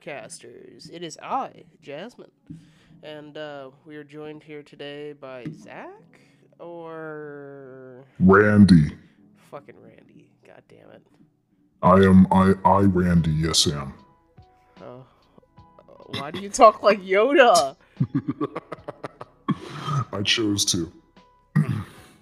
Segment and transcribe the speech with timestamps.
[0.00, 0.90] Podcasters.
[0.92, 2.30] It is I, Jasmine,
[3.02, 6.20] and uh, we are joined here today by Zach
[6.58, 8.92] or Randy.
[9.50, 10.30] fucking Randy.
[10.46, 11.06] God damn it.
[11.82, 13.94] I am I I Randy, yes I am.
[14.82, 15.04] Oh,
[16.18, 17.76] why do you talk like Yoda?
[20.12, 20.92] I chose to.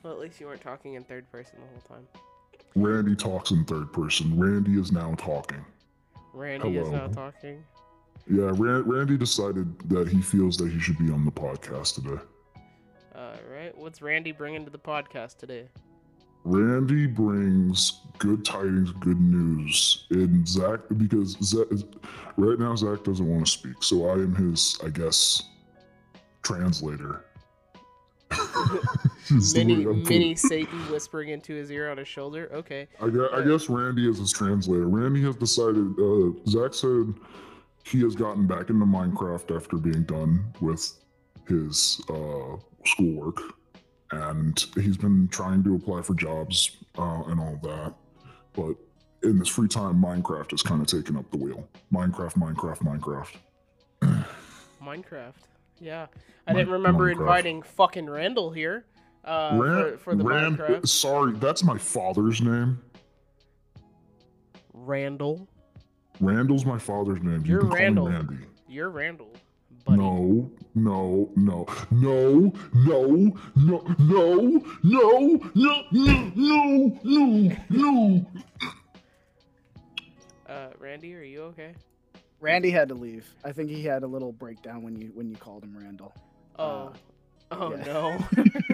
[0.02, 2.06] Well, at least you weren't talking in third person the whole time.
[2.74, 4.38] Randy talks in third person.
[4.38, 5.64] Randy is now talking.
[6.38, 7.64] Randy is not talking.
[8.30, 12.22] Yeah, Ran- Randy decided that he feels that he should be on the podcast today.
[13.16, 15.68] All right, what's Randy bringing to the podcast today?
[16.44, 20.06] Randy brings good tidings, good news.
[20.10, 21.66] And Zach, because Zach,
[22.36, 25.42] right now Zach doesn't want to speak, so I am his, I guess,
[26.44, 27.24] translator.
[29.54, 32.48] Mini, mini Satan whispering into his ear on his shoulder.
[32.52, 32.88] Okay.
[33.00, 34.88] I guess, I guess Randy is his translator.
[34.88, 35.94] Randy has decided.
[35.98, 37.14] Uh, Zach said
[37.84, 40.98] he has gotten back into Minecraft after being done with
[41.46, 43.40] his uh, schoolwork,
[44.12, 47.94] and he's been trying to apply for jobs uh, and all that.
[48.54, 48.76] But
[49.22, 51.68] in his free time, Minecraft has kind of taken up the wheel.
[51.92, 52.78] Minecraft, Minecraft,
[54.02, 54.26] Minecraft.
[54.82, 55.34] Minecraft.
[55.80, 56.06] Yeah,
[56.46, 57.20] I Min- didn't remember Minecraft.
[57.20, 58.84] inviting fucking Randall here
[59.24, 60.88] uh, Ran- for, for the Ran- Minecraft.
[60.88, 62.80] Sorry, that's my father's name.
[64.72, 65.48] Randall,
[66.20, 67.42] Randall's my father's name.
[67.44, 68.08] You You're me Randall.
[68.08, 68.36] Randy.
[68.68, 69.32] you're Randall,
[69.84, 69.98] buddy.
[69.98, 72.52] No, no, no, no,
[72.84, 78.26] no, no, no, no, no, no, no, no, no.
[80.48, 81.74] Uh, Randy, are you okay?
[82.40, 83.26] Randy had to leave.
[83.44, 86.12] I think he had a little breakdown when you when you called him Randall.
[86.58, 86.92] Oh,
[87.50, 87.84] oh yeah.
[87.84, 88.24] no!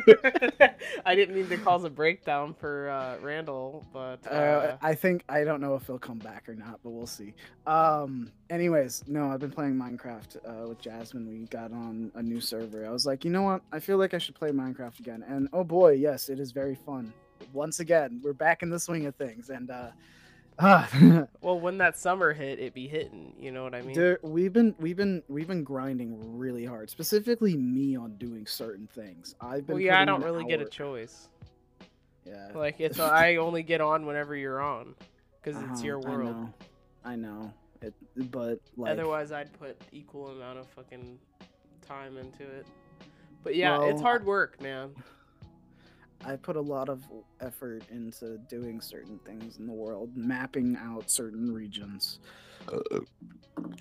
[1.06, 5.24] I didn't mean to cause a breakdown for uh, Randall, but uh, Uh, I think
[5.28, 7.34] I don't know if he'll come back or not, but we'll see.
[7.66, 8.30] Um.
[8.50, 11.26] Anyways, no, I've been playing Minecraft uh, with Jasmine.
[11.26, 12.86] We got on a new server.
[12.86, 13.62] I was like, you know what?
[13.72, 15.24] I feel like I should play Minecraft again.
[15.26, 17.12] And oh boy, yes, it is very fun.
[17.52, 19.50] Once again, we're back in the swing of things.
[19.50, 19.88] And uh,
[21.40, 23.34] well, when that summer hit, it be hitting.
[23.38, 23.94] You know what I mean?
[23.94, 26.90] There, we've been we've been we've been grinding really hard.
[26.90, 29.34] Specifically, me on doing certain things.
[29.40, 29.76] I've been.
[29.76, 31.28] well, yeah, I don't really get a choice.
[32.24, 32.50] Yeah.
[32.54, 34.94] Like it's I only get on whenever you're on,
[35.42, 36.48] because it's Uh-huh, your world.
[37.04, 37.32] I know.
[37.40, 37.54] I know.
[37.82, 37.94] It,
[38.30, 41.18] but like, Otherwise, I'd put equal amount of fucking
[41.86, 42.66] time into it.
[43.42, 44.94] But yeah, it's hard work, man.
[46.26, 47.02] I put a lot of
[47.40, 52.18] effort into doing certain things in the world, mapping out certain regions.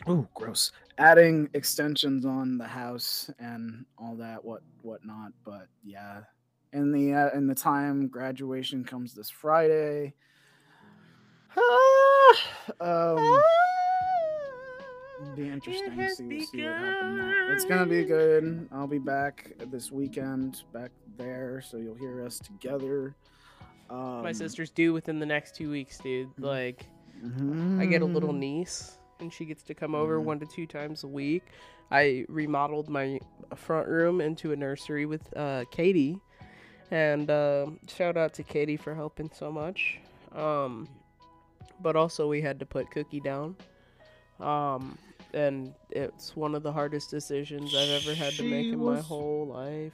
[0.07, 0.71] oh, gross!
[0.97, 5.31] Adding extensions on the house and all that, what whatnot.
[5.45, 6.21] But yeah,
[6.73, 10.13] in the uh, in the time graduation comes this Friday.
[12.81, 13.43] um,
[15.35, 17.17] be interesting to see, see what happens.
[17.17, 17.53] there.
[17.53, 18.67] It's gonna be good.
[18.71, 23.15] I'll be back this weekend, back there, so you'll hear us together.
[23.89, 26.35] Um, My sister's due within the next two weeks, dude.
[26.35, 26.43] Mhm.
[26.43, 26.87] Like,
[27.79, 28.39] I get a little mhm.
[28.39, 30.23] niece, and she gets to come over Mhm.
[30.23, 31.43] one to two times a week.
[31.91, 33.19] I remodeled my
[33.55, 36.19] front room into a nursery with uh, Katie,
[36.91, 39.99] and uh, shout out to Katie for helping so much.
[40.31, 40.87] Um,
[41.81, 43.55] but also, we had to put Cookie down,
[44.43, 44.97] um,
[45.33, 48.99] and it's one of the hardest decisions I've ever had to make She in my
[48.99, 49.93] whole life.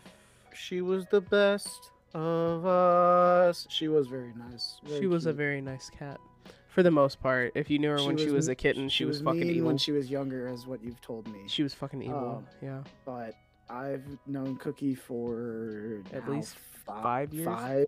[0.53, 3.67] She was the best of us.
[3.69, 4.79] She was very nice.
[4.87, 6.19] she was a very nice cat,
[6.67, 7.51] for the most part.
[7.55, 9.67] If you knew her when she was a kitten, she, was, fucking mean evil.
[9.67, 11.41] when she was younger, as what you've told me.
[11.47, 12.43] She was fucking evil.
[12.43, 12.83] Um, yeah.
[13.05, 13.35] but
[13.69, 17.45] I've known Cookie for At least fi- five years?
[17.45, 17.87] Five.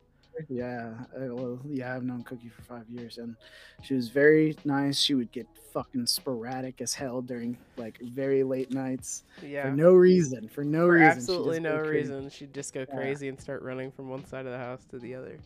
[0.49, 0.93] Yeah.
[1.15, 3.35] uh, Well, yeah, I've known Cookie for five years, and
[3.83, 4.97] she was very nice.
[4.99, 9.63] She would get fucking sporadic as hell during like very late nights Yeah.
[9.63, 10.49] for no reason.
[10.49, 11.07] For no For reason.
[11.07, 12.95] absolutely no reason, she'd just go Yeah.
[12.95, 15.37] crazy and start running from one side of the house to the other.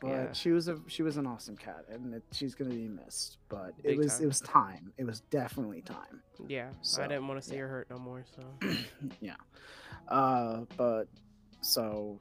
[0.00, 0.32] but Yeah.
[0.32, 3.38] she was a she was an awesome cat, and it, she's gonna be missed.
[3.48, 4.22] But Big it was time.
[4.22, 4.92] it was time.
[4.98, 6.22] It was definitely time.
[6.48, 7.60] Yeah, So, I didn't want to see yeah.
[7.62, 8.24] her hurt no more.
[8.34, 8.42] So,
[9.20, 9.36] yeah.
[10.08, 11.04] Uh, but
[11.62, 12.20] so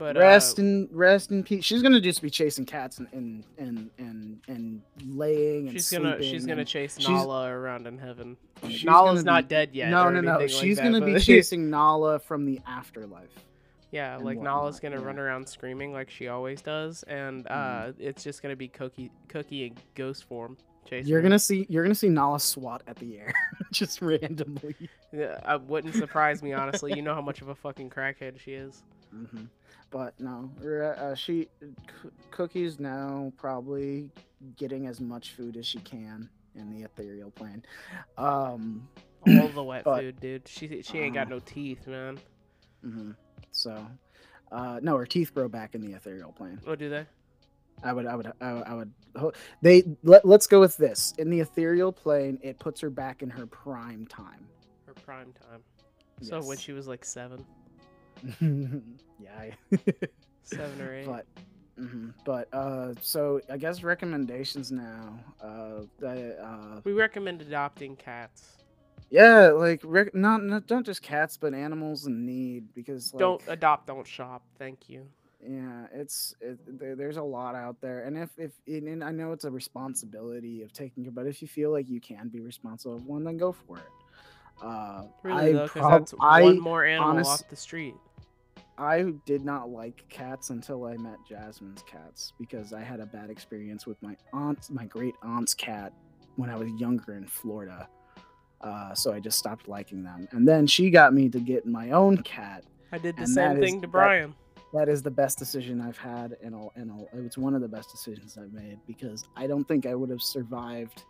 [0.00, 1.62] but rest uh, in rest in peace.
[1.64, 6.20] She's gonna just be chasing cats and and and and, and laying and she's gonna
[6.22, 8.36] she's gonna chase she's- Nala around in heaven.
[8.66, 9.90] she's Nala's not be- dead yet.
[9.90, 10.38] no, no, no.
[10.38, 13.28] anything like She's gonna be but- chasing Nala from the afterlife.
[13.92, 15.06] Yeah, like whatnot, Nala's gonna yeah.
[15.06, 17.94] run around screaming like she always does, and uh, Mhm.
[17.98, 20.56] it's just gonna be Cookie Cookie in ghost form
[20.88, 21.10] chasing.
[21.10, 23.34] You're gonna see you're gonna see Nala swat at the air
[23.72, 24.76] just randomly.
[25.12, 26.94] Yeah, I wouldn't surprise me honestly.
[26.94, 28.82] You know how much of a fucking crackhead she is.
[29.12, 29.44] Hmm
[29.90, 34.10] But no, uh, she C- Cookie's now probably
[34.56, 37.64] getting as much food as she can in the ethereal plane.
[38.18, 38.88] Um,
[39.26, 40.48] All the wet But- food, dude.
[40.48, 42.18] She she ain't got Uh, no teeth, man.
[42.84, 43.14] mhm.
[43.50, 43.86] so
[44.52, 46.60] uh, no, her teeth grow back in the ethereal plane.
[46.64, 47.06] What do they?
[47.82, 51.14] I would, I would, I would, I would they let, let's go with this.
[51.18, 54.46] In the ethereal plane, it puts her back in her prime time.
[54.86, 55.60] Her prime time.
[56.20, 57.44] So when she was like seven,
[59.20, 59.50] yeah.
[60.42, 61.06] Seven or eight.
[61.06, 61.26] but
[61.78, 68.58] mhm, but uh so i guess recommendations now uh, uh we recommend adopting cats.
[69.10, 73.42] yeah like rec- not, not not just cats but animals in need because like, Don't
[73.48, 74.42] adopt, don't shop.
[74.58, 75.06] Thank you.
[75.42, 79.32] yeah it's it, there, there's a lot out there and if if and i know
[79.32, 82.94] it's a responsibility of taking care but if you feel like you can be responsible
[82.96, 83.92] of one then go for it
[84.62, 87.94] uh Really I though, because prob- that's I one more animal honest- off the street.
[88.80, 93.28] I did not like cats until I met Jasmine's cats because I had a bad
[93.28, 95.92] experience with my aunt, my great aunt's cat,
[96.36, 97.88] when I was younger in Florida.
[98.62, 100.26] Uh, so I just stopped liking them.
[100.32, 102.64] And then she got me to get my own cat.
[102.90, 104.34] I did the same that is- thing to that- Brian.
[104.72, 107.66] That is the best decision I've had, in a, in a, it's one of the
[107.66, 111.02] best decisions I've made because I don't think I would have survived.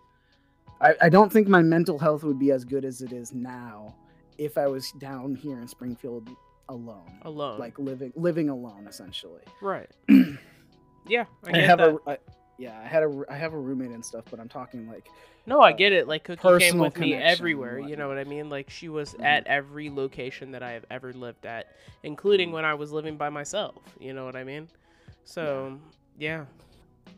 [0.80, 3.94] I, I don't think my mental health would be as good as it is now
[4.38, 6.30] if I was down here in Springfield
[6.70, 7.58] alone, Alone.
[7.58, 9.42] like living living alone essentially.
[9.60, 9.90] right.
[11.06, 11.88] yeah, I I, have that.
[12.06, 12.18] a I,
[12.58, 15.08] yeah, I had a I have a roommate and stuff, but I'm talking like
[15.46, 16.06] No, I uh, get it.
[16.08, 17.78] Like Cookie came with me everywhere.
[17.78, 18.48] You know what I mean?
[18.48, 19.24] Like she was Mhm.
[19.24, 21.66] at every location that I have ever lived at,
[22.02, 22.54] including Mhm.
[22.54, 23.76] when I was living by myself.
[23.98, 24.68] You know what I mean?
[25.24, 25.78] So
[26.18, 26.44] yeah,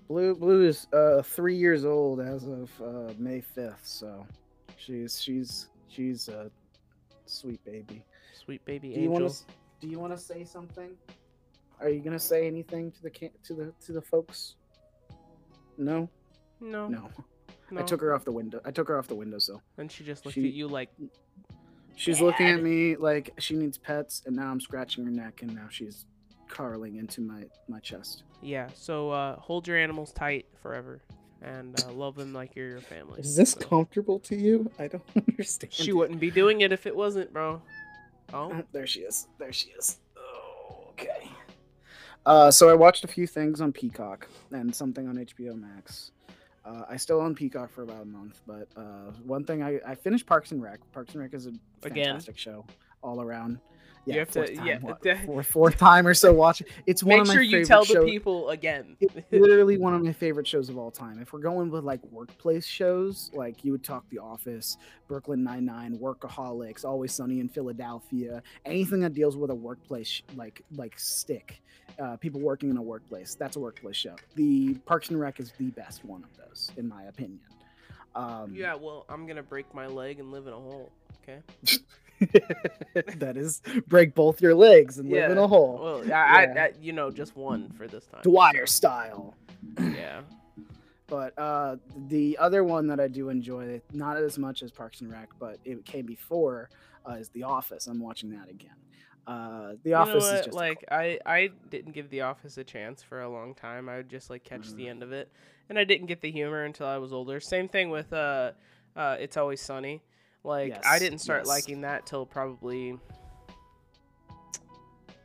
[0.08, 0.34] Blue.
[0.34, 4.26] Blue is uh three years old as of uh, May fifth, so
[4.76, 6.50] she's she's she's a
[7.26, 8.04] sweet baby.
[8.32, 9.36] Sweet baby Do you want angel.
[9.80, 10.90] to Do you want to say something?
[11.80, 14.54] Are you gonna say anything to the to the to the folks?
[15.78, 16.08] No,
[16.60, 17.08] No, no.
[17.70, 17.80] no.
[17.80, 18.60] I took her off the window.
[18.64, 19.62] I took her off the windowsill.
[19.78, 20.90] and she just looked she- at you like,
[21.94, 25.54] She's looking at me like she needs pets, and now I'm scratching her neck, and
[25.54, 26.06] now she's
[26.48, 28.24] carling into my my chest.
[28.42, 28.68] yeah.
[28.74, 31.02] So uh, hold your animals tight forever,
[31.42, 33.20] and uh, love them like you're your family.
[33.20, 34.70] Is this So- comfortable to you?
[34.78, 35.72] I don't understand.
[35.72, 35.96] She it.
[35.96, 37.60] wouldn't be doing it if it wasn't, bro.
[38.32, 39.28] Oh, there she is.
[39.38, 39.98] There she is.
[40.16, 41.28] Oh, okay.
[42.24, 46.12] Uh, so I watched a few things on Peacock and something on HBO Max.
[46.64, 49.96] Uh, I still own Peacock for about a month, but uh, one thing I, I
[49.96, 50.78] finished Parks and Rec.
[50.92, 51.52] Parks and Rec is a
[51.84, 52.04] Again?
[52.06, 52.64] fantastic show
[53.02, 53.58] all around.
[54.04, 56.66] You Yeah, have to- time, yeah, what, the- fourth, fourth time or so watching.
[56.86, 58.96] It's one make of my sure you tell the people again.
[59.00, 61.20] it's literally one of my favorite shows of all time.
[61.20, 64.76] If we're going with like workplace shows, like you would talk The Office,
[65.06, 70.62] Brooklyn Nine Nine, Workaholics, Always Sunny in Philadelphia, anything that deals with a workplace like
[70.74, 71.62] like stick,
[72.00, 73.36] uh, people working in a workplace.
[73.36, 74.16] That's a workplace show.
[74.34, 77.38] The Parks and Rec is the best one of those, in my opinion.
[78.16, 80.90] Um, yeah, well, I'm gonna break my leg and live in a hole.
[81.22, 81.38] Okay.
[83.16, 86.64] that is break both your legs and live in a hole, Well, I, I, Yeah.
[86.64, 88.22] I, you know, just one for this time.
[88.22, 89.34] Dwyer style.
[89.78, 90.22] Yeah.
[91.06, 91.76] But uh,
[92.08, 95.58] the other one that I do enjoy, not as much as Parks and Rec, but
[95.64, 96.70] it came before,
[97.06, 97.86] uh, is The Office.
[97.86, 98.70] I'm watching that again.
[99.26, 103.02] Uh, the You Office is just like I, I didn't give The Office a chance
[103.02, 103.88] for a long time.
[103.88, 105.30] I would just like catch the end of it,
[105.68, 107.38] and I didn't get the humor until I was older.
[107.40, 108.52] Same thing with uh,
[108.96, 110.02] uh, It's Always Sunny.
[110.44, 111.46] Like I didn't start yes.
[111.46, 112.98] liking that till probably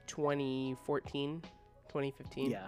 [0.07, 1.41] 2014,
[1.87, 2.51] 2015.
[2.51, 2.67] yeah.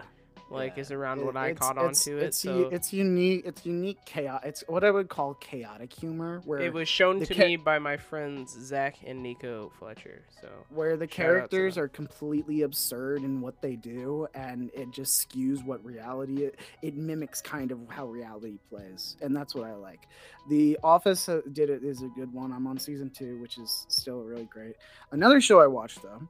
[0.50, 0.80] Like yeah.
[0.82, 2.22] is around It- when I it's- caught on it's- to it.
[2.24, 3.42] It's, so it's unique.
[3.46, 4.42] It's unique chaos.
[4.44, 7.78] It's what I would call chaotic humor, where it was shown to cha- me by
[7.78, 10.22] my friends Zach and Nico Fletcher.
[10.40, 14.70] So where the Shout out to characters are completely absurd in what they do and
[14.74, 19.54] it just skews what reality it, it mimics kind of how reality plays and that's
[19.54, 20.06] what i like
[20.48, 23.86] the office uh, did it is a good one i'm on season two which is
[23.88, 24.76] still really great
[25.12, 26.20] another show i watched though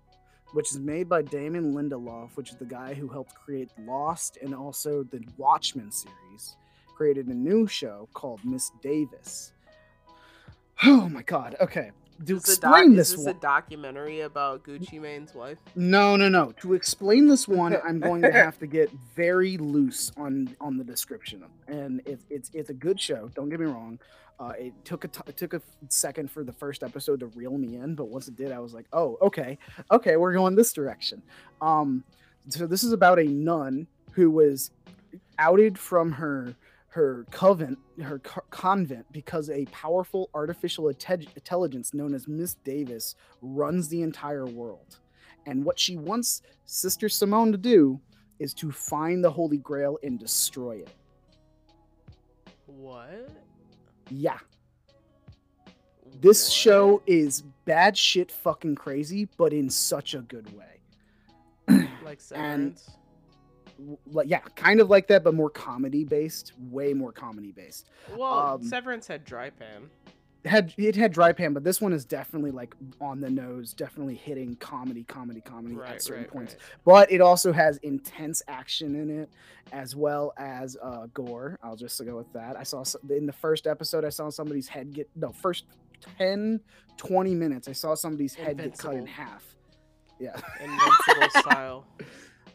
[0.52, 4.54] which is made by Damon Lindelof, which is the guy who helped create Lost and
[4.54, 6.56] also the Watchmen series,
[6.96, 9.52] created a new show called Miss Davis.
[10.84, 11.56] Oh my god.
[11.60, 11.90] Okay.
[12.26, 13.36] To Is explain doc- this is this one.
[13.36, 15.56] a documentary about Gucci Mane's wife?
[15.74, 16.52] No, no, no.
[16.60, 20.84] To explain this one, I'm going to have to get very loose on on the
[20.84, 23.30] description, and it's it's a good show.
[23.34, 23.98] Don't get me wrong.
[24.40, 27.58] Uh, it took a t- it took a second for the first episode to reel
[27.58, 29.58] me in, but once it did, I was like, oh, okay,
[29.90, 31.22] okay, we're going this direction.
[31.60, 32.02] Um,
[32.48, 34.70] so this is about a nun who was
[35.38, 36.54] outed from her
[36.88, 43.16] her convent her co- convent because a powerful artificial inte- intelligence known as Miss Davis
[43.42, 44.98] runs the entire world.
[45.46, 48.00] And what she wants Sister Simone to do
[48.38, 50.88] is to find the Holy Grail and destroy it.
[52.66, 53.30] What?
[54.10, 54.38] Yeah.
[56.20, 56.52] This What?
[56.52, 60.80] show is bad shit fucking crazy, but in such a good way.
[62.04, 62.90] like and- Severance.
[63.78, 67.88] W- Like yeah, kind of like that, but more comedy based, way more comedy based.
[68.14, 69.88] Well, um, Severance had Dry Pan.
[70.44, 74.14] Had it had dry pan, but this one is definitely like on the nose, definitely
[74.14, 76.54] hitting comedy, comedy, comedy Right, at certain right, points.
[76.54, 76.62] right.
[76.84, 79.30] But it also has intense action in it,
[79.72, 81.58] as well as uh, gore.
[81.62, 82.56] I'll just go with that.
[82.56, 85.64] I saw in the first episode, I saw somebody's head get no first
[86.18, 86.60] 10,
[86.96, 87.68] 20 minutes.
[87.68, 89.44] I saw somebody's head get cut in half.
[90.18, 90.36] Yeah.
[90.60, 91.86] Invincible style.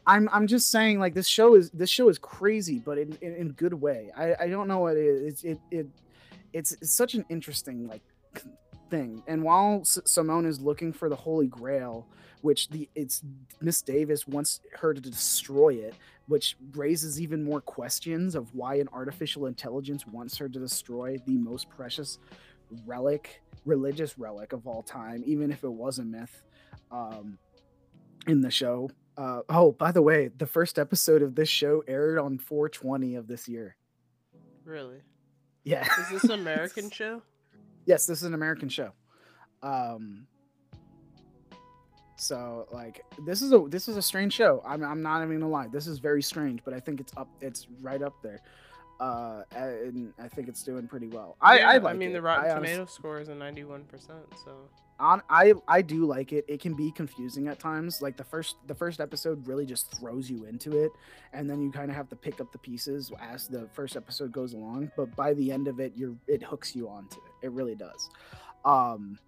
[0.07, 3.35] I'm I'm just saying like this show is this show is crazy, but in in,
[3.35, 4.11] in good way.
[4.15, 5.23] I I don't know what it is.
[5.33, 5.87] It's it it
[6.55, 8.01] it's, it's such an interesting like
[8.89, 9.21] thing.
[9.27, 12.07] And while S- Simone is looking for the Holy Grail,
[12.41, 13.23] which the it's
[13.61, 15.95] Miss Davis wants her to destroy it,
[16.27, 21.37] which raises even more questions of why an artificial intelligence wants her to destroy the
[21.37, 22.19] most precious
[22.85, 26.43] relic, religious relic of all time, even if it was a myth.
[26.91, 27.37] Um,
[28.27, 28.89] in the show.
[29.17, 33.27] Uh, oh, by the way, the first episode of this show aired on 420 of
[33.27, 33.75] this year.
[34.63, 35.01] Really?
[35.65, 35.85] Yeah.
[35.99, 37.21] Is this an American show?
[37.85, 38.91] yes, this is an American show.
[39.61, 40.25] Um,
[42.17, 44.63] so like this is a this is a strange show.
[44.65, 45.67] I'm I'm not even gonna lie.
[45.67, 47.27] This is very strange, but I think it's up.
[47.41, 48.39] It's right up there.
[49.01, 51.35] Uh, and I think it's doing pretty well.
[51.41, 52.13] I Yeah, I, like mean, it.
[52.13, 53.81] the Rotten I Tomato score is a 91%,
[54.45, 54.51] so.
[54.99, 56.45] On I I do like it.
[56.47, 58.01] It can be confusing at times.
[58.01, 60.91] Like the first the first episode really just throws you into it,
[61.33, 64.31] and then you kind of have to pick up the pieces as the first episode
[64.31, 64.91] goes along.
[64.95, 67.47] But by the end of it, you're it hooks you onto it.
[67.47, 68.09] It really does.
[68.63, 69.19] Um,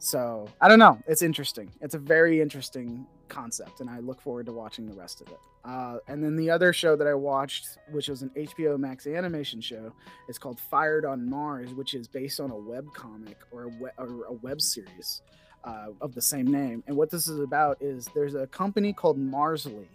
[0.00, 0.98] so I don't know.
[1.06, 1.70] It's interesting.
[1.80, 5.38] It's a very interesting concept, and I look forward to watching the rest of it.
[5.64, 9.60] Uh, and then the other show that I watched, which was an HBO Max animation
[9.60, 9.92] show,
[10.28, 13.90] is called Fired on Mars, which is based on a web comic or a, we-
[13.98, 15.20] or a web series
[15.64, 16.82] uh, of the same name.
[16.86, 19.86] And what this is about is there's a company called Marsly,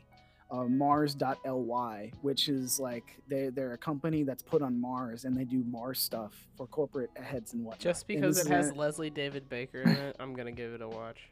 [0.51, 5.43] uh, Mars.ly, which is like they they're a company that's put on Mars and they
[5.43, 7.79] do Mars stuff for corporate heads and whatnot.
[7.79, 10.87] Just because it has a- Leslie David Baker in it, I'm gonna give it a
[10.87, 11.29] watch.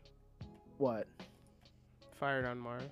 [0.78, 1.08] what?
[2.16, 2.84] Fired on Mars.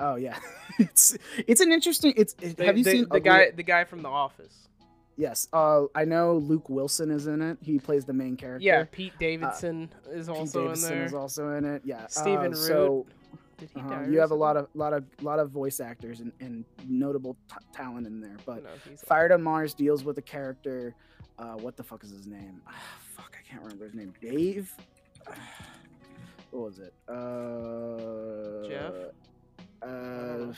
[0.00, 0.38] Oh yeah,
[0.78, 1.16] it's
[1.46, 2.14] it's an interesting.
[2.16, 3.50] It's it- The, have you the, seen the guy?
[3.50, 4.68] The guy from The Office.
[5.16, 7.58] Yes, uh, I know Luke Wilson is in it.
[7.60, 8.64] He plays the main character.
[8.64, 11.06] Yeah, Pete Davidson is also Pete Davidson in there.
[11.06, 11.82] is also in it.
[11.84, 12.56] Yeah, Stephen uh, Root.
[12.56, 13.06] So
[13.74, 16.64] He uh, you have a lot of lot of lot of voice actors and, and
[16.88, 18.36] notable t- talent in there.
[18.44, 18.70] But No,
[19.06, 20.94] Fired on Mars deals with a character.
[21.38, 22.60] Uh, what the fuck is his name?
[22.68, 22.72] Ah,
[23.16, 24.12] fuck, I can't remember his name.
[24.20, 24.72] Dave.
[26.50, 26.92] What was it?
[27.08, 28.92] Uh, Jeff?
[29.80, 30.52] Uh,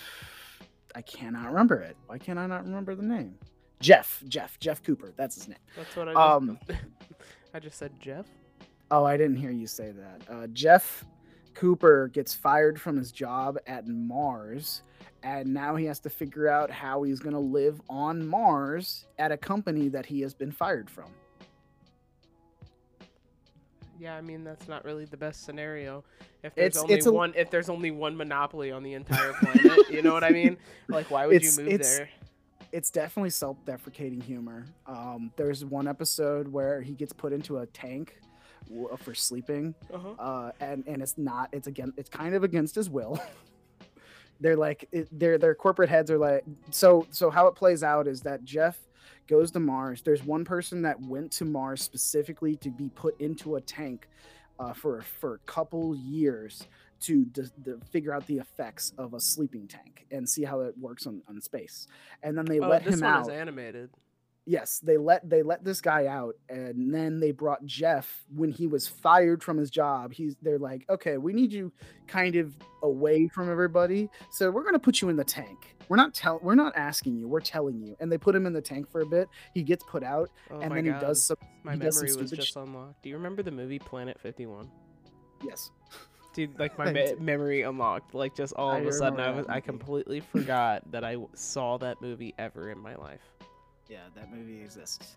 [0.96, 1.96] I cannot remember it.
[2.08, 3.36] Why can't I not remember the name?
[3.78, 4.20] Jeff.
[4.26, 4.58] Jeff.
[4.58, 5.12] Jeff Cooper.
[5.16, 5.58] That's his name.
[5.76, 6.18] That's what I just.
[6.20, 6.58] Um,
[7.54, 8.26] I just said Jeff.
[8.90, 10.22] Oh, I didn't hear you say that.
[10.28, 11.04] Uh, Jeff
[11.54, 14.82] Cooper gets fired from his job at Mars,
[15.22, 19.32] and now he has to figure out how he's going to live on Mars at
[19.32, 21.10] a company that he has been fired from.
[23.98, 26.04] Yeah, I mean that's not really the best scenario.
[26.42, 29.32] If there's It's- only it's a- one, if there's only one monopoly on the entire
[29.34, 30.56] planet, you know what I mean?
[30.88, 32.08] Like, why would It's- you move it's- there?
[32.72, 34.66] It's definitely self-deprecating humor.
[34.86, 38.18] Um, there's one episode where he gets put into a tank
[38.98, 40.10] for sleeping, Uh-huh.
[40.18, 41.48] uh, and and it's not.
[41.52, 41.92] It's again.
[41.96, 43.20] It's kind of against his will.
[44.40, 48.06] they're like it, their their corporate heads are like so so how it plays out
[48.06, 48.76] is that Jeff
[49.28, 50.02] goes to Mars.
[50.02, 54.08] There's one person that went to Mars specifically to be put into a tank
[54.58, 56.66] uh, for for a couple years
[57.00, 57.26] to
[57.90, 61.38] figure out the effects of a sleeping tank and see how it works on, on
[61.40, 61.86] space.
[62.22, 63.22] And then they Oh, let this him one out.
[63.22, 63.90] is animated.
[64.46, 68.66] Yes, they let they let this guy out, and then they brought Jeff when he
[68.66, 70.12] was fired from his job.
[70.12, 71.72] He's they're like, okay, we need you
[72.06, 75.74] kind of away from everybody, so we're gonna put you in the tank.
[75.88, 77.96] We're not tell we're not asking you, we're telling you.
[78.00, 79.28] And they put him in the tank for a bit.
[79.54, 80.94] He gets put out, Oh and then God.
[80.94, 81.36] he does some.
[81.62, 83.02] My does some memory was just sh- unlocked.
[83.02, 84.70] Do you remember the movie Planet 51?
[85.42, 85.70] Yes,
[86.34, 88.14] Dude, like my me- memory unlocked.
[88.14, 91.78] Like just all I of a sudden, I was I completely forgot that I saw
[91.78, 93.20] that movie ever in my life.
[93.88, 95.16] Yeah, that movie exists.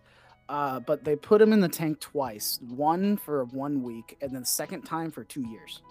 [0.49, 2.59] Uh, but they put him in the tank twice.
[2.69, 5.81] One for one week, and then the second time for two years.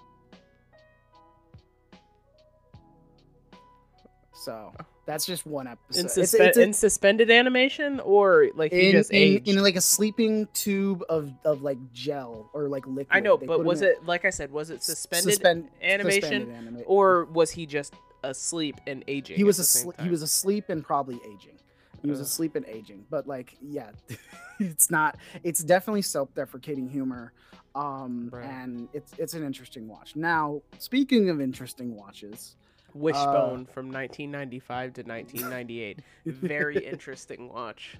[4.32, 4.72] So
[5.06, 5.98] that's just one episode.
[6.00, 9.48] In, It's- suspe- it's a- in suspended animation, or like he in, just in, aged.
[9.48, 13.08] in like a sleeping tube of, of like gel or like liquid.
[13.10, 14.52] I know, They but was it like I said?
[14.52, 19.36] Was it suspended suspend- animation, suspended anima- or was he just asleep and aging?
[19.36, 20.00] he was asleep.
[20.00, 21.58] He was asleep and probably aging.
[22.06, 22.24] He was Ugh.
[22.26, 23.90] asleep and aging, but like, yeah,
[24.60, 25.16] it's not.
[25.42, 27.32] It's definitely self-deprecating humor,
[27.74, 28.44] um, Right.
[28.46, 30.14] and it's it's an interesting watch.
[30.14, 32.54] Now, speaking of interesting watches,
[32.94, 35.98] Wishbone from 1995 to 1998.
[36.26, 37.96] Very interesting watch.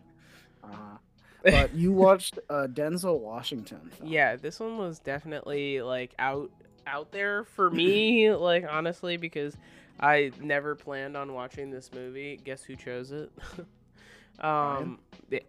[0.65, 0.69] uh,
[1.43, 3.91] but you watched uh, Denzel Washington.
[3.99, 4.09] film.
[4.11, 6.51] Yeah, this one was definitely like out
[6.87, 9.57] out there for me, like honestly, because
[10.01, 12.39] I never planned on watching this movie.
[12.45, 13.31] Guess who chose it?
[14.41, 14.99] Um,
[15.31, 15.41] yeah.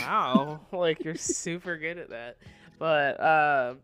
[0.00, 2.36] wow, like you're super good at that.
[2.78, 3.74] But uh,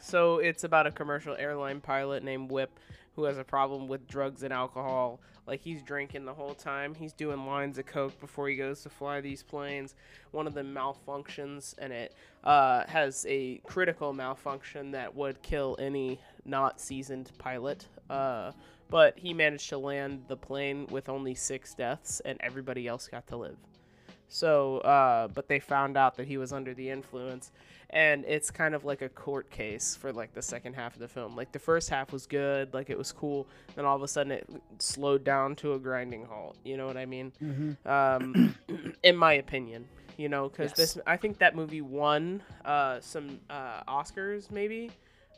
[0.00, 2.78] so it's about a commercial airline pilot named Whip
[3.14, 5.20] who has a problem with drugs and alcohol.
[5.46, 6.94] Like he's drinking the whole time.
[6.94, 9.94] He's doing lines of coke before he goes to fly these planes.
[10.30, 16.20] One of them malfunctions, and it uh, has a critical malfunction that would kill any
[16.44, 17.86] not seasoned pilot.
[18.08, 18.52] Uh,
[18.92, 23.26] but he managed to land the plane with only six deaths, and everybody else got
[23.28, 23.56] to live.
[24.28, 27.52] So, uh, but they found out that he was under the influence,
[27.90, 31.08] and it's kind of like a court case for like the second half of the
[31.08, 31.34] film.
[31.36, 34.32] Like the first half was good, like it was cool, then all of a sudden
[34.32, 36.56] it slowed down to a grinding halt.
[36.64, 37.32] You know what I mean?
[37.42, 37.76] Mhm.
[37.86, 38.54] um,
[39.02, 39.86] in my opinion.
[40.18, 40.94] You know, because Yes.
[40.94, 44.90] this, I think that movie won uh, some uh, Oscars, maybe.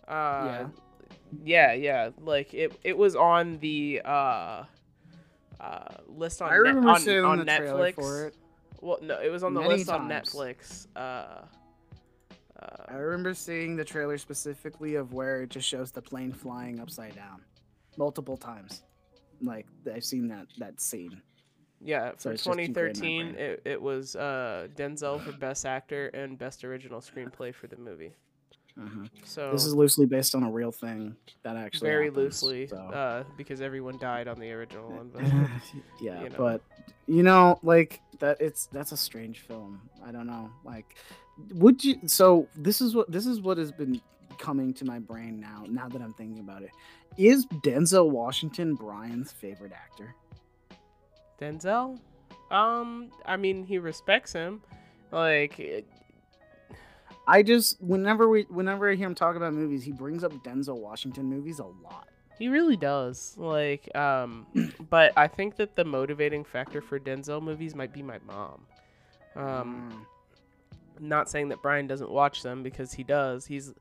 [0.08, 0.66] Uh,
[1.44, 2.10] yeah, yeah.
[2.20, 4.64] Like it, it was on the uh,
[5.60, 7.94] uh, list on I remember Net- on, seeing on the trailer Netflix.
[7.94, 8.36] for it.
[8.80, 10.08] Well, no, it was on the Many list on.
[10.08, 10.86] Netflix.
[10.94, 11.42] Uh, uh,
[12.88, 17.14] I remember seeing the trailer specifically of where it just shows the plane flying upside
[17.14, 17.42] down,
[17.96, 18.82] multiple times.
[19.40, 21.20] Like I've seen that that scene.
[21.80, 25.32] yeah, So for it's just ingrained in my 2013, it, it was uh, Denzel for
[25.32, 28.14] Best Actor and Best Original Screenplay for the movie.
[28.80, 29.06] Uh-huh.
[29.24, 32.76] So This is loosely based on a real thing that actually very happens, loosely, so.
[32.76, 35.10] uh, because everyone died on the original one.
[35.12, 35.22] But
[36.00, 36.36] yeah, you know.
[36.36, 36.60] but
[37.06, 39.80] you know, like that it's that's a strange film.
[40.04, 40.50] I don't know.
[40.64, 40.96] Like
[41.52, 44.00] would you so this is what this is what has been
[44.38, 46.70] coming to my brain now now that I'm thinking about it.
[47.16, 50.14] Is Denzel Washington Brian's favorite actor?
[51.40, 51.98] Denzel,
[52.50, 54.62] um, I mean, he respects him.
[55.12, 55.86] Like, it-
[57.26, 60.78] I just whenever we whenever I hear him talk about movies, he brings up Denzel
[60.78, 62.08] Washington movies a lot.
[62.38, 63.34] he really does.
[63.38, 64.46] Like, um,
[64.90, 68.66] but I think that the motivating factor for Denzel movies might be my mom.
[69.36, 70.06] Um,
[71.00, 71.00] Mm.
[71.00, 73.46] not saying that Brian doesn't watch them because he does.
[73.46, 73.72] He's,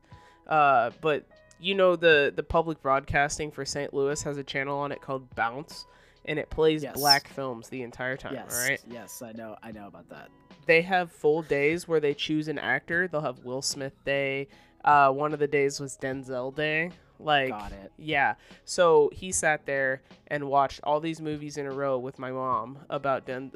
[0.48, 1.24] uh, but
[1.60, 3.92] you know the the public broadcasting for St.
[3.94, 5.86] Louis has a channel on it called Bounce,
[6.24, 6.94] and it plays Yes.
[6.94, 8.34] black films the entire time.
[8.34, 8.80] yes, Right?
[8.90, 10.28] yes, I know, I know about that.
[10.66, 13.08] They have full days where they choose an actor.
[13.08, 14.48] They'll have Will Smith Day.
[14.84, 16.90] Uh, one of the days was Denzel Day.
[17.24, 17.92] Like, Got it.
[17.96, 18.34] yeah.
[18.64, 22.78] So he sat there and watched all these movies in a row with my mom
[22.90, 23.50] about Den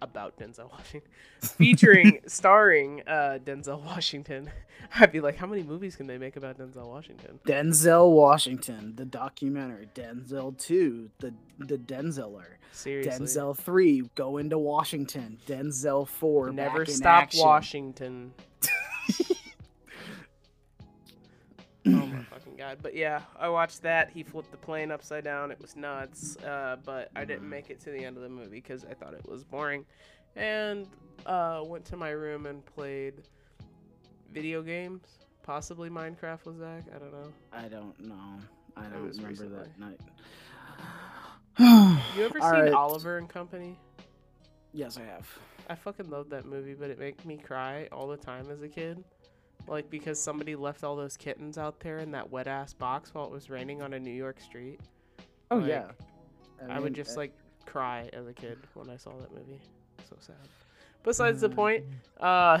[0.00, 4.50] about Denzel Washington, featuring starring uh, Denzel Washington.
[4.98, 7.38] I'd be like, how many movies can they make about Denzel Washington?
[7.46, 9.88] Denzel Washington, the documentary.
[9.94, 12.56] Denzel Two, the the Denzeler.
[12.72, 15.38] Seriously, Denzel Three, go into Washington.
[15.46, 17.40] Denzel Four, never back stop action.
[17.40, 18.32] Washington.
[21.86, 22.31] oh my fucking
[22.62, 22.78] god!
[22.82, 24.10] But yeah, I watched that.
[24.10, 25.50] He flipped the plane upside down.
[25.50, 26.36] It was nuts.
[26.38, 29.14] Uh, but I didn't make it to the end of the movie because I thought
[29.14, 29.84] it was boring,
[30.36, 30.86] and
[31.26, 33.14] uh, went to my room and played
[34.32, 35.02] video games.
[35.42, 36.84] Possibly Minecraft was Zach.
[36.94, 37.32] I don't know.
[37.52, 38.38] I don't know.
[38.76, 39.58] I don't remember recently.
[39.58, 40.00] that night.
[42.16, 42.72] You ever All seen right.
[42.72, 43.78] Oliver and Company?
[44.72, 45.28] Yes, I have.
[45.68, 48.68] I fucking love that movie, but it made me cry all the time as a
[48.68, 49.02] kid.
[49.68, 53.24] Like because somebody left all those kittens out there in that wet ass box while
[53.26, 54.80] it was raining on a New York street.
[55.50, 55.90] Oh Like, yeah.
[56.68, 57.32] I, would just uh, like
[57.66, 59.60] cry as a kid when I saw that movie.
[60.08, 60.36] so sad.
[61.02, 61.84] Besides the point,
[62.20, 62.58] Mm.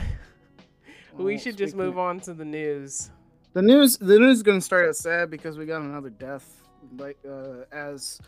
[1.22, 3.10] we should just move on to the news.
[3.52, 6.62] The news the news is gonna start out sad because we got another death.
[6.96, 8.20] Like uh as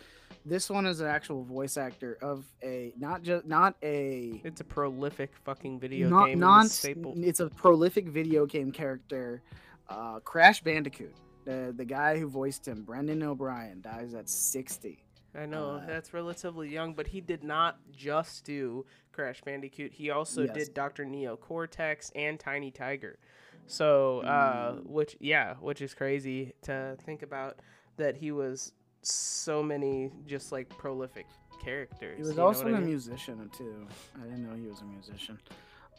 [0.44, 4.64] this one is an actual voice actor of a not just not a It's a
[4.64, 6.38] prolific fucking video not game.
[6.40, 7.14] non staple.
[7.16, 9.42] it's a prolific video game character.
[9.88, 11.14] Uh Crash Bandicoot.
[11.44, 15.04] The the guy who voiced him, Brendan O'Brien, dies at sixty.
[15.36, 19.92] I know uh, that's relatively young, but he did not just do Crash Bandicoot.
[19.92, 20.54] He also Yes.
[20.54, 23.18] did Doctor Neo Cortex and Tiny Tiger.
[23.66, 24.86] So, uh, Mm.
[24.86, 27.58] which yeah, which is crazy to think about
[27.96, 28.72] that he was
[29.06, 31.26] so many just like prolific
[31.62, 32.16] characters.
[32.16, 32.90] He was also what I a mean?
[32.90, 33.86] musician too.
[34.20, 35.38] I didn't know he was a musician.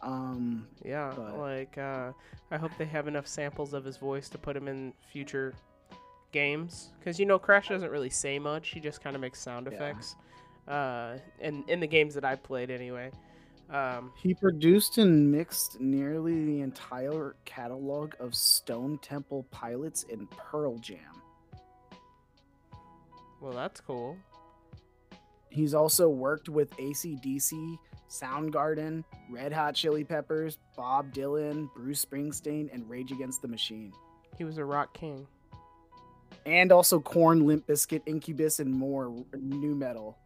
[0.02, 2.12] Um Yeah, but- like uh,
[2.52, 5.54] I hope they have enough samples of his voice to put him in future
[6.32, 9.68] games because you know Crash doesn't really say much; he just kind of makes sound
[9.68, 9.76] Yeah.
[9.76, 10.15] effects.
[10.68, 13.12] Uh, in in the games that I played anyway.
[13.70, 20.78] Um, He produced and mixed nearly the entire catalog of Stone Temple Pilots and Pearl
[20.78, 21.00] Jam.
[23.46, 24.18] Well, that's cool.
[25.50, 27.78] He's also worked with ACDC,
[28.10, 33.94] Soundgarden, Red Hot Chili Peppers, Bob Dylan, Bruce Springsteen, and Rage Against the Machine.
[34.36, 35.28] He was a rock king.
[36.48, 40.18] And also Korn, Limp Bizkit, Incubus, and more nu metal.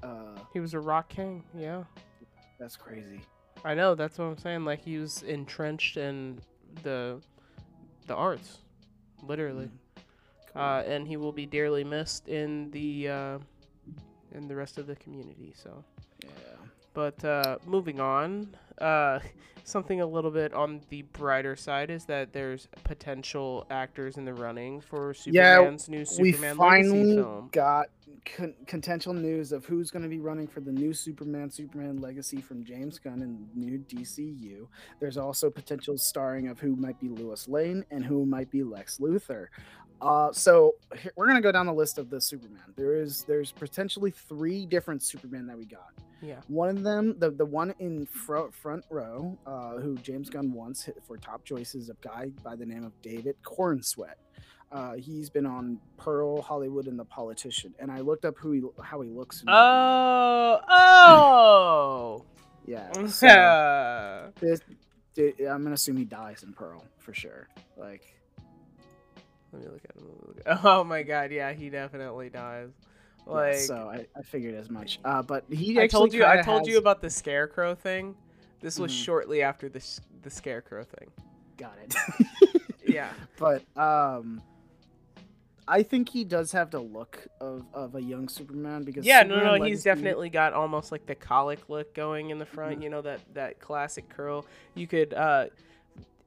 [0.00, 1.42] Uh, He was a rock king.
[1.58, 1.82] Yeah,
[2.60, 3.20] that's crazy.
[3.64, 3.96] I know.
[3.96, 4.64] That's what I'm saying.
[4.64, 6.38] Like he was entrenched in
[6.84, 7.20] the
[8.06, 8.58] the arts,
[9.24, 9.64] literally.
[9.66, 9.89] Cool.
[10.54, 13.38] Uh, and he will be dearly missed in the uh,
[14.32, 15.52] in the rest of the community.
[15.56, 15.84] So,
[16.24, 16.30] yeah.
[16.94, 19.20] but uh, moving on, uh,
[19.64, 24.34] something a little bit on the brighter side is that there's potential actors in the
[24.34, 27.48] running for Yeah, Superman's new we Superman finally Legacy film.
[27.52, 27.86] got
[28.24, 32.40] con- potential news of who's going to be running for the new Superman Superman Legacy
[32.40, 34.66] from James Gunn and new DCU.
[35.00, 38.98] There's also potential starring of who might be Lois Lane and who might be Lex
[38.98, 39.46] Luthor.
[40.00, 40.74] Uh, so
[41.16, 42.72] we're gonna go down the list of the Superman.
[42.76, 45.92] There is there's potentially three different Superman that we got.
[46.22, 46.40] Yeah.
[46.48, 50.84] One of them, the the one in front front row, uh, who James Gunn wants
[50.84, 54.14] hit for top choices, a guy by the name of David Corenswet.
[54.72, 57.74] Uh, he's been on Pearl, Hollywood, and The Politician.
[57.80, 59.42] And I looked up who he how he looks.
[59.48, 62.24] Oh, oh.
[62.66, 62.90] yeah.
[63.08, 64.60] So this,
[65.18, 67.48] I'm gonna assume he dies in Pearl for sure.
[67.76, 68.14] Like,
[69.52, 70.08] Let me look at him.
[70.26, 72.68] look at- Oh my god, yeah, he definitely dies.
[73.26, 75.00] yeah, Like so I, I figured as much.
[75.04, 75.78] Uh, but he.
[75.80, 78.14] I told you, I told you about the scarecrow thing.
[78.60, 79.04] This was Mhm.
[79.04, 79.82] shortly after the
[80.22, 81.10] the scarecrow thing.
[81.56, 81.94] Got it.
[82.86, 83.10] Yeah.
[83.38, 84.42] but um
[85.68, 89.36] I think he does have the look of, of a young Superman because Yeah, no,
[89.36, 92.80] Superman no, he's Legacy- definitely got almost like the colic look going in the front.
[92.80, 92.82] Mhm.
[92.82, 94.44] You know that that classic curl.
[94.74, 95.14] You could.
[95.14, 95.46] uh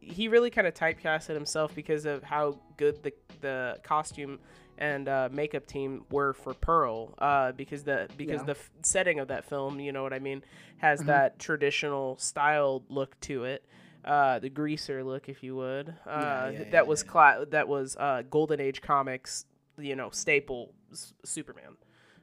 [0.05, 4.39] He really kind of typecasted himself because of how good the the costume
[4.77, 7.13] and uh, makeup team were for Pearl.
[7.17, 8.45] Uh, because the because Yeah.
[8.45, 10.43] the f- setting of that film, you know what I mean,
[10.77, 11.05] has Mhm.
[11.07, 13.63] that traditional style look to it.
[14.03, 15.89] Uh, the greaser look, if you would.
[16.05, 17.11] Uh, yeah, that yeah, was yeah.
[17.11, 19.45] cla- that was uh, Golden Age comics,
[19.77, 21.77] you know, staple s- Superman.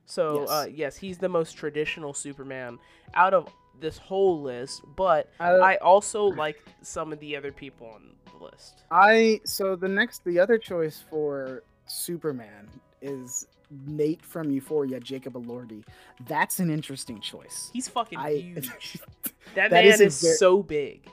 [0.04, 0.50] So Yes.
[0.50, 2.78] uh, yes, he's the most traditional Superman
[3.14, 3.48] out of
[3.80, 4.82] this whole list.
[4.96, 8.82] But I, I also like some of the other people on the list.
[8.90, 12.68] I so the next the other choice for Superman
[13.02, 13.46] is
[13.86, 15.84] Nate from Euphoria, Jacob Elordi.
[16.26, 17.70] That's an interesting choice.
[17.72, 18.98] He's fucking I huge.
[19.56, 21.08] That, that man is is, a ver- so big.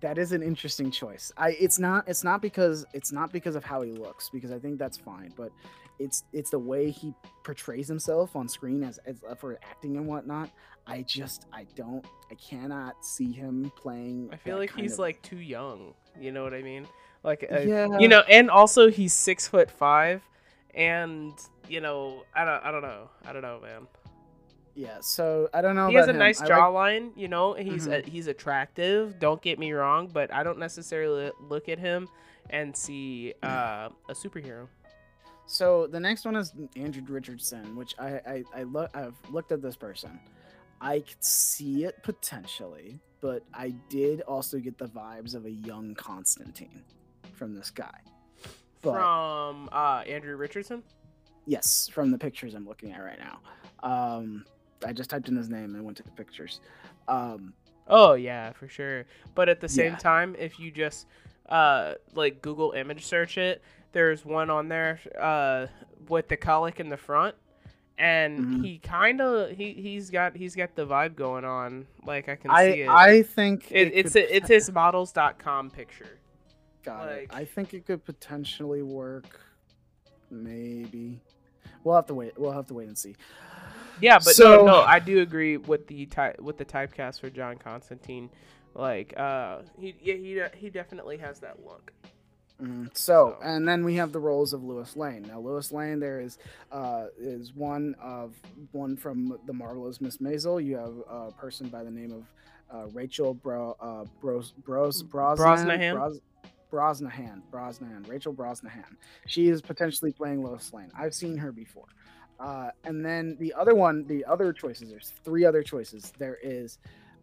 [0.00, 1.30] that is an interesting choice.
[1.36, 4.58] I it's not it's not because it's not because of how he looks because I
[4.58, 5.52] think that's fine, but
[5.98, 7.12] it's it's the way he
[7.44, 10.50] portrays himself on screen as, as for acting and whatnot.
[10.88, 14.30] I just I don't I cannot see him playing.
[14.32, 15.94] I feel like he's of- like too young.
[16.20, 16.86] You know what I mean?
[17.22, 20.22] Like, uh, yeah, you know, and also he's six foot five,
[20.74, 21.32] and
[21.68, 23.86] you know, I don't, I don't know, I don't know, man.
[24.74, 24.98] yeah.
[25.00, 25.88] So I don't know.
[25.88, 26.18] he has a him.
[26.18, 27.52] nice I like- jawline, you know.
[27.54, 28.06] He's Mhm.
[28.06, 29.18] uh, he's attractive.
[29.18, 32.08] Don't get me wrong, but I don't necessarily look at him
[32.50, 34.68] and see uh, a superhero.
[35.46, 39.60] So the next one is Andrew Richardson, which I I, I look I've looked at
[39.60, 40.18] this person.
[40.80, 45.94] I could see it potentially, but I did also get the vibes of a young
[45.94, 46.84] Constantine
[47.32, 47.98] from this guy.
[48.82, 50.82] But From uh, Andrew Richardson.
[51.46, 53.40] yes, from the pictures I'm looking at right now.
[53.82, 54.44] Um,
[54.86, 56.60] I just typed in his name and went to the pictures.
[57.08, 57.54] Um,
[57.88, 59.06] Oh yeah, for sure.
[59.34, 59.96] But at the same Yeah.
[59.98, 61.06] time, if you just
[61.48, 63.62] uh like Google image search it,
[63.92, 65.66] there's one on there uh
[66.08, 67.34] with the colic in the front
[67.98, 68.64] and Mhm.
[68.64, 71.86] he kind of he he's got he's got the vibe going on.
[72.04, 72.88] Like I can see it.
[72.88, 76.18] I think it, it it's could a, it's his models.com picture.
[76.84, 77.30] Got it.
[77.32, 79.40] I think it could potentially work.
[80.30, 81.20] Maybe.
[81.84, 82.38] We'll have to wait.
[82.38, 83.16] We'll have to wait and see.
[84.00, 87.30] Yeah, but So- no, no, I do agree with the type with the typecast for
[87.30, 88.30] John Constantine.
[88.74, 91.92] Like, uh, he yeah, he he definitely has that look.
[92.60, 92.96] Mhm.
[92.96, 95.22] So, So- and then we have the roles of Lois Lane.
[95.22, 96.38] Now, Lois Lane, there is
[96.72, 98.34] uh, is one of
[98.72, 100.62] one from the marvelous Miss Maisel.
[100.64, 102.24] You have a person by the name of
[102.70, 105.46] uh, Rachel Bro uh, Bros Bros Brosnan.
[105.68, 105.94] Brosnahan?
[105.94, 106.20] Bros,
[106.70, 108.96] Brosnahan, Brosnahan, Rachel Brosnahan.
[109.26, 110.90] She is potentially playing Lois Lane.
[110.94, 111.86] I've seen her before.
[112.38, 116.12] Uh, and then the other one, the other choices, there's three other choices.
[116.18, 116.78] There is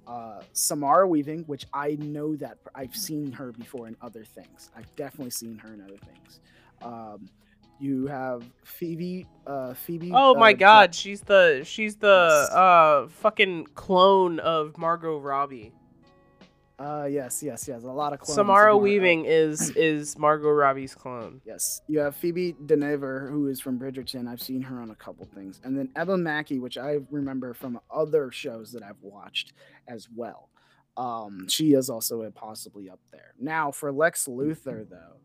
[0.07, 4.69] uh, Samara Weaving, which I know that I've seen her before in other things.
[4.75, 6.39] I've definitely seen her in other things.
[6.81, 7.29] Um,
[7.79, 9.25] you have Phoebe.
[9.45, 10.11] Uh, Phoebe.
[10.13, 15.73] Oh my uh, God, she's the she's the uh fucking clone of Margot Robbie.
[16.77, 17.83] Uh, yes, yes, yes.
[17.83, 21.41] A lot of clones Samara Weaving is is Margot Robbie's clone.
[21.45, 24.27] Yes, you have Phoebe Dynevor, who is from Bridgerton.
[24.27, 27.79] I've seen her on a couple things, and then Eva Mackey, which I remember from
[27.89, 29.53] other shows that I've watched
[29.88, 30.49] as well.
[30.97, 33.33] Um, she is also a possibly up there.
[33.39, 35.17] Now for Lex Luthor, though,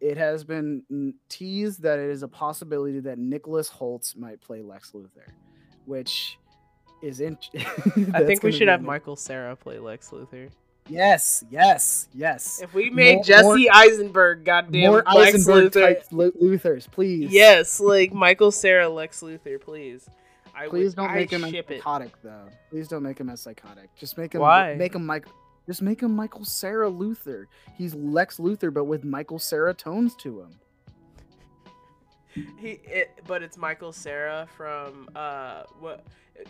[0.00, 4.92] it has been teased that it is a possibility that Nicholas Hoult might play Lex
[4.92, 5.28] Luthor,
[5.84, 6.38] which
[7.02, 7.36] is in.
[8.14, 10.50] I think we should have Michael Cera play Lex Luthor.
[10.90, 12.60] Yes, yes, yes.
[12.62, 17.30] If we made More- Jesse Eisenberg, goddamn More Lex Eisenberg Luthor, type Lu- Luthers, please.
[17.32, 20.08] yes, like Michael Cera Lex Luthor, please.
[20.54, 21.78] I Please would, don't I make him as ship it.
[21.78, 22.44] psychotic though.
[22.70, 23.88] Please don't make him as psychotic.
[23.96, 24.74] Just make him Why?
[24.74, 25.24] make him Mike
[25.66, 27.46] just make him Michael Cera Luther.
[27.78, 30.56] He's Lex Luthor but with Michael Cera tones to him.
[32.34, 36.04] He, it, but it's Michael Cera from uh what?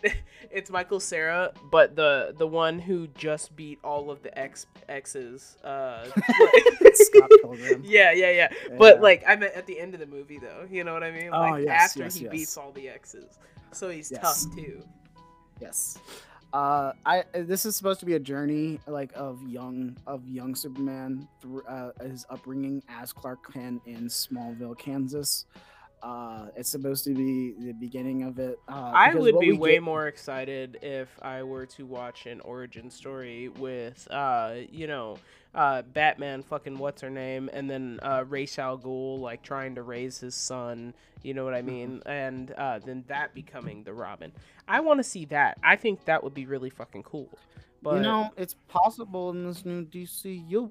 [0.52, 5.56] It's Michael Cera, but the the one who just beat all of the ex exes.
[5.64, 6.06] Uh,
[6.94, 7.82] Scott Pilgrim.
[7.86, 8.48] yeah, yeah, yeah.
[8.78, 9.00] But Yeah.
[9.02, 10.66] like I meant at the end of the movie though.
[10.70, 11.30] You know what I mean?
[11.32, 12.30] Oh, Like yes, after yes, he yes.
[12.32, 13.38] beats all the exes,
[13.72, 14.82] so he's tough too.
[15.60, 15.98] Yes.
[16.52, 21.28] Uh, I this is supposed to be a journey like of young of young Superman
[21.40, 25.46] through uh, his upbringing as Clark Kent in Smallville, Kansas.
[26.02, 28.58] Uh, it's supposed to be the beginning of it.
[28.68, 32.90] Uh, I would be way get- more excited if I were to watch an origin
[32.90, 35.18] story with, uh, you know,
[35.54, 39.82] uh, Batman, fucking what's her name, and then uh, Ra's al Ghul like trying to
[39.82, 40.94] raise his son.
[41.22, 42.02] You know what I mean?
[42.06, 44.32] And uh, then that becoming the Robin.
[44.66, 45.58] I want to see that.
[45.62, 47.28] I think that would be really fucking cool.
[47.82, 50.70] But you know, it's possible in this new DCU,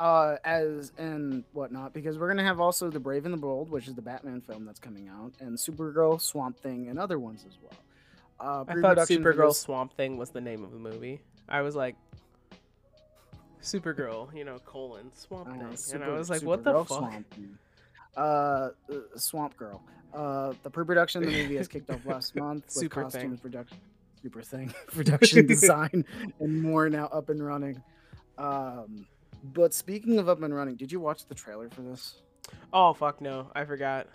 [0.00, 3.88] uh, as and whatnot, because we're gonna have also the Brave and the Bold, which
[3.88, 7.56] is the Batman film that's coming out, and Supergirl, Swamp Thing, and other ones as
[7.62, 7.72] well.
[8.38, 11.20] Uh, I thought Supergirl this- Swamp Thing was the name of the movie.
[11.48, 11.96] I was like.
[13.62, 16.86] Supergirl, you know, colon Swamp I Thing, know, and I was like, "What the fuck?"
[16.88, 17.26] Swamp
[18.16, 18.70] Uh, uh,
[19.16, 19.82] Swamp Girl.
[20.14, 23.38] Uh, the pre-production of the movie has kicked off last month with Super costumes, Thing.
[23.38, 23.78] production,
[24.22, 26.04] super thing, production design,
[26.38, 27.82] and more now up and running.
[28.38, 29.06] Um,
[29.52, 32.22] but speaking of up and running, did you watch the trailer for this?
[32.72, 34.06] Oh fuck no, I forgot.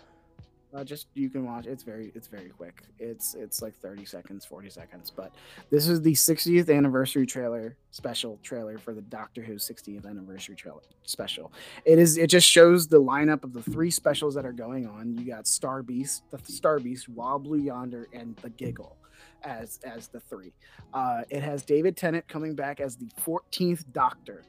[0.74, 1.66] Uh, just you can watch.
[1.66, 2.82] It's very it's very quick.
[2.98, 5.10] It's it's like thirty seconds, forty seconds.
[5.10, 5.34] But
[5.70, 10.80] this is the 60th anniversary trailer special trailer for the Doctor Who 60th anniversary trailer
[11.02, 11.52] special.
[11.84, 15.18] It is it just shows the lineup of the three specials that are going on.
[15.18, 18.96] You got Star Beast, the Star Beast, Wild Blue Yonder, and the Giggle
[19.44, 20.52] as as the three.
[20.94, 24.42] Uh, it has David Tennant coming back as the 14th Doctor,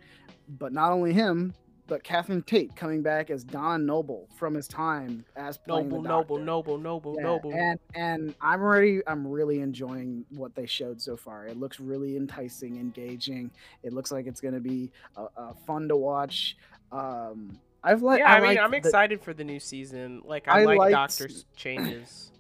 [0.58, 1.54] but not only him.
[1.86, 6.08] But Catherine Tate coming back as Donna Noble from his time as playing Noble, the
[6.08, 6.46] noble, Doctor.
[6.46, 7.54] noble, noble, Yeah, noble.
[7.54, 11.46] And and I'm already I'm really enjoying what they showed so far.
[11.46, 13.52] It looks really enticing, engaging.
[13.84, 16.56] It looks like it's gonna be uh, uh, fun to watch.
[16.94, 20.22] Um, I've like, yeah, I mean, I'm the- excited for the new season.
[20.24, 22.32] Like, I, I like Doctor's changes.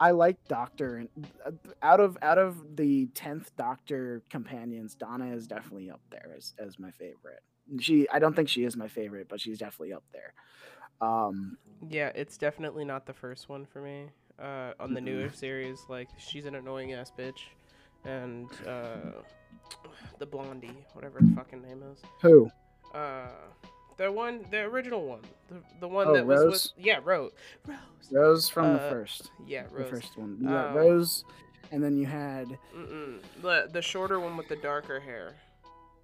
[0.00, 1.08] I like Doctor, and
[1.44, 1.50] uh,
[1.82, 6.78] out of out of the tenth Doctor companions, Donna is definitely up there as as
[6.78, 7.42] my favorite.
[7.80, 10.34] She I don't think she is my favorite, but she's definitely up there.
[11.00, 11.58] Um,
[11.88, 14.06] Yeah, it's definitely not the first one for me.
[14.40, 17.40] Uh, on the newer series, like she's an annoying ass bitch,
[18.04, 19.20] and uh,
[20.20, 22.00] the blondie, whatever her fucking name is.
[22.22, 22.48] who?
[22.94, 23.28] Uh,
[23.98, 27.32] the one, the original one, the the one Oh, that was with yeah, Rose,
[27.66, 27.78] Rose.
[28.10, 29.90] Rose from the Uh, first, Yeah, the Rose.
[29.90, 30.38] first one.
[30.40, 31.24] You got Um, Rose,
[31.72, 33.20] and then you had Mm-mm.
[33.42, 35.34] The the shorter one with the darker hair.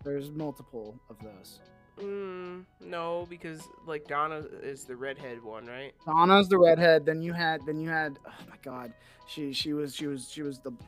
[0.03, 1.61] There's multiple of those.
[1.99, 5.95] Mm, no, because like Donna is the redhead one, right?
[6.05, 7.07] Donna's the redhead.
[7.07, 8.19] Then you had, then you had.
[8.27, 8.93] Oh my god,
[9.29, 10.73] she she was she was she was the.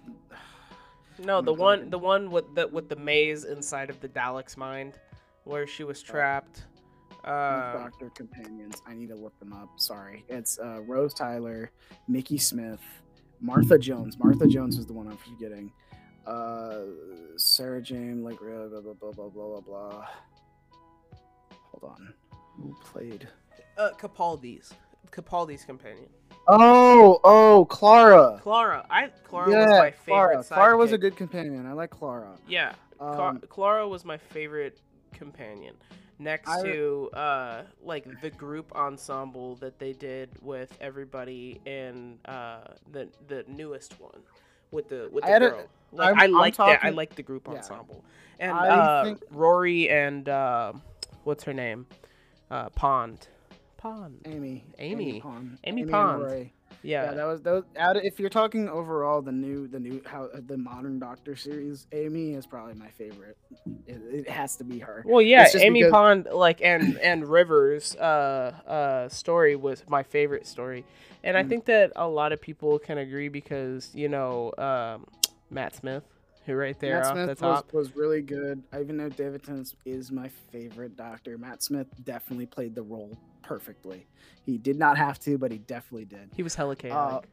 [1.19, 4.57] No, Oh the one the one with the with the maze inside of the Dalek's
[4.59, 4.99] mind,
[5.45, 6.65] where she was trapped.
[7.27, 8.81] Uh, Doctor companions.
[8.87, 9.69] I need to look them up.
[9.77, 11.71] Sorry, it's uh, Rose Tyler,
[12.09, 12.81] Mickey Smith,
[13.41, 14.19] Martha Jones.
[14.19, 15.73] Martha Jones is the one I'm forgetting.
[16.27, 16.83] Uh,
[17.37, 20.07] Sarah Jane, like blah blah blah blah blah blah blah.
[21.73, 22.15] Hold on,
[22.57, 23.29] who played?
[23.79, 24.73] uh, Capaldi's
[25.11, 26.09] Capaldi's companion.
[26.49, 28.39] Oh, oh, Clara.
[28.43, 30.05] Clara, I Clara yeah, was my favorite.
[30.05, 30.45] Clara.
[30.45, 31.67] Clara was a good companion.
[31.67, 32.37] I like Clara.
[32.49, 34.81] Yeah, Um, Clara was my favorite
[35.13, 35.75] companion.
[36.19, 42.61] Next I- to uh like the group ensemble that they did with everybody in uh
[42.91, 44.23] the the newest one
[44.71, 45.65] with the with I the a- girl.
[45.93, 46.81] like I'm- I like that.
[46.85, 47.57] I like the group yeah.
[47.59, 48.03] ensemble.
[48.41, 50.73] And uh think- Rory and uh
[51.25, 51.87] what's her name?
[52.51, 53.29] Uh Pond.
[53.77, 54.23] Pond.
[54.25, 54.65] Amy.
[54.79, 55.21] Amy.
[55.21, 55.59] Pond.
[55.65, 56.51] Amy and Pond.
[56.87, 57.05] Yeah.
[57.07, 60.01] Yeah, that was that was out of, if you're talking overall the new the new
[60.07, 63.37] how the modern Doctor series, Amy is probably my favorite.
[63.87, 65.03] It, it has to be her.
[65.05, 70.47] Well, yeah, Amy because- Pond, like, and and Rivers' uh, uh, story was my favorite
[70.47, 70.85] story,
[71.25, 71.49] and I Mm.
[71.49, 75.07] think that a lot of people can agree because you know um,
[75.51, 76.05] Matt Smith,
[76.55, 77.73] right there Matt off Smith the was, top.
[77.73, 78.63] was really good.
[78.73, 81.39] I even know David Tennant is my favorite Doctor.
[81.39, 84.07] Matt Smith definitely played the role perfectly.
[84.45, 86.31] He did not have to, but he definitely did.
[86.37, 87.29] He was hella chaotic.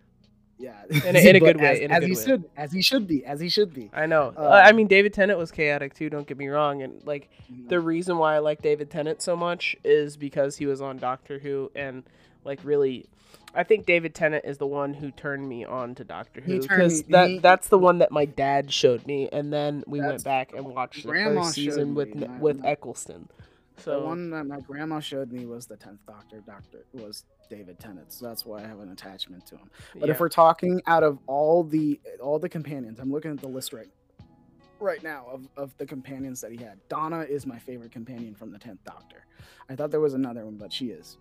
[0.59, 2.23] Yeah, In a- in a good way, As, in a as good he way.
[2.25, 3.89] should, as he should be, as he should be.
[3.91, 4.33] I know.
[4.37, 6.09] uh, I mean, David Tennant was chaotic too.
[6.11, 7.67] Don't get me wrong, and like Mm-hmm.
[7.67, 11.39] the reason why I like David Tennant so much is because he was on Doctor
[11.39, 12.03] Who and
[12.45, 13.07] like really
[13.55, 17.03] I think David Tennant is the one who turned me on to Doctor Who because
[17.03, 20.53] that that's the one that my dad showed me and then we That's- went back
[20.53, 23.29] and watched the first season with me, with Eccleston.
[23.77, 26.41] So the one that my grandma showed me was the tenth Doctor.
[26.45, 29.69] Doctor was David Tennant, so that's why I have an attachment to him.
[29.95, 33.47] But if we're talking out of all the all the companions, I'm looking at the
[33.47, 33.89] list right
[34.79, 36.77] right now of, of the companions that he had.
[36.89, 39.25] Donna is my favorite companion from the tenth Doctor.
[39.69, 41.17] I thought there was another one, but she is.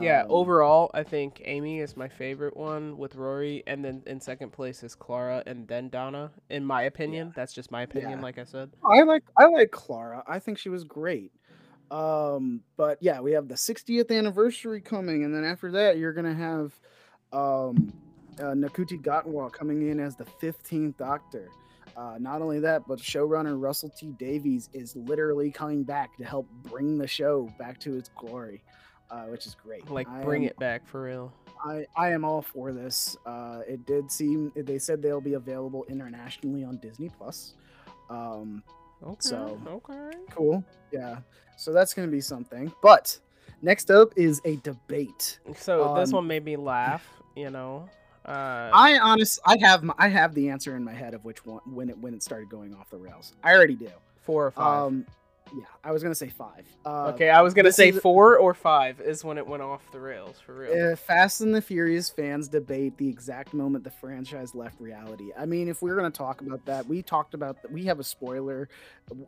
[0.00, 4.20] Yeah, Um, overall I think Amy is my favorite one with Rory and then in
[4.20, 7.32] second place is Clara and then Donna in my opinion.
[7.36, 8.22] That's just my opinion Yeah.
[8.22, 8.70] like I said.
[8.84, 10.22] I like I like Clara.
[10.26, 11.32] I think she was great.
[11.90, 16.32] Um, but yeah, we have the 60th anniversary coming, and then after that, you're gonna
[16.34, 16.72] have
[17.34, 17.92] um,
[18.38, 21.48] uh, Ncuti Gatwa coming in as the 15th Doctor.
[21.94, 26.48] Uh, not only that, but showrunner Russell T Davies is literally coming back to help
[26.62, 28.62] bring the show back to its glory,
[29.12, 29.88] uh, which is great.
[29.90, 31.32] Like I bring am- it back for real.
[31.64, 33.16] I, I am all for this.
[33.24, 37.54] Uh, it did seem they said they'll be available internationally on Disney Plus.
[38.10, 38.62] Um,
[39.04, 39.16] Okay.
[39.20, 40.16] So- okay.
[40.30, 40.64] Cool.
[40.92, 41.18] Yeah.
[41.56, 42.72] So that's to be something.
[42.82, 43.18] But
[43.60, 45.40] next up is a debate.
[45.56, 47.04] So this one made me laugh,
[47.36, 47.88] you know.
[48.24, 51.44] Uh, I honest, I have, my, I have the answer in my head of which
[51.44, 53.34] one when it when it started going off the rails.
[53.42, 53.90] I already do.
[54.20, 54.84] four or five.
[54.86, 55.06] Um,
[55.54, 56.66] yeah, I was gonna say five.
[56.84, 60.00] Uh, okay, I was gonna say four or five is when it went off the
[60.00, 60.92] rails for real.
[60.92, 65.30] Uh, Fast and the Furious fans debate the exact moment the franchise left reality.
[65.38, 67.70] I mean, if we're going to talk about that, we talked about that.
[67.70, 68.68] We have a spoiler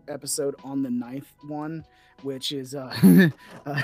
[0.09, 1.85] episode on the ninth one,
[2.23, 2.95] which is uh,
[3.67, 3.83] uh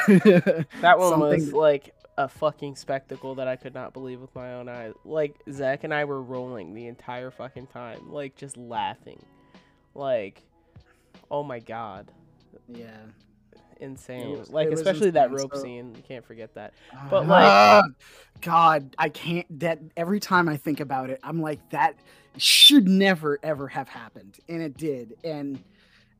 [0.80, 4.68] that one was like a fucking spectacle that I could not believe with my own
[4.68, 4.92] eyes.
[5.04, 9.24] Like Zach and I were rolling the entire fucking time, like just laughing,
[9.94, 10.42] like,
[11.30, 12.10] oh my god,
[12.74, 12.90] yeah.
[13.80, 14.38] insane!
[14.38, 16.74] was- like it was especially that rope so- scene, you can't forget that.
[17.10, 17.84] But, like, like-
[18.40, 19.46] God, I can't.
[19.60, 21.96] That every time I think about it, I'm like, that
[22.36, 25.16] should never ever have happened, and it did.
[25.24, 25.62] And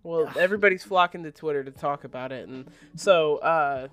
[0.03, 0.37] Well, Ugh.
[0.39, 3.89] everybody's flocking to Twitter to talk about it, and so uh,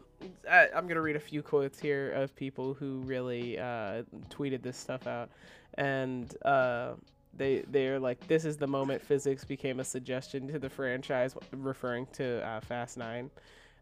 [0.50, 4.78] I, I'm gonna read a few quotes here of people who really uh, tweeted this
[4.78, 5.30] stuff out,
[5.76, 6.93] and uh,
[7.38, 12.08] they they're like, "This is the moment physics became a suggestion to the franchise," referring
[12.13, 13.30] to uh, Fast Nine.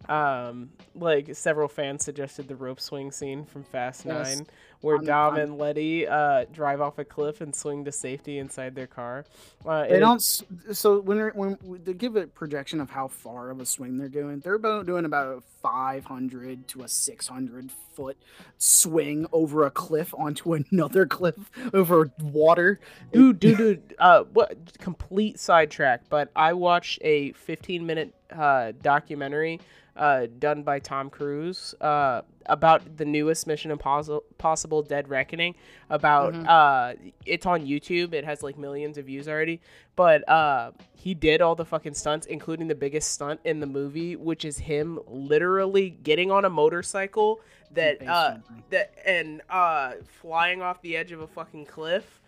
[0.08, 4.38] Um, like several fans suggested the rope swing scene from Fast Yes.
[4.38, 4.48] Nine,
[4.82, 8.86] where Dom and Letty uh, drive off a cliff and swing to safety inside their
[8.88, 9.26] car.
[9.66, 10.20] Uh, they don't.
[10.20, 14.42] So when when they give a projection of how far of a swing they're doing,
[14.42, 18.18] they're about doing about a 500 to a 600 foot
[18.60, 21.36] swing over a cliff onto another cliff
[21.74, 22.80] over water.
[23.12, 23.96] dude, dude, dude.
[23.98, 24.56] Uh, what?
[24.78, 26.04] Complete sidetrack.
[26.10, 29.60] But I watched a 15 minute uh, documentary
[29.96, 35.56] uh, done by Tom Cruise uh, about the newest Mission Impossible Possible Dead Reckoning.
[35.90, 36.46] About Mhm.
[36.50, 36.96] uh,
[37.26, 38.14] it's on YouTube.
[38.14, 39.62] It has like millions of views already.
[39.96, 44.18] But uh, he did all the fucking stunts, including the biggest stunt in the movie,
[44.18, 47.40] which is him literally getting on a motorcycle
[47.72, 48.38] that uh,
[48.72, 52.20] that and uh, flying off the edge of a fucking cliff,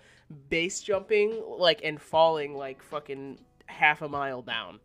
[0.49, 4.79] base jumping like and falling like fucking half a mile down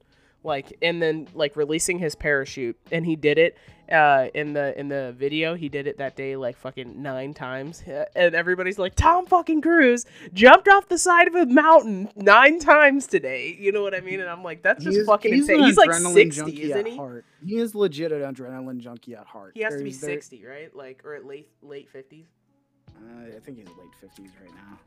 [0.45, 3.57] like and then like releasing his parachute and he did it
[3.91, 7.83] uh in the in the video he did it that day like fucking nine times
[8.17, 13.07] and everybody's like tom fucking cruise jumped off the side of a mountain nine times
[13.07, 15.49] today you know what i mean and i'm like that's just He is- fucking he's
[15.49, 17.25] insane he's like 60 isn't he Heart.
[17.45, 19.53] He is legit an adrenaline junkie at heart.
[19.55, 22.25] he has to be There's- there- 60 right like or at late late 50s
[22.97, 24.79] Uh, I think he's late fifties right now.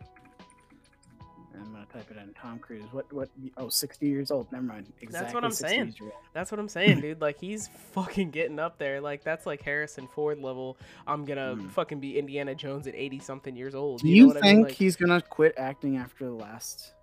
[1.60, 2.34] I'm gonna type it in.
[2.34, 2.84] Tom Cruise.
[2.92, 3.12] What?
[3.14, 3.30] What?
[3.58, 4.52] Oh, 60 years old.
[4.52, 4.92] Never mind.
[5.02, 5.96] Exactly that's what I'm saying.
[6.34, 7.22] That's what I'm saying, dude.
[7.22, 9.02] Like he's fucking getting up there.
[9.02, 10.78] Like that's like Harrison Ford level.
[11.08, 11.68] I'm gonna Hmm.
[11.70, 14.02] fucking be Indiana Jones at 80 something years old.
[14.02, 14.64] Do you, you, know what think I mean?
[14.64, 16.94] Like, he's gonna quit acting after the last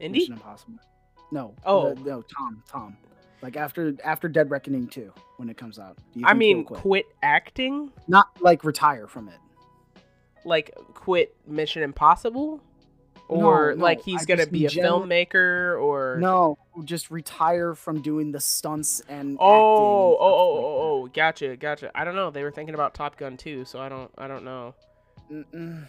[0.00, 0.20] Indy?
[0.20, 0.74] Mission Impossible?
[1.30, 1.54] No.
[1.64, 1.94] Oh.
[1.94, 2.22] the- no.
[2.22, 2.62] Tom.
[2.68, 2.96] Tom.
[3.40, 5.96] Like after after Dead Reckoning 2 when it comes out.
[6.14, 6.80] Do you I think he'll mean, quit?
[6.80, 9.34] quit acting, not like retire from it.
[10.44, 12.60] like quit Mission Impossible,
[13.32, 18.02] or No, like he's I gonna be a general- filmmaker, or No, just retire from
[18.02, 19.36] doing the stunts and.
[19.40, 21.90] Oh, oh, oh, oh, oh, gotcha, gotcha.
[21.94, 22.30] I don't know.
[22.30, 24.74] They were thinking about Top Gun too, so I don't, I don't know.
[25.32, 25.86] Mm-mm.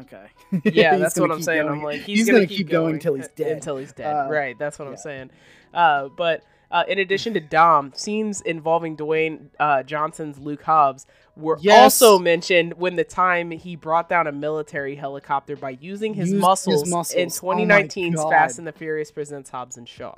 [0.00, 0.26] Okay.
[0.64, 1.62] Yeah, that's what I'm saying.
[1.66, 1.78] going.
[1.78, 3.52] I'm like, he's, He's gonna, gonna keep, keep going till he's dead.
[3.52, 4.12] Until he's dead.
[4.14, 4.58] Uh, right.
[4.58, 5.30] That's what I'm saying.
[5.72, 11.06] Uh, but uh, in addition to Dom, scenes involving Dwayne uh, Johnson's Luke Hobbs
[11.36, 11.80] were Yes.
[12.02, 16.34] also mentioned when the time he brought down a military helicopter by using his, Used
[16.34, 17.38] his muscles, in muscles.
[17.42, 20.14] Oh 2019's Fast and the Furious presents Hobbs and Shaw.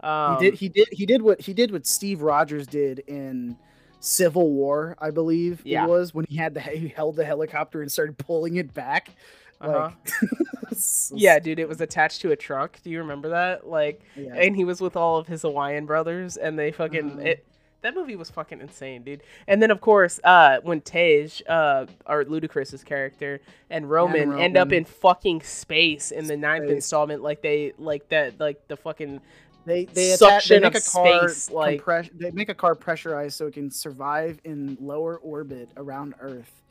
[0.00, 0.54] Um, he did.
[0.58, 0.88] He did.
[0.92, 1.70] He did what he did.
[1.72, 3.56] What Steve Rogers did in
[4.00, 5.84] Civil War, I believe Yeah.
[5.84, 9.10] it was when he had the he held the helicopter and started pulling it back.
[9.62, 9.90] Uh-huh.
[10.22, 10.78] Like,
[11.14, 12.82] Yeah, dude, it was attached to a truck.
[12.82, 13.66] Do you remember that?
[13.66, 14.34] Like, Yeah.
[14.34, 17.24] and he was with all of his Hawaiian brothers, and they fucking Mhm.
[17.24, 17.46] it.
[17.84, 19.22] That movie was fucking insane, dude.
[19.46, 24.72] And then of course, uh, when Tej, uh, or Ludacris's character, and Roman, end up
[24.72, 26.76] in fucking space in the ninth Space.
[26.76, 29.20] installment, like they like that, like the fucking
[29.66, 31.84] They they suction they make a car space, like-
[32.18, 36.62] they make a car pressurized so it can survive in lower orbit around Earth,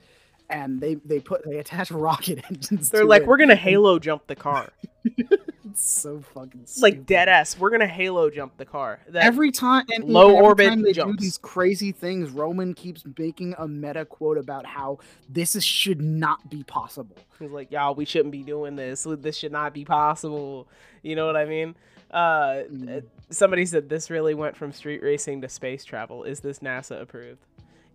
[0.54, 2.90] and they they put they attach rocket engines.
[2.90, 3.28] they're to like, it.
[3.28, 4.72] we're gonna Halo jump the car,
[5.66, 7.58] It's so fucking like dead ass.
[7.58, 9.00] We're gonna Halo jump the car.
[9.10, 11.18] That, Every time and low every orbit time they jumps.
[11.18, 16.00] do these crazy things, Roman keeps making a meta quote about how this is, should
[16.02, 17.18] not be possible.
[17.40, 19.08] He's like, y'all, we shouldn't be doing this.
[19.20, 20.68] This should not be possible.
[21.02, 21.76] You know what I mean?
[22.12, 22.98] Uh, Mm.
[22.98, 23.02] uh,
[23.32, 26.24] somebody said this really went from street racing to space travel.
[26.24, 27.42] Is this NASA approved?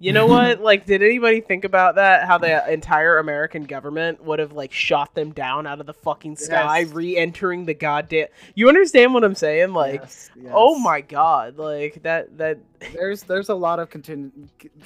[0.01, 0.61] You know what?
[0.63, 2.27] like, did anybody think about that?
[2.27, 6.37] How the entire American government would have like shot them down out of the fucking
[6.37, 6.93] sky, Yes.
[6.93, 8.29] re-entering the goddamn.
[8.55, 9.73] You understand what I'm saying?
[9.73, 11.59] Like, Yes, oh my god!
[11.59, 12.39] Like that.
[12.39, 12.59] That.
[12.95, 14.31] there's there's a lot of continu-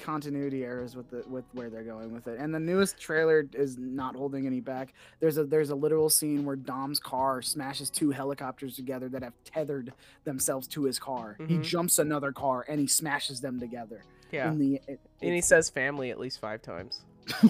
[0.01, 3.77] continuity errors with the with where they're going with it and the newest trailer is
[3.77, 8.09] not holding any back there's a there's a literal scene where dom's car smashes two
[8.09, 9.93] helicopters together that have tethered
[10.23, 11.63] themselves to his car he Mhm.
[11.63, 14.01] jumps another car and he smashes them together
[14.33, 14.49] Yeah.
[14.51, 17.01] in the it, And he says family at least five times.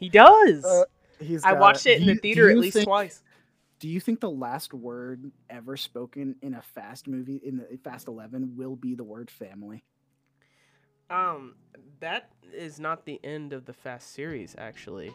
[0.00, 0.64] He does.
[0.64, 0.84] Uh,
[1.20, 3.22] he's I watched it in Do the theater at least think- twice.
[3.78, 8.08] do you think the last word ever spoken in a fast movie in the fast
[8.08, 9.84] 11 will be the word family
[11.10, 11.54] Um,
[12.00, 15.08] that is not the end of the Fast series, actually,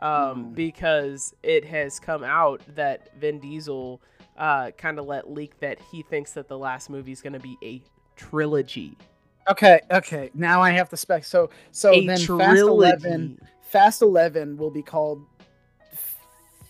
[0.00, 0.54] um, Mm.
[0.54, 4.00] because it has come out that Vin Diesel
[4.38, 7.38] uh, kind of let leak that he thinks that the last movie is going to
[7.40, 7.82] be a
[8.16, 8.96] trilogy.
[9.48, 14.56] Okay okay now i have to spec so so a then fast 11 Fast 11
[14.56, 15.26] will be called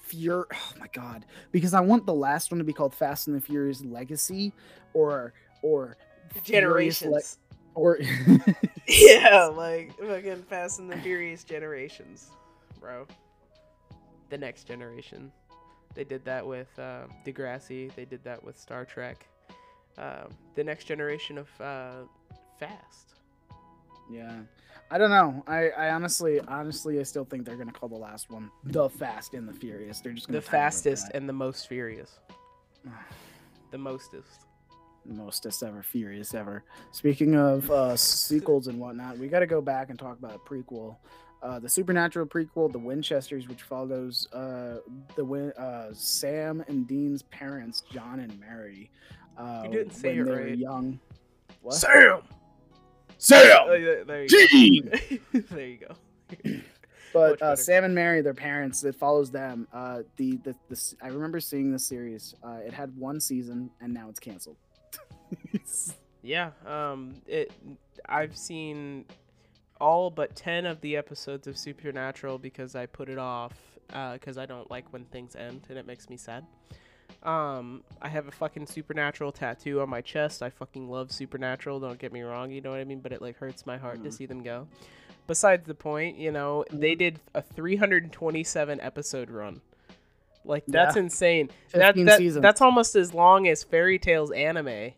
[0.03, 0.47] Fur.
[0.53, 1.27] Oh my god!
[1.53, 4.53] Because I want the last one to be called Fast and the Furious Legacy,
[4.95, 5.97] or or
[6.43, 7.39] Furious Le- Generations.
[7.75, 7.99] or
[8.89, 12.31] yeah, like fucking Fast and the Furious generations,
[12.81, 13.07] bro.
[14.31, 15.31] The next generation.
[15.95, 17.95] They did that with uh, Degrassi.
[17.95, 19.27] They did that with Star Trek.
[19.99, 21.93] Um, the next generation of uh,
[22.59, 23.15] Fast.
[24.11, 24.41] yeah.
[24.89, 25.43] I don't know.
[25.49, 29.35] I, I honestly, honestly, I still think they're gonna call the last one the Fast
[29.35, 29.99] and the Furious.
[30.01, 32.19] They're just gonna The fastest and the most furious.
[33.73, 34.47] The mostest.
[35.05, 36.63] mostest ever furious ever.
[36.93, 40.39] Speaking of uh, sequels and whatnot, we got to go back and talk about a
[40.39, 40.97] prequel.
[41.43, 44.77] Uh, the supernatural prequel, The Winchesters, which follows uh,
[45.17, 48.89] the Win- uh, Sam and Dean's parents, John and Mary.
[49.37, 50.59] Uh, You didn't say when it they were right.
[50.59, 51.01] young.
[51.63, 51.75] What?
[51.75, 52.21] Sam.
[53.19, 53.41] Sam!
[53.65, 53.69] Oh,
[54.07, 54.91] there you go.
[55.51, 56.61] there you go.
[57.13, 57.57] But uh.
[57.57, 59.67] Sam and Mary, their parents, it follows them.
[59.73, 62.35] Uh, the, the the s- I remember seeing the series.
[62.45, 64.57] Uh, it had one season, and now it's canceled.
[66.23, 67.53] Yeah, um, it.
[68.09, 69.05] I've seen
[69.81, 73.55] all but ten of the episodes of Supernatural because I put it off
[74.13, 76.45] because I don't like when things end and it makes me sad.
[77.27, 80.43] Um, I have a fucking Supernatural tattoo on my chest.
[80.43, 81.81] I fucking love Supernatural.
[81.81, 83.01] Don't get me wrong, you know what I mean.
[83.01, 84.13] But it like hurts my heart to Mhm.
[84.15, 84.69] see them go.
[85.27, 89.61] Besides the point, you know, they did a 327 episode run.
[90.45, 91.03] Like that's Yeah.
[91.03, 91.51] insane.
[91.73, 92.05] That, 15
[92.35, 94.93] that that's almost as long as Fairy Tail's anime.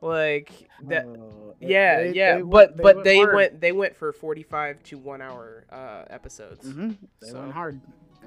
[0.00, 0.50] Like
[0.88, 3.34] that Oh, yeah, they- yeah, they but went- but they hard.
[3.34, 6.68] went they went for 45 to 1 hour uh episodes.
[6.68, 7.80] Mhm, They So, went hard,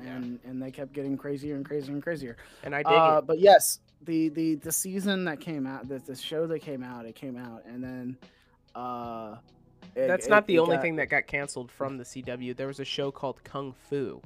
[0.06, 2.38] and and they kept getting crazier and crazier and crazier.
[2.64, 3.28] And I dig Uh, it.
[3.28, 7.06] but yes, the the the season that came out, the, the show that came out,
[7.06, 8.18] it came out, and then
[8.76, 9.36] uh,
[9.96, 12.56] it- That's it- not the only got- thing that got canceled from the CW.
[12.56, 14.22] There was a show called Kung Fu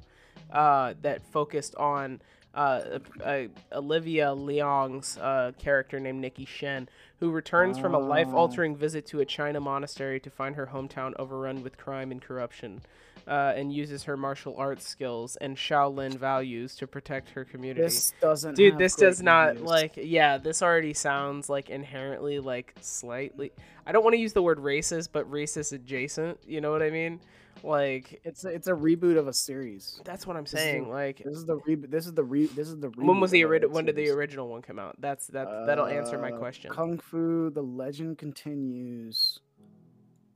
[0.52, 2.22] uh, that focused on
[2.54, 6.88] uh, uh, Olivia Liang's uh, character named Nikki Shen,
[7.20, 8.06] who returns from a Ah.
[8.06, 12.22] life altering visit to a China monastery to find her hometown overrun with crime and
[12.22, 12.82] corruption.
[13.26, 17.82] Uh, and uses her martial arts skills and Shaolin values to protect her community.
[17.82, 23.54] This doesn't, Dude, this does not like yeah, this already sounds like inherently like slightly
[23.88, 26.90] I don't want to use the word racist, but racist adjacent, you know what I
[26.90, 27.22] mean?
[27.64, 30.02] Like It's a, it's a reboot of a series.
[30.04, 30.84] that's what I'm saying.
[30.84, 31.92] the- Like This is the reboot.
[31.92, 32.48] This is the re.
[32.48, 34.98] This is the reboot when was the original when did the original one come out?
[35.00, 36.72] That's that that'll answer my Uh, question.
[36.72, 39.40] Kung Fu: The Legend Continues,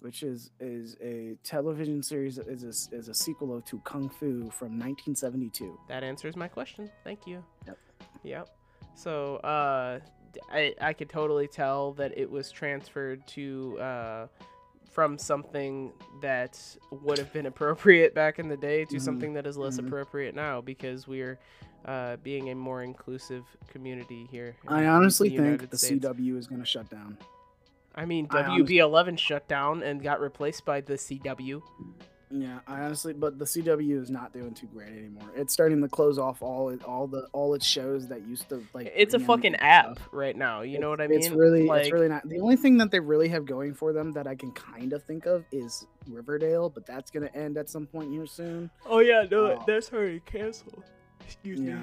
[0.07, 4.49] which is is a television series that is a, is a sequel to Kung Fu
[4.51, 5.77] from 1972.
[5.89, 6.89] That answers my question.
[7.03, 7.43] Thank you.
[7.65, 7.77] Yep.
[8.23, 8.49] Yep.
[8.95, 9.99] So, uh,
[10.49, 14.27] I, I could totally tell that it was transferred to, uh,
[14.93, 15.91] from something
[16.21, 16.57] that
[17.03, 19.01] would have been appropriate back in the day to Mhm.
[19.01, 19.87] something that is less Mhm.
[19.87, 21.37] appropriate now because we're,
[21.83, 24.55] uh, being a more inclusive community here.
[24.69, 27.17] I honestly think the CW is going to shut down.
[27.97, 31.61] I mean, I honest- WB11 shut down and got replaced by the CW.
[32.29, 35.29] Yeah, I honestly, but the CW is not doing too great anymore.
[35.33, 38.91] It's starting to close off all all the all its shows that used to like.
[38.93, 40.09] It's a fucking app stuff.
[40.11, 40.59] right now.
[40.61, 41.19] You know what I mean?
[41.19, 42.27] It's really, like, it's really not.
[42.27, 45.03] The only thing that they really have going for them that I can kind of
[45.03, 48.69] think of is Riverdale, but that's gonna end at some point here soon.
[48.85, 50.83] Oh yeah, no, Uh, that's already canceled.
[51.21, 51.73] Excuse me.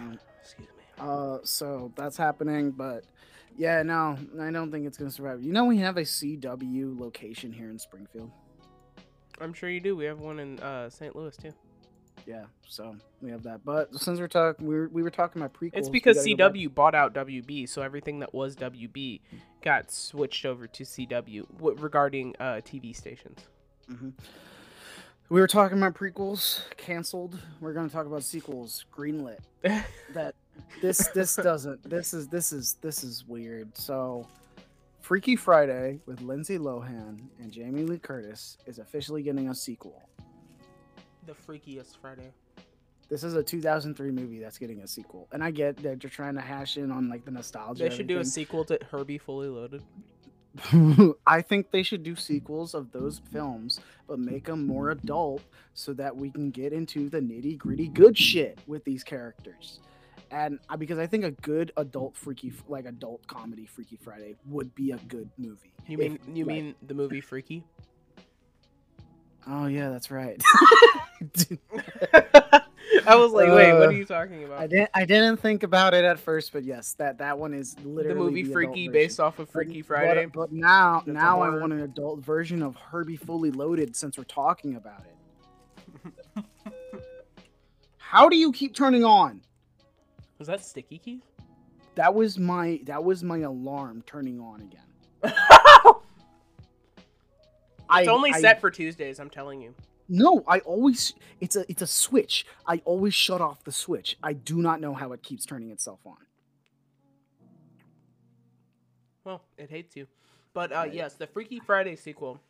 [0.42, 0.74] Excuse me.
[0.98, 3.04] Uh, so that's happening, but
[3.56, 5.42] yeah, no, I don't think it's gonna survive.
[5.42, 8.30] You know, we have a CW location here in Springfield.
[9.40, 9.96] I'm sure you do.
[9.96, 11.14] We have one in uh, St.
[11.16, 11.52] Louis too.
[12.26, 13.64] Yeah, so we have that.
[13.64, 15.70] But since we're talking, we were, we were talking about prequels.
[15.74, 19.20] It's because gotta go back- CW bought out WB, so everything that was WB
[19.62, 23.40] got switched over to CW w- regarding uh, TV stations.
[23.90, 24.12] Mhm.
[25.28, 27.38] We were talking about prequels canceled.
[27.60, 29.38] We're going to talk about sequels greenlit.
[30.14, 30.34] That
[30.82, 31.88] this this doesn't.
[31.88, 33.76] This is this is this is weird.
[33.76, 34.26] So,
[35.00, 40.08] Freaky Friday with Lindsay Lohan and Jamie Lee Curtis is officially getting a sequel.
[41.26, 42.32] the freakiest Friday.
[43.10, 46.34] This is a 2003 movie that's getting a sequel, and I get that you're trying
[46.36, 47.84] to hash in on like the nostalgia.
[47.84, 49.82] They should do a sequel to Herbie Fully Loaded.
[51.26, 55.42] I think they should do sequels of those films, but make them more adult
[55.74, 59.80] so that we can get into the nitty gritty good shit with these characters.
[60.34, 64.74] And I- because I think a good adult freaky, like adult comedy Freaky Friday would
[64.74, 65.72] be a good movie.
[65.86, 67.62] You If, mean you like- mean the movie Freaky?
[69.46, 70.42] Oh yeah, that's right.
[73.06, 74.58] I was like, wait, what Uh, are you talking about?
[74.60, 74.90] I didn't.
[74.94, 78.14] I didn't think about it at first, but yes, that that one is literally the
[78.24, 78.92] movie adult Freaky version.
[78.92, 80.26] based off of Freaky but- Friday.
[80.26, 84.24] But, now, That's now I want an adult version of Herbie Fully Loaded since we're
[84.24, 86.44] talking about it.
[87.98, 89.40] How do you keep turning on?
[90.38, 91.22] Was that Sticky Keys?
[91.94, 95.34] That was my that was my alarm turning on again.
[97.96, 99.74] It's I, only I- set for Tuesdays, I'm telling you.
[100.08, 102.44] No, I always it's a it's a switch.
[102.66, 104.16] I always shut off the switch.
[104.22, 106.16] I do not know how it keeps turning itself on.
[109.24, 110.06] Well, it hates you.
[110.54, 110.94] But uh, Right.
[110.94, 112.40] yes, the Freaky Friday sequel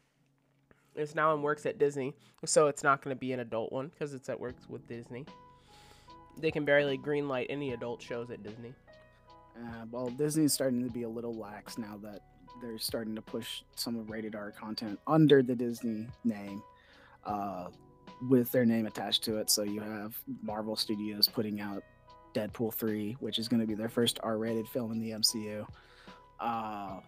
[0.94, 2.14] is now in works at Disney,
[2.44, 5.26] so it's not going to be an adult one because it's at works with Disney.
[6.38, 8.74] They can barely greenlight any adult shows at Disney.
[9.56, 12.20] Uh, well, Disney's starting to be a little lax now that
[12.60, 16.62] they're starting to push some of rated R content under the Disney name,
[17.24, 17.68] uh,
[18.28, 19.50] with their name attached to it.
[19.50, 21.82] So you have Marvel Studios putting out
[22.34, 25.66] Deadpool three, which is going to be their first R-rated film in the MCU.
[26.40, 27.00] Uh,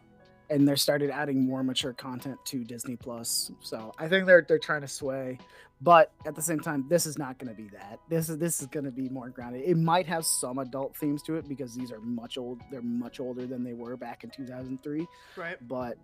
[0.50, 3.50] and they're started adding more mature content to Disney Plus.
[3.60, 5.38] So I think they're they're trying to sway,
[5.80, 8.00] but at the same time, this is not going to be that.
[8.08, 9.62] This is this is going to be more grounded.
[9.64, 12.60] It might have some adult themes to it because these are much old.
[12.70, 15.06] They're much older than they were back in 2003.
[15.36, 15.56] Right.
[15.68, 15.98] But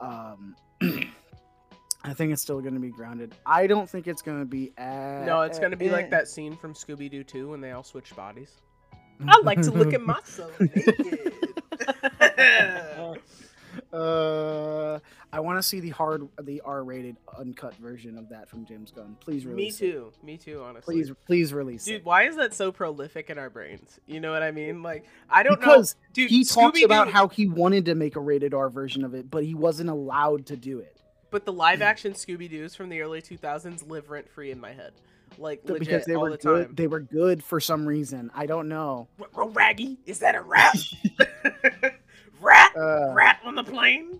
[0.00, 0.56] um,
[2.04, 3.34] I think it's still going to be grounded.
[3.44, 4.72] I don't think it's going to be.
[4.78, 5.92] As, No, it's gonna be eh.
[5.92, 8.52] like that scene from Scooby Doo 2 when they all switch bodies.
[9.26, 11.32] I like to look at myself naked.
[13.92, 14.98] Uh,
[15.32, 19.16] I want to see the hard, the R-rated uncut version of that from James Gunn.
[19.20, 19.80] Please release.
[19.80, 20.12] Me too.
[20.22, 20.62] Me too.
[20.62, 20.94] Honestly.
[20.94, 21.90] Please, please release it.
[21.90, 22.04] Dude, it.
[22.06, 23.98] why is that so prolific in our brains?
[24.06, 24.82] You know what I mean?
[24.82, 26.00] Like, I don't Because know.
[26.14, 29.14] Dude, he talks Scooby-Doo- about how he wanted to make a rated R version of
[29.14, 30.96] it, but he wasn't allowed to do it
[31.30, 34.72] But the live action Scooby Doo's from the early 2000s live rent free in my
[34.72, 34.92] head.
[35.36, 36.66] Like, legit, because they all were the good.
[36.68, 36.74] time.
[36.74, 38.30] They were good for some reason.
[38.34, 39.06] I don't know.
[39.36, 39.98] R- Raggy?
[40.06, 40.76] Is that a rat?
[42.78, 43.10] rat?
[43.10, 44.18] Uh, rat on the plane?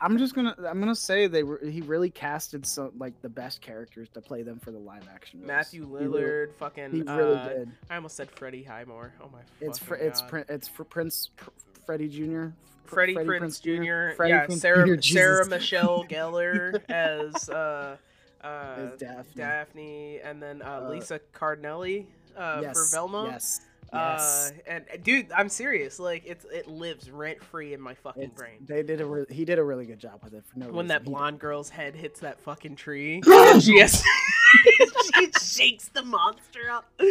[0.00, 0.54] I'm just gonna.
[0.64, 1.58] I'm gonna say they were.
[1.64, 5.40] He really casted some like the best characters to play them for the live action.
[5.40, 5.48] roles.
[5.48, 6.90] Matthew He really- Lillard, fucking.
[6.92, 7.70] He really uh, did.
[7.90, 9.12] I almost said Freddie Highmore.
[9.20, 9.40] Oh my.
[9.60, 11.50] It's fr- it's prin- it's for Prince Pr-
[11.84, 12.48] Freddie Jr.
[12.84, 14.14] Fr- Freddie, Freddie Prinze, Jr.
[14.16, 17.96] Freddie yeah, Prinze Sarah Jr., Sarah Michelle Gellar as uh,
[18.42, 19.32] uh, Daphne.
[19.36, 22.06] Daphne, and then uh, Uh, Lisa Cardellini
[22.36, 23.26] uh, yes, for Velma.
[23.32, 23.62] Yes.
[23.92, 24.52] Uh, Yes.
[24.66, 25.98] and uh, dude, I'm serious.
[25.98, 28.58] Like it's it lives rent free in my fucking It's- brain.
[28.66, 30.74] They did a re- he did a really good job with it for no When
[30.74, 30.86] reason.
[30.88, 31.10] that He did.
[31.10, 34.02] blonde girl's head hits that fucking tree, and she has
[35.14, 36.84] she shakes the monster up.
[37.00, 37.04] Uh,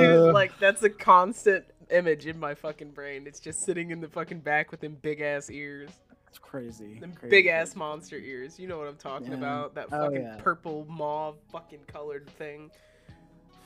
[0.00, 3.26] Dude, like that's a constant image in my fucking brain.
[3.26, 5.90] It's just sitting in the fucking back with them big ass ears.
[6.28, 6.98] It's crazy.
[6.98, 8.58] Them big ass monster ears.
[8.58, 9.34] You know what I'm talking Yeah.
[9.38, 9.74] about?
[9.76, 10.36] That Oh, fucking yeah.
[10.42, 12.70] purple mauve fucking colored thing.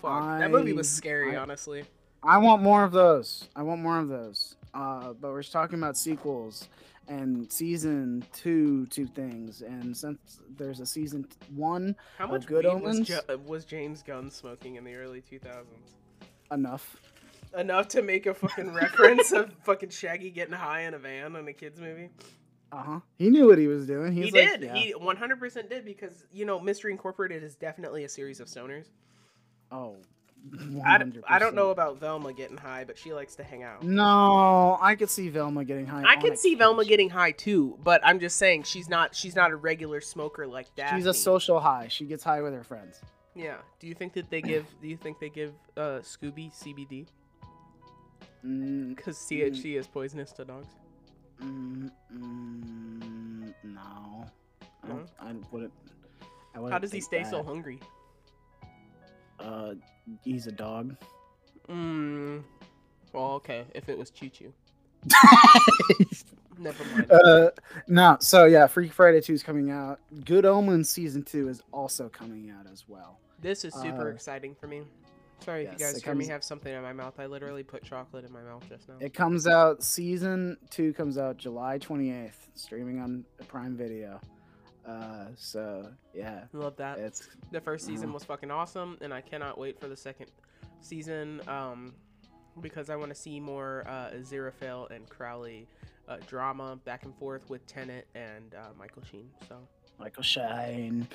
[0.02, 0.38] Fuck.
[0.38, 1.84] that movie was scary, I- honestly.
[2.22, 3.48] I want more of those.
[3.54, 4.56] I want more of those.
[4.74, 6.68] Uh, but we're just talking about sequels
[7.08, 9.62] and season two two things.
[9.62, 13.08] And since there's a season one, How much Good weed was, Omens?
[13.08, 15.64] Jo- uh, was James Gunn smoking in the early 2000s?
[16.50, 16.96] enough.
[17.56, 21.48] Enough to make a fucking reference of fucking Shaggy getting high in a van in
[21.48, 22.10] a kids movie.
[22.70, 23.00] Uh huh.
[23.16, 24.12] He knew what he was doing.
[24.12, 24.62] He He's like, did.
[24.64, 24.74] yeah.
[24.74, 28.86] He 100% did because you know Mystery Incorporated is definitely a series of stoners.
[29.72, 29.96] Oh.
[30.84, 33.82] I, I don't know about Velma getting high, but she likes to hang out.
[33.82, 36.04] No, I could see Velma getting high.
[36.06, 39.50] I can see Velma getting high too, but I'm just saying she's not she's not
[39.50, 40.94] a regular smoker like that.
[40.94, 41.88] She's a social high.
[41.88, 43.00] She gets high with her friends.
[43.34, 43.56] Yeah.
[43.78, 47.06] Do you think that they give do you think they give uh Scooby CBD
[48.44, 50.68] Mm, cuz THC is poisonous to dogs?
[51.42, 54.24] mm, mm, no.
[54.84, 55.72] I, I wouldn't.
[56.22, 57.80] I How wouldn't does he stay so hungry?
[59.38, 59.74] Uh,
[60.24, 60.96] he's a dog.
[61.68, 62.42] Mm.
[63.12, 64.52] Well, okay, if it was Choo Choo.
[66.58, 67.10] Never mind.
[67.26, 67.50] uh,
[67.86, 70.00] no, so yeah, Freaky Friday 2 is coming out.
[70.24, 73.18] Good Omens season 2 is also coming out as well.
[73.40, 74.82] This is super uh, exciting for me.
[75.44, 77.14] Sorry if you guys it hear me have something in my mouth.
[77.20, 78.96] I literally put chocolate in my mouth just now.
[79.00, 84.20] It comes out, season 2 comes out July 28th, streaming on Prime Video.
[84.88, 86.98] Uh, so yeah, Love that.
[86.98, 88.14] it's The first season Mhm.
[88.14, 90.30] was fucking awesome, and I cannot wait for the second
[90.80, 91.94] season um,
[92.62, 95.68] because I want to see more uh, Aziraphale and Crowley
[96.08, 99.28] uh, drama back and forth with Tennant and uh, Michael Sheen.
[99.48, 99.56] So
[99.98, 101.06] Michael Sheen.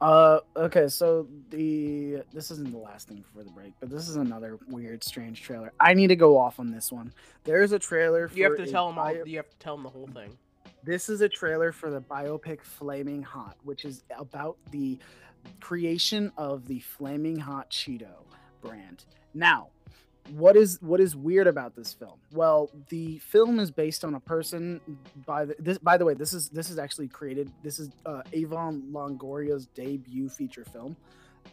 [0.00, 4.16] Uh, okay, so the this isn't the last thing before the break, but this is
[4.16, 5.72] another weird, strange trailer.
[5.80, 7.14] I need to go off on this one.
[7.44, 8.28] There's a trailer.
[8.28, 9.14] For you have to tell them all.
[9.26, 10.36] You have to tell them the whole thing.
[10.84, 14.98] This is a trailer for the biopic Flaming Hot, which is about the
[15.60, 18.24] creation of the Flaming Hot Cheeto
[18.60, 19.04] brand.
[19.32, 19.68] Now,
[20.30, 22.18] what is what is weird about this film?
[22.32, 24.80] Well, the film is based on a person
[25.24, 28.22] by the this by the way, this is this is actually created this is uh,
[28.32, 30.96] Eva Longoria's debut feature film.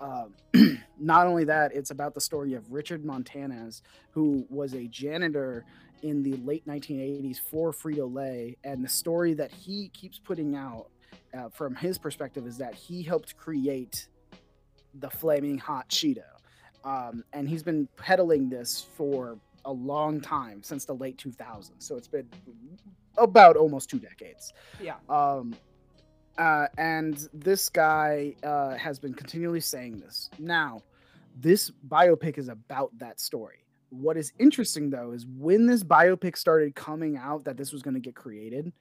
[0.01, 0.33] Um,
[0.99, 5.65] not only that, it's about the story of Richard Montanez, who was a janitor
[6.03, 10.87] in the late 1980s for Frito Lay, and the story that he keeps putting out
[11.37, 14.07] uh, from his perspective is that he helped create
[14.95, 16.23] the flaming hot Cheeto,
[16.83, 21.71] um, and he's been peddling this for a long time since the late 2000s.
[21.79, 22.27] So it's been
[23.17, 24.53] about almost two decades.
[24.81, 24.95] Yeah.
[25.09, 25.55] Um,
[26.37, 30.29] uh, and this guy uh, has been continually saying this.
[30.39, 30.81] Now,
[31.35, 33.65] this biopic is about that story.
[33.89, 37.95] What is interesting though is when this biopic started coming out that this was going
[37.95, 38.71] to get created,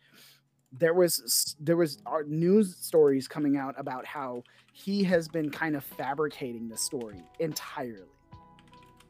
[0.72, 4.42] there was there was our news stories coming out about how
[4.72, 8.08] he has been kind of fabricating the story entirely.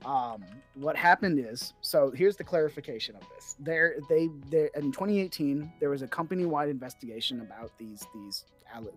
[0.04, 0.44] Um,
[0.74, 3.56] what happened is, so here's the clarification of this.
[3.58, 8.44] There, they, there in 2018, there was a company-wide investigation about these, these,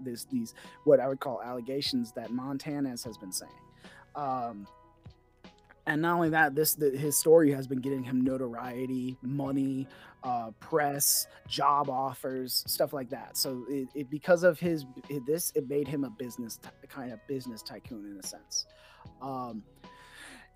[0.01, 3.51] this, these, what I would call allegations that Montanez has been saying.
[4.15, 4.67] Um,
[5.87, 9.87] and not only that, this the, his story has been getting him notoriety, money,
[10.23, 13.35] uh, press, job offers, stuff like that.
[13.35, 14.85] So it, it because of his
[15.25, 18.65] this, it made him a business ty- kind of business tycoon in a sense.
[19.21, 19.63] Um,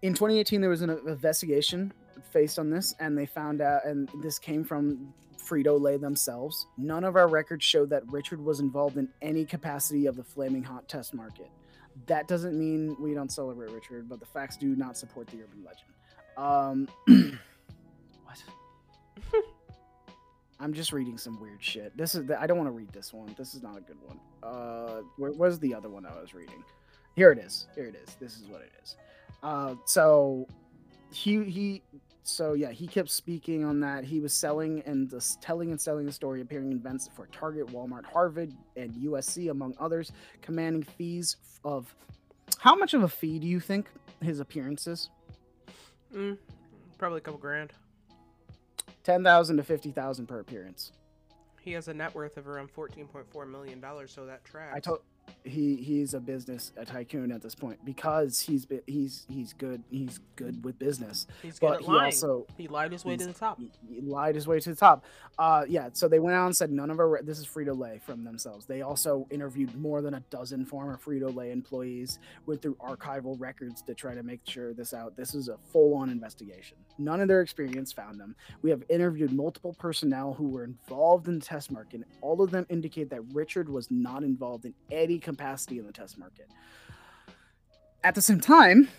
[0.01, 1.91] in 2018, there was an investigation
[2.31, 6.67] based on this, and they found out, and this came from Frito Lay themselves.
[6.77, 10.63] None of our records showed that Richard was involved in any capacity of the Flaming
[10.63, 11.49] Hot test market.
[12.07, 15.63] That doesn't mean we don't celebrate Richard, but the facts do not support the urban
[15.63, 15.89] legend.
[16.37, 16.87] Um,
[18.23, 18.43] what?
[20.59, 21.95] I'm just reading some weird shit.
[21.97, 23.33] This is the, I don't want to read this one.
[23.37, 24.19] This is not a good one.
[24.43, 26.63] Uh, where was the other one I was reading?
[27.15, 27.67] Here it is.
[27.75, 28.15] Here it is.
[28.15, 28.95] This is what it is.
[29.43, 30.47] Uh, so
[31.11, 31.81] he he
[32.27, 36.05] so yeah he kept speaking on that he was selling and just telling and selling
[36.05, 40.11] the story appearing in events for target walmart harvard and usc among others
[40.41, 41.93] commanding fees of
[42.57, 43.87] how much of a fee do you think
[44.21, 45.09] his appearances
[46.13, 46.37] Mm,
[46.97, 47.73] probably a couple grand.
[49.03, 50.93] 10000 to 50000 per appearance
[51.61, 54.73] He has a net worth of around fourteen point four million dollars, so that tracks.
[54.75, 54.99] i told
[55.45, 59.83] he he's a business a tycoon at this point because he's been he's he's good
[59.89, 62.05] he's good with business he's good but he lying.
[62.05, 63.59] also he lied his way to the top.
[63.87, 65.05] he, lied his way to the top.
[65.37, 65.89] Uh, yeah.
[65.93, 67.21] So they went out and said none of our.
[67.21, 68.65] This is Frito Lay from themselves.
[68.65, 73.81] They also interviewed more than a dozen former Frito Lay employees, went through archival records
[73.83, 75.17] to try to make sure this out.
[75.17, 76.77] This is a full-on investigation.
[76.97, 78.35] None of their experience found them.
[78.61, 81.95] We have interviewed multiple personnel who were involved in the test market.
[81.95, 85.91] and All of them indicate that Richard was not involved in any capacity in the
[85.91, 86.47] test market.
[88.03, 88.89] At the same time,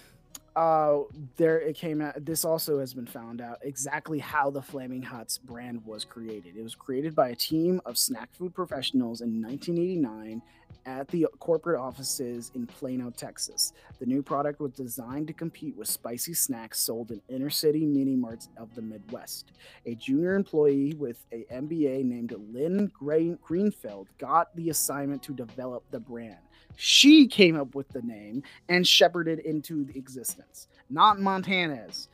[0.57, 1.01] uh
[1.37, 5.37] there it came out this also has been found out exactly how the flaming hots
[5.37, 6.57] brand was created.
[6.57, 10.41] It was created by a team of snack food professionals in 1989
[10.87, 13.75] at the corporate offices in plano texas.
[13.99, 18.17] The new product was designed to compete with spicy snacks sold in inner city mini
[18.17, 19.53] marts of the midwest.
[19.85, 26.01] A junior employee with a mba named lynn greenfeld got the assignment to develop the
[26.01, 26.39] brand
[26.75, 32.09] she came up with the name and shepherded into existence, not Montanez.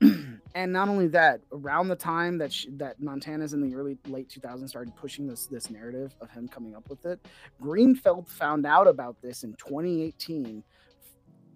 [0.00, 4.28] and not only that, around the time that sh that Montanez in the early late
[4.28, 7.24] 2000s started pushing this this narrative of him coming up with it,
[7.62, 10.64] Greenfeld found out about this in 2018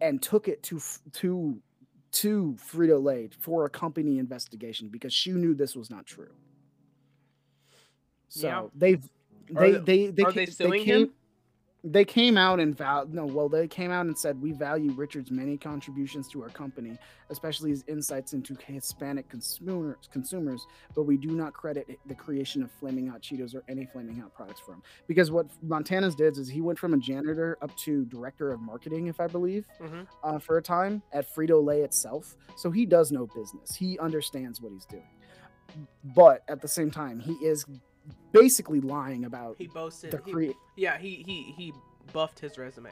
[0.00, 0.80] and took it to
[1.14, 1.58] to
[2.12, 6.32] to Frito Lay for a company investigation because she knew this was not true.
[8.28, 8.66] So Yeah.
[8.74, 9.10] they've
[9.50, 11.12] they they- they they, Are they suing came, him?
[11.88, 15.30] They came out and val no well they came out and said we value richard's
[15.30, 16.98] many contributions to our company
[17.30, 20.66] especially his insights into hispanic consumers consumers
[20.96, 24.34] but we do not credit the creation of flaming hot cheetos or any flaming hot
[24.34, 28.04] products for him because what montanez did is he went from a janitor up to
[28.06, 32.36] director of marketing if i believe hmm uh, for a time at frito-lay itself.
[32.56, 33.74] So he does know business.
[33.74, 35.06] He understands what he's doing.
[36.16, 37.64] But at the same time he is
[38.32, 40.10] basically lying about He boasted.
[40.10, 41.72] the he- yeah, he he he
[42.12, 42.90] buffed his resume.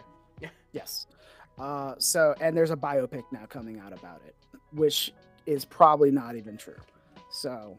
[0.73, 1.07] Yes.
[1.59, 4.35] Uh, so, and there's a biopic now coming out about it,
[4.73, 5.13] which
[5.47, 6.75] is probably not even true.
[7.31, 7.79] So,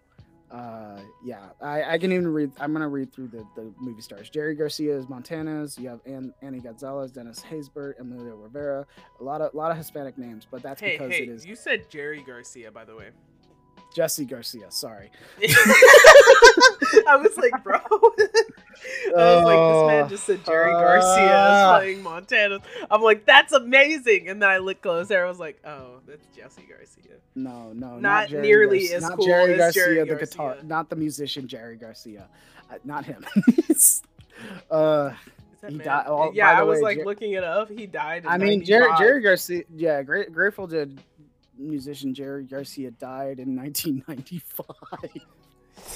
[0.49, 2.51] uh, yeah, I, I can even read.
[2.57, 4.29] I'm gonna read through the, the movie stars.
[4.29, 5.77] Jerry Garcia is Montanez.
[5.77, 8.86] You have Ann, Annie Gonzalez, Dennis Haysbert, Emilio Rivera.
[9.19, 11.45] A lot of a lot of Hispanic names, but that's Hey because hey, it is
[11.45, 13.09] you said Jerry Garcia, by the way.
[13.95, 14.69] Jesse Garcia.
[14.69, 15.09] Sorry.
[17.07, 17.77] I was like, bro.
[17.87, 22.59] I was like, this man Oh, just said Jerry Garcia is playing Montana.
[22.91, 24.27] I'm like, that's amazing.
[24.27, 25.23] And then I looked closer.
[25.25, 27.13] I was like, oh, that's Jesse Garcia.
[27.35, 30.49] No, no, not, Not nearly Garcia- as not cool Jerry as Garcia, Jerry the guitar,
[30.51, 30.67] Garcia.
[30.67, 32.27] not the musician Jerry Garcia,
[32.69, 33.25] uh, not him.
[34.71, 35.11] uh,
[35.67, 37.69] He died- oh, yeah, by the I was way, like Jer- looking it up.
[37.69, 38.23] He died.
[38.23, 40.97] In I mean, Jerry, Jerry Garcia, yeah, Gra- Grateful Dead
[41.58, 44.68] musician Jerry Garcia died in 1995.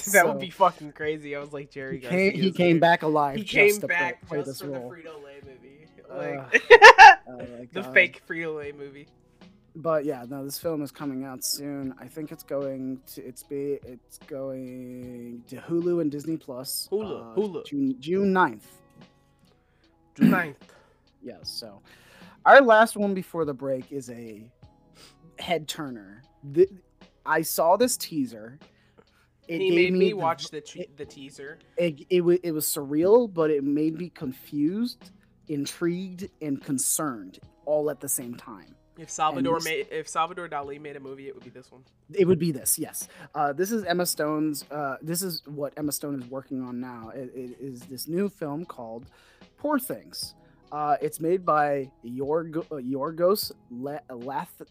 [0.14, 1.36] that would be fucking crazy.
[1.36, 2.32] I was like, Jerry He Garcia.
[2.32, 2.80] came, he came here.
[2.82, 3.38] back alive.
[3.38, 4.74] He came play- back play, just this for the.
[4.80, 9.07] Frito Lay movie, Uh, like Oh the fake Frito Lay movie.
[9.76, 11.93] But yeah, no, this film is coming out soon.
[11.99, 16.89] I think it's going to it's be it's going to Hulu and Disney Plus.
[16.91, 17.66] Hulu, uh, Hulu.
[17.66, 18.62] June June 9th.
[20.16, 20.55] June 9th.
[21.22, 21.49] Yes.
[21.49, 21.82] So,
[22.45, 24.49] our last one before the break is a
[25.39, 26.21] head turner.
[26.53, 26.69] Th-
[27.25, 28.59] I saw this teaser.
[29.47, 31.59] It he made me the- watch the te- it- the teaser.
[31.77, 35.11] It, it, wa- it was surreal, but it made me confused,
[35.47, 38.75] intrigued, and concerned all at the same time.
[38.97, 41.83] If Salvador this- made if Salvador Dali made a movie, it would be this one.
[42.13, 43.07] It would be this, yes.
[43.33, 44.65] Uh, this is Emma Stone's.
[44.69, 47.09] Uh, this is what Emma Stone is working on now.
[47.15, 49.05] It, it is this new film called
[49.57, 50.35] Poor Things.
[50.72, 54.61] Uh, it's made by Yorgo, uh, Yorgos Le- Lath-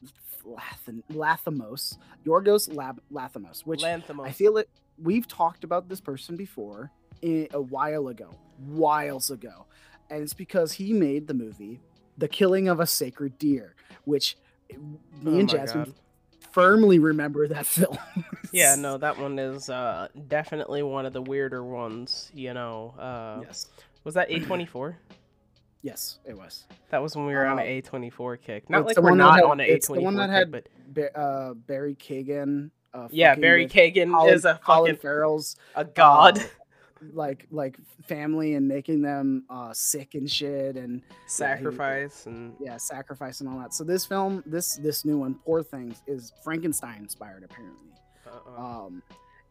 [0.45, 1.99] Lath- Lathamos.
[2.25, 4.27] Yorgos Lab- Lathamos, which Lanthimos.
[4.27, 4.69] I feel it.
[5.01, 6.91] We've talked about this person before
[7.23, 8.31] a while ago,
[8.67, 9.67] whiles ago,
[10.11, 11.81] and it's because he made the movie
[12.17, 13.75] "The Killing of a Sacred Deer,"
[14.05, 14.37] which
[14.71, 14.77] me
[15.27, 15.95] Oh and Jasmine God.
[16.53, 17.99] firmly remember that film.
[18.53, 22.31] Yeah, no, that one is uh, definitely one of the weirder ones.
[22.35, 23.67] You know, uh, yes,
[24.05, 24.97] was that A twenty four?
[25.83, 26.67] Yes, it was.
[26.91, 28.69] That was when we were on Uh, an A twenty four kick.
[28.69, 29.97] Not like we're not had- on an A twenty four.
[29.97, 30.65] the one that kick, had
[30.95, 32.71] but uh, Barry Keoghan.
[32.93, 36.39] Uh, yeah, Barry Keoghan Colin, is a Colin fucking Farrell's a god.
[36.39, 36.43] uh,
[37.13, 43.41] like like family and making them uh, sick and shit and Sacrifice and yeah sacrifice
[43.41, 43.73] and all that.
[43.73, 47.93] So this film, this this new one, Poor Things, is Frankenstein inspired apparently.
[48.27, 48.61] uh-uh.
[48.87, 49.03] Um,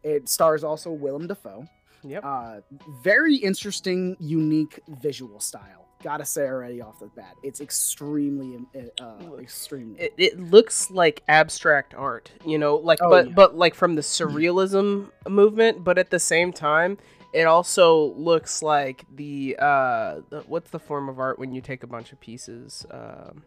[0.02, 1.66] it stars also Willem Dafoe.
[2.04, 2.22] yep.
[2.24, 2.60] Uh,
[3.02, 5.87] very interesting, unique visual style.
[6.02, 8.56] Gotta say already off the bat, it's extremely,
[9.00, 9.98] uh, extremely.
[10.00, 13.32] it, it looks like abstract art you know like Oh, but yeah.
[13.34, 16.98] but like from the surrealism movement but at the same time
[17.34, 21.82] it also looks like the uh the, what's the form of art when you take
[21.82, 23.42] a bunch of pieces um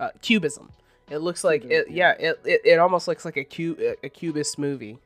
[0.00, 0.70] uh, cubism
[1.08, 4.58] it looks like it yeah it, it, it almost looks like a cube a cubist
[4.58, 4.98] movie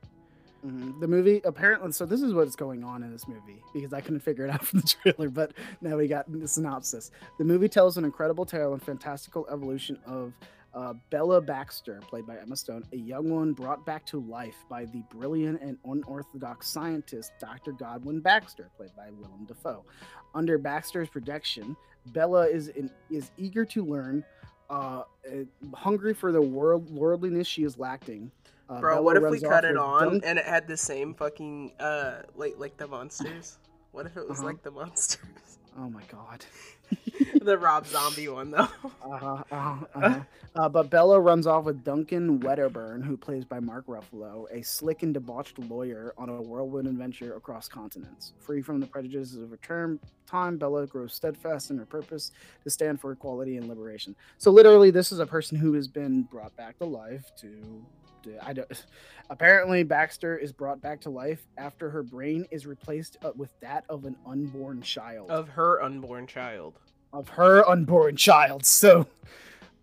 [0.64, 1.00] Mhm.
[1.00, 1.92] The movie apparently.
[1.92, 4.64] So this is what's going on in this movie because I couldn't figure it out
[4.66, 7.10] from the trailer, but now we got the synopsis.
[7.38, 10.32] The movie tells an incredible tale and fantastical evolution of
[10.72, 14.84] uh, Bella Baxter, played by Emma Stone, a young one brought back to life by
[14.84, 17.72] the brilliant and unorthodox scientist Dr.
[17.72, 19.84] Godwin Baxter, played by Willem Dafoe.
[20.32, 21.76] Under Baxter's protection,
[22.12, 24.22] Bella is in, is eager to learn,
[24.68, 28.30] uh, uh, hungry for the world worldliness she is lacking.
[28.70, 31.72] Uh, bro Bella what if we cut it on and it had the same fucking
[31.80, 33.58] uh like like the monsters
[33.92, 34.46] what if it was Uh-huh.
[34.48, 35.18] like the monsters
[35.78, 36.44] Oh my god.
[37.42, 38.68] the rob zombie one though
[39.02, 40.20] Uh-huh, uh-huh, uh-huh.
[40.56, 45.02] Uh, but Bella runs off with Duncan Wedderburn, who plays by Mark Ruffalo, a slick
[45.04, 48.32] and debauched lawyer on a whirlwind adventure across continents.
[48.40, 52.32] Free from the prejudices of her term, time, Bella grows steadfast in her purpose
[52.64, 54.14] to stand for equality and liberation.
[54.38, 57.84] So literally, this is a person who has been brought back to life to.
[58.24, 58.86] To I don't.
[59.30, 63.84] Apparently, Baxter is brought back to life after her brain is replaced uh, with that
[63.88, 66.78] of an unborn child of her unborn child
[67.12, 68.64] of her unborn child.
[68.66, 69.06] So,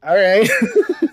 [0.04, 0.50] all right.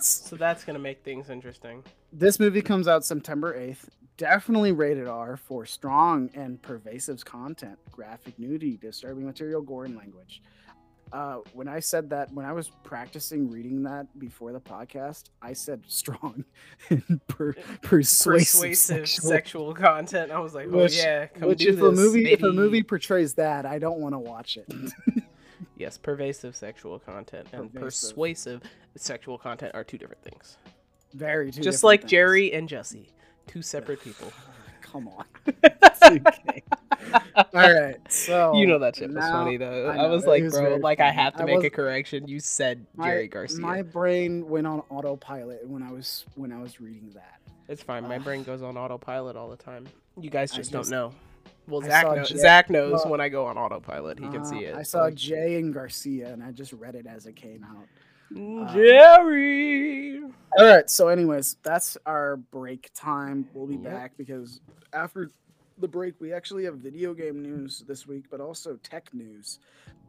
[0.01, 1.83] So that's gonna make things interesting.
[2.13, 3.89] this movie comes out September 8th.
[4.19, 10.43] Definitely rated R for strong and pervasive content, graphic nudity, disturbing material, gore, and language.
[11.13, 15.53] Uh, when I said that, when I was practicing reading that before the podcast, I
[15.53, 16.45] said strong
[16.91, 17.53] and per-
[17.83, 18.77] persuasive, Persuasive
[19.09, 20.33] sexual- sexual, content.
[20.33, 22.51] I was like, oh Which- yeah, come which do if a this, movie if a
[22.51, 24.67] movie portrays that, I don't want to watch it.
[25.77, 27.81] yes, pervasive sexual content and Pervasive.
[27.83, 28.63] persuasive
[28.97, 30.57] sexual content are two different things.
[31.13, 32.11] Very two Just like things.
[32.11, 33.13] Jerry and Jesse,
[33.47, 34.33] two separate people.
[34.95, 35.25] Come on.
[35.49, 36.63] okay.
[37.35, 37.97] All right.
[38.09, 39.89] So you know that shit was now- funny though.
[39.89, 42.29] I I, was like, was bro, like I have to I make was- a correction.
[42.29, 43.59] You said my, Jerry Garcia.
[43.61, 47.41] My brain went on autopilot when I was when I was reading that.
[47.69, 48.07] It's fine.
[48.07, 48.25] My Ugh.
[48.25, 49.87] brain goes on autopilot all the time.
[50.21, 51.13] You guys just, just- don't know.
[51.67, 52.27] Well, Zach.
[52.29, 54.21] Jay- Zach knows well, when I go on autopilot.
[54.21, 54.77] He can Uh, see it.
[54.77, 57.87] I saw Like, Jay and Garcia, and I just read it as it came out.
[58.33, 60.23] "Mm, um, Jerry.
[60.59, 60.89] All right.
[60.89, 63.49] So, anyways, that's our break time.
[63.55, 63.85] We'll be Yep.
[63.93, 64.61] back because
[64.93, 65.31] after
[65.79, 69.59] the break, we actually have video game news this week, but also tech news,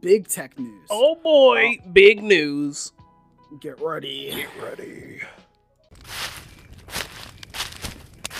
[0.00, 0.86] big tech news.
[0.90, 2.92] Oh boy, big news.
[3.60, 4.30] get ready.
[4.34, 5.20] Get ready.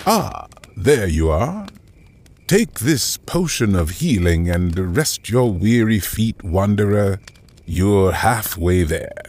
[0.05, 1.67] Ah, there you are.
[2.47, 7.19] Take this potion of healing and rest your weary feet, wanderer.
[7.65, 9.26] You're halfway there.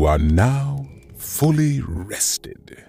[0.00, 2.86] You are now fully rested.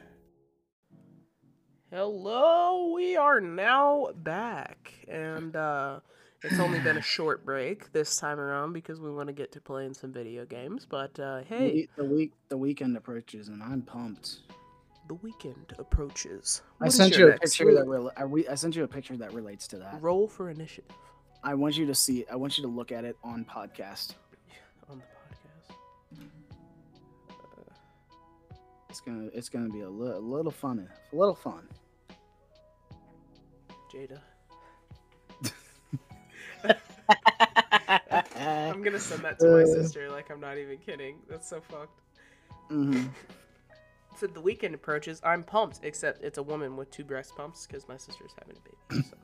[1.91, 5.99] Hello, we are now back, and uh,
[6.41, 9.59] it's only been a short break this time around because we want to get to
[9.59, 10.88] playing some video games.
[10.89, 14.38] But uh, hey, We- the week the weekend approaches, and I'm pumped.
[15.09, 16.62] the weekend approaches.
[16.80, 18.09] I sent you a next picture that move?
[18.16, 20.01] rel- we, I sent you a picture that relates to that.
[20.01, 20.95] roll for initiative
[21.43, 22.24] I want you to see.
[22.32, 24.14] I want you to look at it on podcast.
[24.89, 25.20] on the podcast.
[28.91, 31.65] It's gonna it's gonna be a, li- a little fun, a little fun.
[33.89, 34.19] Jada.
[38.69, 39.65] I'm gonna send that to my Uh.
[39.65, 40.11] sister.
[40.11, 41.19] Like I'm not even kidding.
[41.29, 42.01] That's so fucked.
[42.67, 43.05] hmm
[44.17, 45.21] So the weekend approaches.
[45.23, 48.59] I'm pumped, except it's a woman with two breast pumps because my sister's having a
[48.59, 49.03] baby.
[49.09, 49.15] So.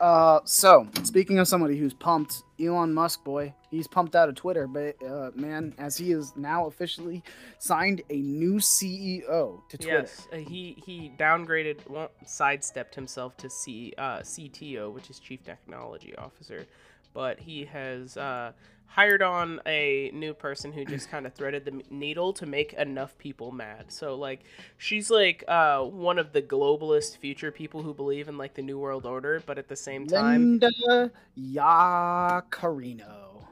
[0.00, 4.66] Uh, so speaking of somebody who's pumped, Elon Musk boy, he's pumped out of Twitter,
[4.66, 7.22] but uh, man, as he is now officially
[7.58, 9.98] signed a new CEO to Twitter.
[9.98, 15.42] Yes, uh, he he downgraded, well, sidestepped himself to C uh, CTO, which is Chief
[15.44, 16.66] Technology Officer,
[17.12, 18.52] but he has uh,
[18.86, 23.16] hired on a new person who just kind of threaded the needle to make enough
[23.18, 23.86] people mad.
[23.92, 24.40] So like,
[24.78, 28.78] she's like uh, one of the globalist future people who believe in like the new
[28.78, 33.44] world order, but at the same time, Linda Yaccarino.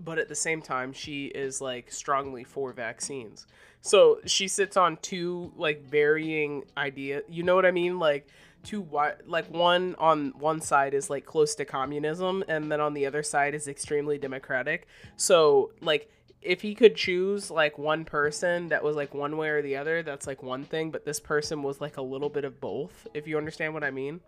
[0.00, 3.46] but at the same time she is like strongly for vaccines
[3.80, 8.26] so she sits on two like varying idea you know what i mean like
[8.64, 12.94] two wi- like one on one side is like close to communism and then on
[12.94, 14.86] the other side is extremely democratic
[15.16, 16.10] so like
[16.42, 20.02] if he could choose like one person that was like one way or the other
[20.02, 23.26] that's like one thing but this person was like a little bit of both if
[23.26, 24.20] you understand what i mean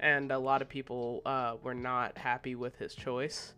[0.00, 3.54] and a lot of people uh, were not happy with his choice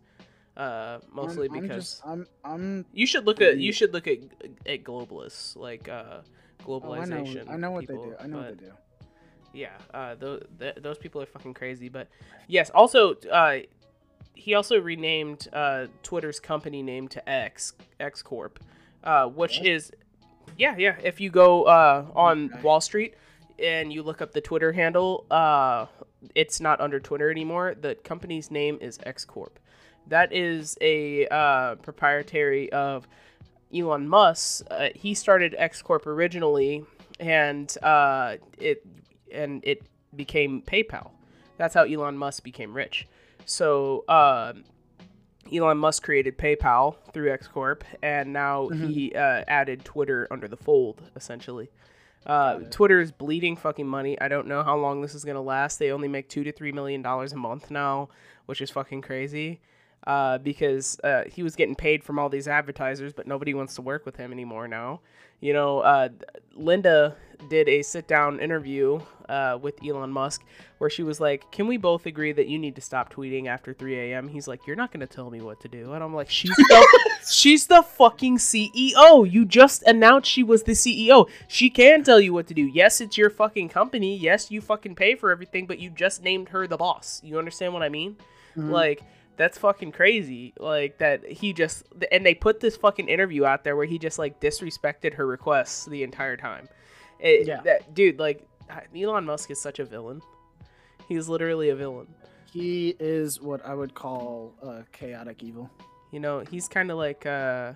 [0.57, 4.07] uh, mostly I'm, I'm because just, I'm I'm you should look at you should look
[4.07, 4.19] at
[4.65, 6.21] at globalists like uh,
[6.67, 7.49] oh, I know globalization.
[7.49, 8.15] I know what people, they do.
[8.19, 8.71] I know but what they do.
[9.53, 11.89] Yeah, uh, those th- those people are fucking crazy.
[11.89, 12.07] But
[12.47, 13.57] yes, also uh,
[14.33, 18.59] he also renamed uh, Twitter's company name to X X Corp,
[19.03, 19.67] uh, which What?
[19.67, 19.91] is
[20.57, 20.95] yeah yeah.
[21.03, 22.61] If you go uh, on Okay.
[22.61, 23.15] Wall Street
[23.59, 25.85] and you look up the Twitter handle, uh,
[26.33, 27.75] it's not under Twitter anymore.
[27.79, 29.59] The company's name is X Corp.
[30.07, 33.07] That is a uh, proprietary of
[33.75, 34.65] Elon Musk.
[34.71, 36.83] Uh, he started X Corp originally,
[37.19, 38.85] and uh, it
[39.33, 39.83] and it
[40.15, 41.11] became PayPal.
[41.57, 43.07] That's how Elon Musk became rich.
[43.45, 44.63] So um
[45.53, 50.55] Elon Musk created PayPal through X Corp, and now he uh, added Twitter under the
[50.55, 51.69] fold, essentially.
[52.25, 54.19] Uh, Twitter is bleeding fucking money.
[54.21, 55.79] I don't know how long this is gonna last.
[55.79, 58.09] They only make two to three million dollars a month now,
[58.45, 59.59] which is fucking crazy.
[60.07, 63.83] Uh, because uh, he was getting paid from all these advertisers, but nobody wants to
[63.83, 64.99] work with him anymore now.
[65.41, 66.09] You know, uh,
[66.55, 67.15] Linda
[67.49, 70.43] did a sit down interview uh, with Elon Musk
[70.77, 73.73] where she was like, Can we both agree that you need to stop tweeting after
[73.73, 74.27] 3 a.m.?
[74.27, 75.93] He's like, You're not going to tell me what to do.
[75.93, 76.99] And I'm like, She's the,
[77.31, 79.29] she's the fucking CEO.
[79.31, 81.27] You just announced she was the CEO.
[81.47, 82.63] She can tell you what to do.
[82.63, 84.15] Yes, it's your fucking company.
[84.15, 87.19] Yes, you fucking pay for everything, but you just named her the boss.
[87.23, 88.17] You understand what I mean?
[88.55, 88.69] Mhm.
[88.69, 89.01] Like,
[89.37, 90.53] that's fucking crazy.
[90.59, 94.19] Like that he just and they put this fucking interview out there where he just
[94.19, 96.67] like disrespected her requests the entire time.
[97.19, 97.61] It, Yeah.
[97.61, 98.47] that dude, like
[98.95, 100.21] Elon Musk is such a villain.
[101.07, 102.07] He's literally a villain.
[102.51, 105.69] He is what I would call uh, chaotic evil.
[106.11, 107.73] You know, he's kind of like uh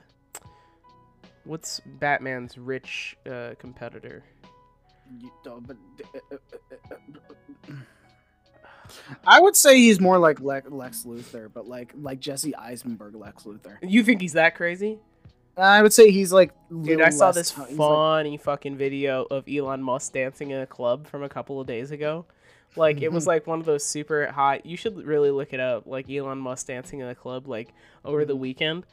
[1.46, 4.24] what's Batman's rich uh competitor?
[5.20, 5.78] You don't- but-
[7.70, 7.74] uh,
[9.26, 13.44] I would say he's more like Lex, Lex Luthor, but like like Jesse Eisenberg Lex
[13.44, 13.78] Luthor.
[13.82, 15.00] You think he's that crazy?
[15.58, 19.26] I would say he's like Dude, I saw this tou- he's, like- funny fucking video
[19.32, 22.26] of Elon Musk dancing in a club from a couple of days ago.
[22.76, 24.66] Like it was like one of those super hot.
[24.66, 25.86] You should really look it up.
[25.88, 27.74] Like Elon Musk dancing in a club like
[28.04, 28.86] over the weekend.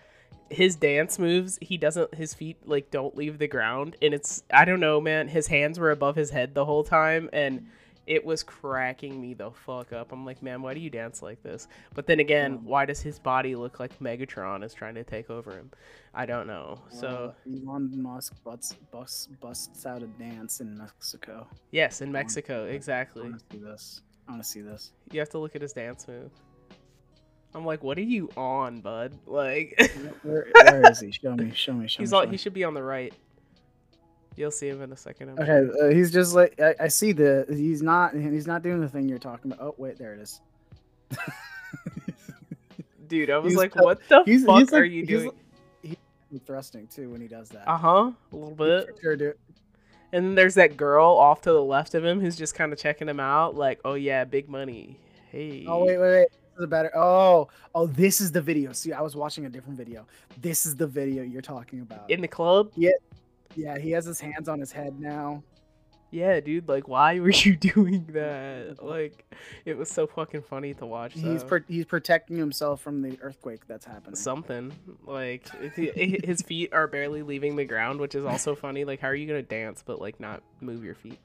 [0.50, 2.14] His dance moves, he doesn't.
[2.14, 5.28] His feet like don't leave the ground, and it's I don't know, man.
[5.28, 7.68] His hands were above his head the whole time, and
[8.06, 10.12] it was cracking me the fuck up.
[10.12, 11.68] I'm like, man, why do you dance like this?
[11.94, 15.52] But then again, why does his body look like Megatron is trying to take over
[15.52, 15.70] him?
[16.14, 16.80] I don't know.
[16.90, 21.46] So uh, Elon Musk busts, busts busts out a dance in Mexico.
[21.70, 23.22] yes, in Mexico, I exactly.
[23.22, 24.02] want to see this.
[24.28, 24.92] I want to see this.
[25.10, 26.30] You have to look at his dance move.
[27.54, 29.12] I'm like, what are you on, bud?
[29.26, 29.78] Like,
[30.22, 31.10] Where, where is he?
[31.22, 31.52] Show me.
[31.54, 31.86] Show me.
[31.86, 32.18] Show he's me.
[32.18, 32.24] on.
[32.26, 33.12] show He should be on the right.
[34.36, 35.30] You'll see him in a second.
[35.30, 38.80] I'm Okay, uh, he's just like I, I see the he's not he's not doing
[38.80, 39.64] the thing you're talking about.
[39.64, 40.40] Oh wait, there it is.
[43.08, 45.26] Dude, I was he's like, what the he's- fuck he's are like- you doing?
[45.26, 45.98] like-
[46.30, 47.68] He's thrusting too when he does that.
[47.68, 48.10] Uh huh.
[48.32, 48.86] A little bit.
[49.02, 49.36] Sure, dude.
[50.14, 52.78] And then there's that girl off to the left of him who's just kind of
[52.78, 54.98] checking him out, like, oh yeah, big money.
[55.30, 55.66] Hey.
[55.68, 56.28] Oh wait, wait, wait.
[56.30, 56.90] This is a better.
[56.96, 58.72] Oh, oh, this is the video.
[58.72, 60.06] See, I was watching a different video.
[60.40, 62.10] This is the video you're talking about.
[62.10, 62.70] In the club.
[62.76, 62.92] yeah,
[63.54, 65.42] he has his hands on his head now.
[66.10, 66.68] Yeah, dude.
[66.68, 68.76] Like, why were you doing that?
[68.82, 69.24] Like,
[69.64, 71.14] it was so fucking funny to watch.
[71.14, 74.14] He's pro- he's protecting himself from the earthquake that's happening.
[74.16, 74.72] something
[75.06, 78.84] like his feet are barely leaving the ground, which is also funny.
[78.84, 81.18] Like, how are you gonna dance but like not move your feet?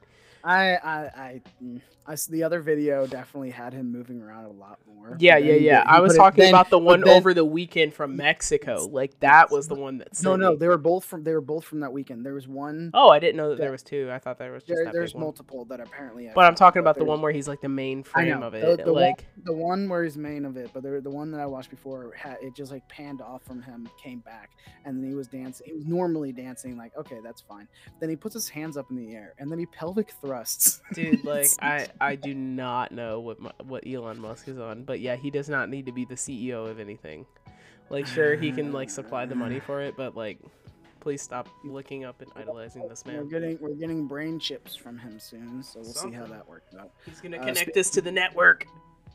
[0.43, 4.51] I I I, mm, I s- the other video definitely had him moving around a
[4.51, 5.17] lot more.
[5.19, 5.81] Yeah, yeah, yeah.
[5.81, 8.87] he I was talking then- about the one then- over the weekend from Mexico.
[8.89, 10.21] Like that was the one that.
[10.23, 10.57] No, no, me.
[10.57, 12.25] they were both from they were both from that weekend.
[12.25, 12.91] There was one.
[12.93, 14.09] Oh, I didn't know that there was two.
[14.11, 15.23] I thought there was just there, that there's big one.
[15.25, 16.29] multiple that apparently.
[16.33, 18.83] But I'm talking about the one where he's like the main frame know of it.
[18.85, 21.39] the like, one, the one where he's main of it, but the the one that
[21.41, 24.51] I watched before had it just like panned off from him, came back,
[24.85, 25.67] and then he was dancing.
[25.67, 27.67] He was normally dancing, like okay, that's fine.
[27.99, 30.11] Then he puts his hands up in the air, and then he pelvic
[30.93, 34.99] dude, like I I do not know what mu- what Elon Musk is on, but
[34.99, 37.25] yeah, he does not need to be the CEO of anything.
[37.89, 40.39] Like, sure, he can like supply the money for it, but like,
[40.99, 43.17] please stop looking up and idolizing this man.
[43.17, 46.75] We're getting we're getting brain chips from him soon, so we'll see how that works
[46.75, 46.91] out.
[47.05, 48.65] He's gonna Uh, connect spe- us to the network.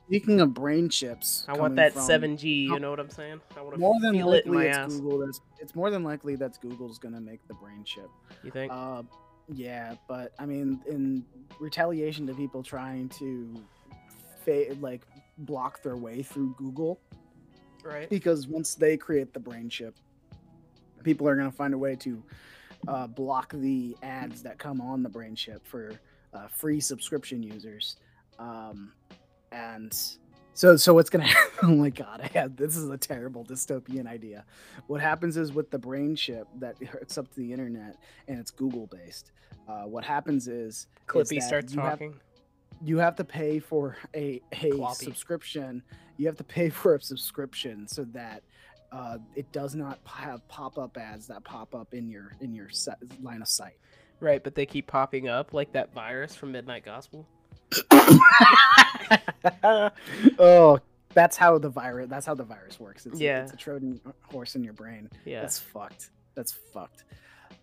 [0.08, 2.64] Speaking of brain chips, I want that from- 7G.
[2.64, 3.40] You know what I'm saying?
[3.56, 4.94] I want More to than feel it in my it's ass.
[4.96, 5.18] Google.
[5.18, 8.10] That's it's more than likely that's Google's gonna make the brain chip.
[8.42, 8.72] You think?
[8.72, 9.02] Uh,
[9.48, 11.24] yeah, but I mean, in
[11.58, 13.62] retaliation to people trying to,
[14.44, 15.02] fa- like,
[15.38, 17.00] block their way through Google,
[17.82, 18.08] right.
[18.08, 19.96] because once they create the brain chip,
[21.02, 22.22] people are gonna find a way to
[22.88, 25.92] uh, block the ads that come on the brain chip for
[26.34, 27.96] uh, free subscription users.
[28.38, 28.92] Um,
[29.52, 29.94] and
[30.54, 31.24] so, so what's gonna?
[31.28, 31.50] happen?
[31.62, 32.20] oh my god!
[32.22, 34.44] I had this is a terrible dystopian idea.
[34.86, 37.96] What happens is with the brain chip that hooks up to the internet
[38.28, 39.32] and it's Google based.
[39.68, 42.14] Uh, what happens is is Clippy that starts you have- talking.
[42.84, 44.94] you have to pay for a a Cloppy.
[44.96, 45.82] subscription.
[46.16, 48.42] You have to pay for a subscription so that
[48.92, 52.68] uh, it does not have pop up ads that pop up in your in your
[52.68, 53.78] set, line of sight.
[54.20, 57.26] Right, but they keep popping up like that virus from Midnight Gospel.
[60.38, 60.80] oh,
[61.14, 62.08] that's how the virus.
[62.08, 63.06] That's how the virus works.
[63.06, 63.40] It's Yeah.
[63.40, 65.10] a, it's a Trojan horse in your brain.
[65.24, 65.42] Yeah.
[65.42, 66.10] That's fucked.
[66.34, 67.04] That's fucked.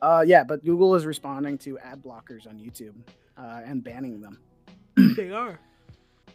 [0.02, 2.94] Uh, yeah, but Google is responding to ad blockers on YouTube
[3.38, 4.40] uh, and banning them.
[5.16, 5.60] they are.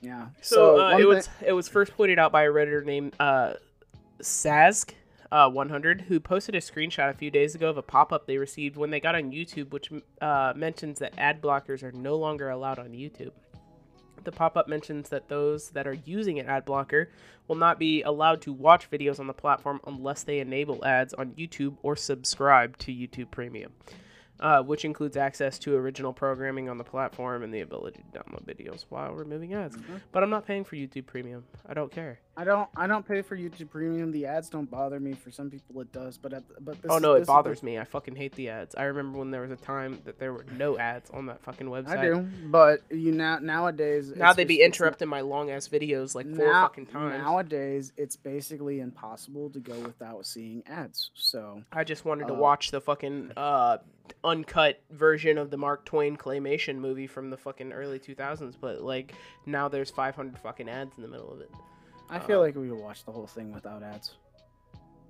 [0.03, 0.27] Yeah.
[0.43, 3.55] So, uh, it was it was first pointed out by a redditor named uh,
[4.21, 4.91] Sask.
[5.33, 8.77] Uh, 100 who posted a screenshot a few days ago of a pop-up they received
[8.77, 12.79] when they got on YouTube which uh, mentions that ad blockers are no longer allowed
[12.79, 13.33] on YouTube.
[14.25, 17.11] The pop-up mentions that those that are using an ad blocker
[17.47, 21.33] will not be allowed to watch videos on the platform unless they enable ads on
[21.33, 23.73] YouTube or subscribe to YouTube Premium,
[24.41, 28.45] uh, which includes access to original programming on the platform and the ability to download
[28.45, 29.77] videos while removing ads.
[29.77, 30.01] Mhm.
[30.13, 31.45] But I'm not paying for YouTube Premium.
[31.67, 32.19] I don't care.
[32.37, 32.69] I don't.
[32.77, 34.11] I don't pay for YouTube Premium.
[34.11, 35.13] The ads don't bother me.
[35.13, 36.19] For some people, it does.
[36.19, 37.79] But at, but this oh no, it bothers me.
[37.79, 38.75] I fucking hate the ads.
[38.75, 41.69] I remember when there was a time that there were no ads on that fucking
[41.69, 41.99] website.
[41.99, 42.29] I do.
[42.47, 46.63] But you now nowadays Now they be interrupting my long ass videos like four now-
[46.67, 47.23] fucking times.
[47.23, 51.13] Nowadays, it's basically impossible to go without seeing ads.
[51.15, 53.79] So I just wanted to Uh, watch the fucking uh
[54.23, 59.15] uncut version of the Mark Twain claymation movie from the fucking early 2000s, but like
[59.47, 61.51] now there's 500 fucking ads in the middle of it.
[62.11, 64.17] I feel Uh, like we could watch the whole thing without ads.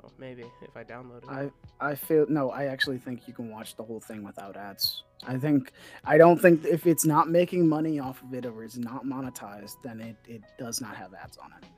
[0.01, 1.29] Well, maybe if I download it.
[1.31, 2.51] I I feel no.
[2.51, 5.03] I actually think you can watch the whole thing without ads.
[5.27, 5.73] I think
[6.05, 9.77] I don't think if it's not making money off of it or it's not monetized,
[9.83, 11.69] then it it does not have ads on it.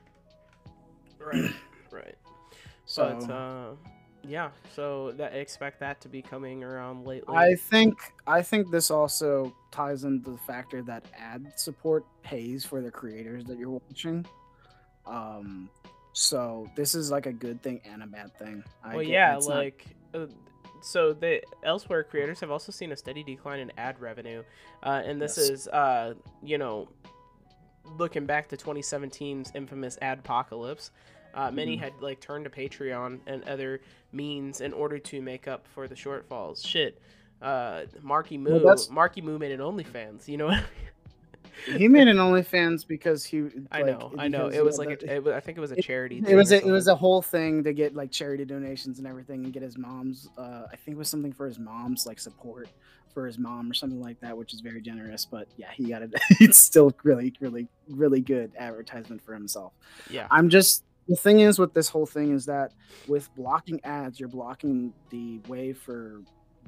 [1.25, 1.53] right,
[1.93, 2.15] right.
[2.85, 3.71] So But uh,
[4.27, 7.35] yeah, so that expect that to be coming around lately.
[7.37, 12.81] I think I think this also ties into the factor that ad support pays for
[12.83, 14.27] the creators that you're watching.
[15.07, 15.71] Um,
[16.13, 18.65] so this is like a good thing and a bad thing.
[18.83, 19.87] I well, yeah, it's not- like.
[20.15, 20.27] Uh,
[20.83, 24.43] so the elsewhere creators have also seen a steady decline in ad revenue,
[24.85, 25.51] uh, and this Yes.
[25.51, 26.89] is, uh, you know,
[27.99, 30.91] looking back to 2017's infamous adpocalypse.
[31.37, 31.81] Uh, many Mhm.
[31.81, 33.81] had like turned to Patreon and other
[34.13, 36.67] means in order to make up for the shortfalls.
[36.67, 36.99] Shit,
[37.43, 40.27] uh, Marky Moo, Well, Marky Moo made an OnlyFans.
[40.29, 40.61] You know, what I
[41.71, 41.79] mean?
[41.79, 43.49] he made an OnlyFans because he.
[43.71, 44.49] I know, I know.
[44.49, 46.19] It was like a, it was, I think it was a charity.
[46.19, 49.07] it thing was a, it was a whole thing to get like charity donations and
[49.07, 52.19] everything and get his mom's uh i think it was something for his mom's like
[52.19, 52.69] support
[53.13, 56.03] for his mom or something like that which is very generous but yeah he got
[56.03, 59.73] it it's still really really really good advertisement for himself
[60.11, 60.27] yeah.
[60.31, 62.73] i'm just the thing is with this whole thing is that
[63.07, 66.23] with blocking ads you're blocking the way for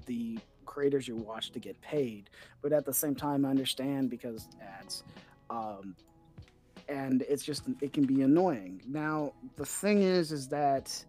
[0.06, 2.30] the creators you watch to get paid.
[2.62, 5.02] But at the same time i understand because ads
[5.50, 5.96] um
[6.88, 8.82] and it's just it can be annoying.
[8.86, 11.04] Now the thing is is that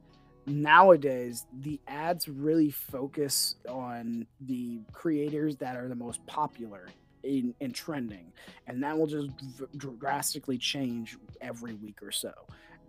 [0.46, 6.88] nowadays the ads really focus on the creators that are the most popular
[7.24, 8.32] in, in trending.
[8.68, 9.30] And that will just
[9.78, 12.34] drastically change every week or so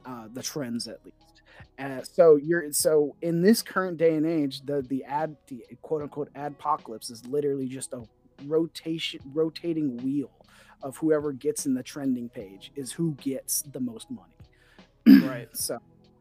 [0.06, 1.43] uh, the trends at least
[1.78, 6.02] uh, so you're so in this current day and age the the ad the quote
[6.02, 8.02] unquote apocalypse is literally just a
[8.47, 10.31] rotation rotating wheel
[10.82, 15.78] of whoever gets in the trending page is who gets the most money right so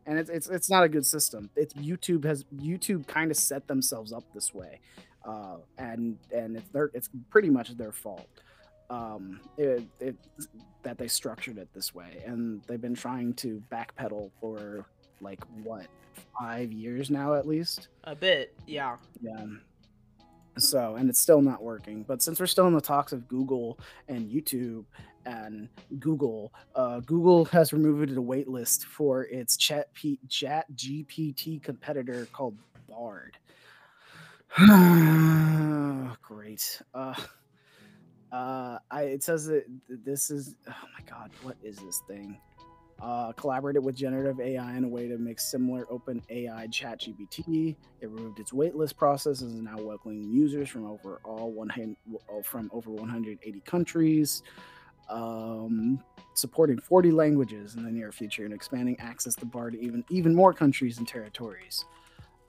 [0.09, 1.51] and it's it's it's not a good system.
[1.55, 4.81] It's YouTube has YouTube kind of set themselves up this way,
[5.23, 8.27] uh, and and it's their it's pretty much their fault.
[8.89, 10.15] Um, it, it
[10.83, 14.85] that they structured it this way, and they've been trying to backpedal for
[15.21, 15.87] like what
[16.39, 17.89] five years now at least.
[18.05, 18.97] A bit, yeah.
[19.21, 19.45] Yeah.
[20.57, 22.03] So, and it's still not working.
[22.03, 24.85] But since we're still in the talks of Google and YouTube
[25.25, 32.27] and Google, uh, Google has removed a waitlist for its Chat, P- Chat GPT competitor
[32.31, 32.57] called
[32.89, 33.37] Bard.
[36.21, 36.81] Great.
[36.93, 37.13] Uh,
[38.31, 40.55] uh, I, it says that this is.
[40.67, 42.37] Oh my God, what is this thing?
[43.01, 47.75] uh, collaborated with generative AI in a way to make similar open AI chat GPT.
[48.01, 51.69] It removed its waitlist process and is now welcoming users from over all one
[52.43, 54.43] from over 180 countries,
[55.09, 56.03] um,
[56.33, 60.35] supporting 40 languages in the near future and expanding access to BARD to even even
[60.35, 61.85] more countries and territories.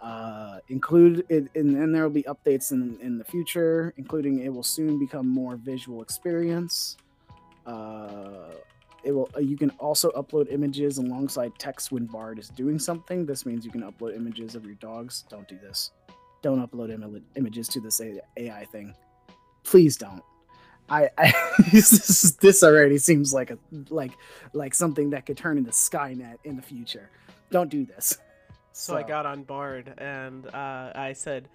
[0.00, 4.52] Uh, include it, and, and there will be updates in in the future, including it
[4.52, 6.96] will soon become more visual experience.
[7.66, 8.50] Uh,
[9.04, 13.24] it will uh, you can also upload images alongside text when bard is doing something
[13.24, 15.92] this means you can upload images of your dogs don't do this
[16.42, 18.00] don't upload Im- images to this
[18.36, 18.94] ai thing
[19.62, 20.22] please don't
[20.90, 21.32] I, I
[21.72, 23.58] this, this already seems like a
[23.88, 24.12] like
[24.52, 27.10] like something that could turn into Skynet in the future.
[27.50, 28.18] Don't do this.
[28.72, 28.98] So, so.
[28.98, 31.48] I got on Bard and uh, I said,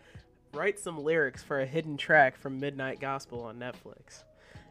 [0.54, 4.24] write some lyrics for a hidden track from Midnight Gospel on Netflix.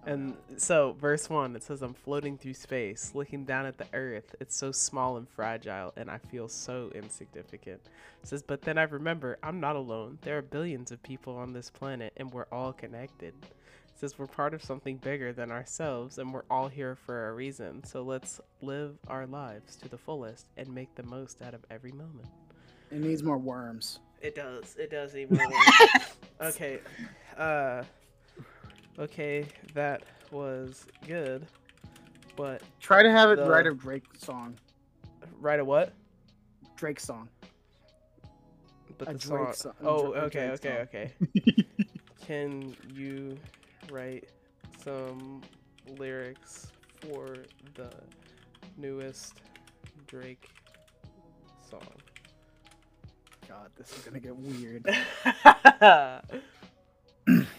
[0.07, 4.35] And so, verse 1, it says, I'm floating through space, looking down at the earth.
[4.39, 7.81] It's so small and fragile, and I feel so insignificant.
[8.23, 10.19] It says, But then I remember I'm not alone.
[10.21, 13.33] There are billions of people on this planet, and we're all connected.
[13.97, 17.85] Says, We're part of something bigger than ourselves, and we're all here for a reason.
[17.85, 21.93] So let's live our lives to the fullest and make the most out of every
[21.93, 22.29] moment.
[22.91, 24.01] It needs more worms.
[24.21, 24.77] It does.
[24.79, 26.17] It does need more worms.
[26.41, 26.81] okay.
[27.37, 27.83] Uh
[28.99, 31.47] okay, that was good,
[32.37, 33.49] but try to have it the...
[33.49, 34.57] write a Drake song.
[35.41, 35.93] Write a what?
[36.77, 37.29] Drake song.
[38.99, 39.53] But a the song.
[39.55, 39.73] song.
[39.83, 41.13] Oh, okay, okay, okay.
[42.27, 43.37] Can you
[43.91, 44.29] write
[44.83, 45.43] some
[45.99, 46.69] lyrics
[47.01, 47.37] for
[47.75, 47.91] the
[48.77, 49.41] newest
[50.07, 50.49] Drake
[51.69, 51.81] song?
[53.49, 54.87] God, this is gonna get weird.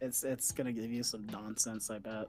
[0.00, 2.26] It's it's gonna give you some nonsense, I bet.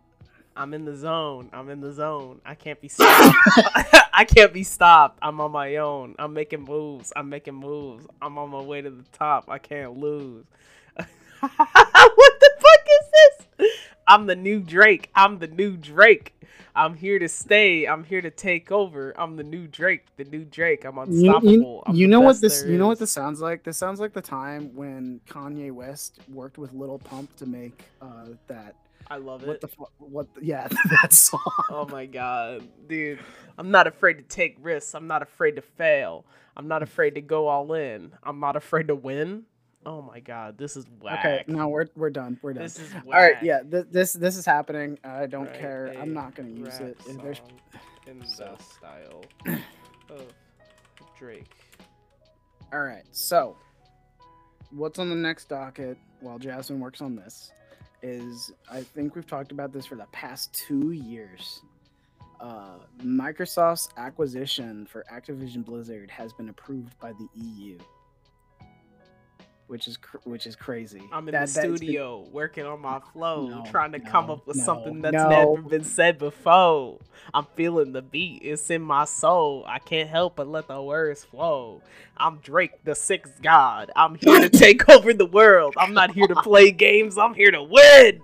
[0.55, 1.49] I'm in the zone.
[1.53, 2.41] I'm in the zone.
[2.45, 3.35] I can't be stopped.
[4.13, 5.19] I can't be stopped.
[5.21, 6.15] I'm on my own.
[6.19, 7.13] I'm making moves.
[7.15, 8.05] I'm making moves.
[8.21, 9.45] I'm on my way to the top.
[9.49, 10.45] I can't lose.
[10.95, 13.69] what the fuck is this?
[14.07, 15.09] I'm the new Drake.
[15.15, 16.35] I'm the new Drake.
[16.75, 17.85] I'm here to stay.
[17.85, 19.13] I'm here to take over.
[19.17, 20.05] I'm the new Drake.
[20.17, 20.85] The new Drake.
[20.85, 21.83] I'm unstoppable.
[21.87, 22.63] You, you, you know what this?
[22.65, 23.63] You know what this sounds like?
[23.63, 28.25] This sounds like the time when Kanye West worked with Lil Pump to make uh,
[28.47, 28.75] that.
[29.09, 29.47] I love it.
[29.47, 29.61] what it.
[29.61, 30.67] The, what the Yeah,
[31.01, 31.39] that song.
[31.69, 33.19] Oh my god, dude!
[33.57, 34.95] I'm not afraid to take risks.
[34.95, 36.25] I'm not afraid to fail.
[36.55, 38.11] I'm not afraid to go all in.
[38.23, 39.43] I'm not afraid to win.
[39.85, 41.19] Oh my god, this is whack.
[41.19, 42.37] Okay, no, we're we're done.
[42.41, 42.63] We're done.
[42.63, 43.05] This is whack.
[43.05, 44.99] All right, yeah, th- this this is happening.
[45.03, 45.95] I don't right, care.
[45.99, 46.97] I'm not gonna use it.
[47.21, 47.41] There's
[48.07, 49.23] in the style
[50.09, 50.33] of
[51.17, 51.51] Drake.
[52.71, 53.57] All right, so
[54.71, 57.51] what's on the next docket while Jasmine works on this
[58.01, 61.61] is I think we've talked about this for the past two years.
[62.39, 67.77] Uh, Microsoft's acquisition for Activision Blizzard has been approved by the EU
[69.71, 71.01] which is cr- which is crazy.
[71.13, 72.33] I'm in that, the studio been...
[72.33, 75.61] working on my flow, no, trying to no, come up with no, something that's never
[75.61, 76.99] been said before.
[77.33, 79.63] I'm feeling the beat; it's in my soul.
[79.65, 81.81] I can't help but let the words flow.
[82.17, 83.91] I'm Drake, the sixth god.
[83.95, 85.73] I'm here to take over the world.
[85.77, 87.17] I'm not here to play games.
[87.17, 88.21] I'm here to win.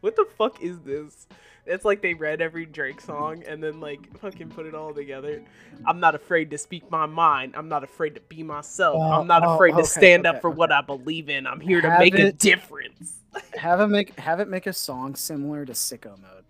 [0.00, 1.28] What the fuck is this?
[1.64, 5.42] It's like they read every Drake song and then like fucking put it all together.
[5.86, 7.54] I'm not afraid to speak my mind.
[7.56, 8.96] I'm not afraid to be myself.
[8.96, 10.56] Uh, I'm not afraid okay, to stand okay, up for okay.
[10.56, 11.46] what I believe in.
[11.46, 13.20] I'm here have to make it, a difference.
[13.54, 16.44] have it make have it make a song similar to Sicko Mode.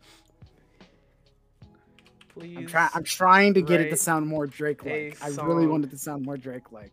[2.31, 2.57] Please.
[2.57, 2.91] I'm trying.
[2.95, 5.19] I'm trying to get it to sound more Drake like.
[5.21, 5.69] I really song.
[5.69, 6.93] want it to sound more Drake like.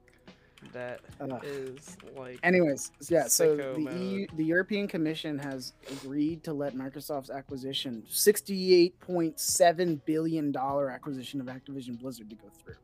[0.73, 2.39] That Uh, is like.
[2.43, 3.27] Anyways, yeah.
[3.27, 3.81] So the.
[3.97, 10.89] EU, the European Commission has agreed to let Microsoft's acquisition, sixty-eight point seven billion dollar
[10.91, 12.75] acquisition of Activision Blizzard, to go through.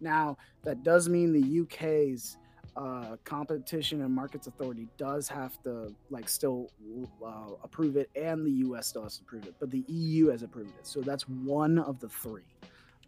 [0.00, 2.38] Now that does mean the UK's
[2.76, 6.70] uh, competition and markets authority does have to like still
[7.24, 10.42] uh, approve it, and the US still has to approve it, but the EU has
[10.42, 10.86] approved it.
[10.86, 12.42] So that's one of the three.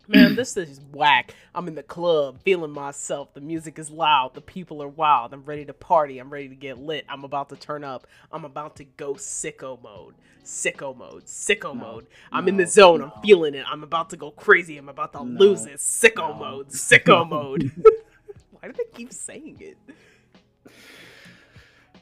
[0.09, 1.35] Man, this is whack.
[1.55, 3.35] I'm in the club, feeling myself.
[3.35, 4.35] The music is loud.
[4.35, 5.33] The people are wild.
[5.33, 6.19] I'm ready to party.
[6.19, 7.05] I'm ready to get lit.
[7.09, 8.07] I'm about to turn up.
[8.31, 10.15] I'm about to go sicko mode.
[10.45, 11.25] Sicko mode.
[11.27, 12.07] Sicko No, mode.
[12.31, 13.01] I'm in the zone.
[13.01, 13.13] no.
[13.17, 13.65] I'm feeling it.
[13.69, 14.79] I'm about to go crazy.
[14.79, 15.79] I'm about to No, lose it.
[15.79, 16.69] Sicko no, mode.
[16.71, 17.25] Sicko no.
[17.25, 17.73] mode.
[18.53, 19.77] Why do they keep saying it?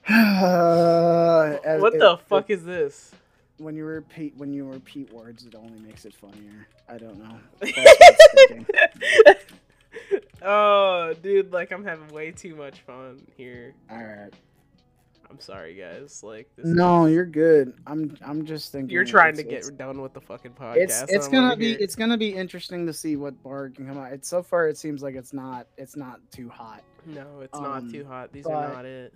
[0.08, 3.12] As- What it- the it- fuck is this?
[3.58, 6.66] When you repeat when you repeat words, it only makes it funnier.
[6.88, 7.38] I don't know.
[10.46, 13.74] Oh, dude, like I'm having way too much fun here.
[13.90, 14.30] All right.
[15.30, 16.22] I'm sorry, guys.
[16.22, 17.72] Like this No, is- you're good.
[17.86, 18.90] I'm I'm just thinking.
[18.90, 20.76] you're trying to get It's done with the fucking podcast.
[20.76, 23.96] it's, it's gonna be here- it's gonna be interesting to see what Bard can come
[23.96, 24.12] out.
[24.12, 26.82] It's so far it seems like it's not it's not too hot.
[27.06, 28.30] no, it's um, not too hot.
[28.32, 29.14] These but- are not it.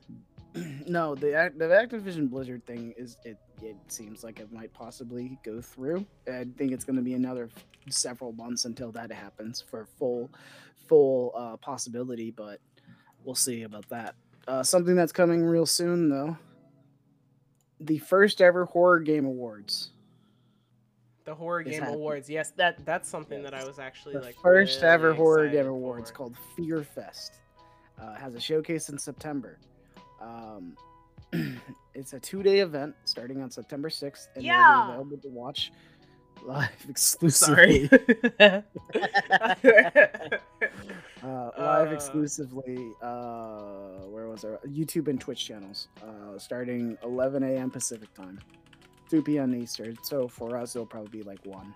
[0.87, 3.37] no, the the Activision Blizzard thing is it.
[3.61, 6.07] It seems like it might possibly go through.
[6.33, 10.31] I think it's going to be another f- several months until that happens for full,
[10.89, 12.31] full uh, possibility.
[12.31, 12.61] But
[13.25, 14.15] we'll see about that.
[14.47, 16.37] Uh, something that's coming real soon, though.
[17.81, 19.91] The first ever horror game awards.
[21.25, 21.95] The horror game happening.
[21.97, 22.31] awards.
[22.31, 26.11] Yes, that that's something that I was actually The like first ever horror game awards
[26.11, 26.17] for.
[26.17, 27.41] called Fear Fest.
[28.01, 29.59] Uh, has a showcase in September.
[30.21, 30.77] Um,
[31.95, 34.93] it's a two-day event starting on September 6th, and Yeah.
[34.93, 35.73] it'll be available to watch
[36.43, 37.89] live exclusively.
[37.89, 37.91] Sorry.
[41.23, 41.95] uh, live Uh.
[41.95, 42.93] exclusively.
[43.03, 45.89] Uh, where was our YouTube and Twitch channels?
[46.03, 47.71] Uh, starting 11 a.m.
[47.71, 48.39] Pacific time,
[49.11, 49.55] 2 p.m.
[49.55, 49.97] Eastern.
[50.03, 51.75] So for us, it'll probably be like one.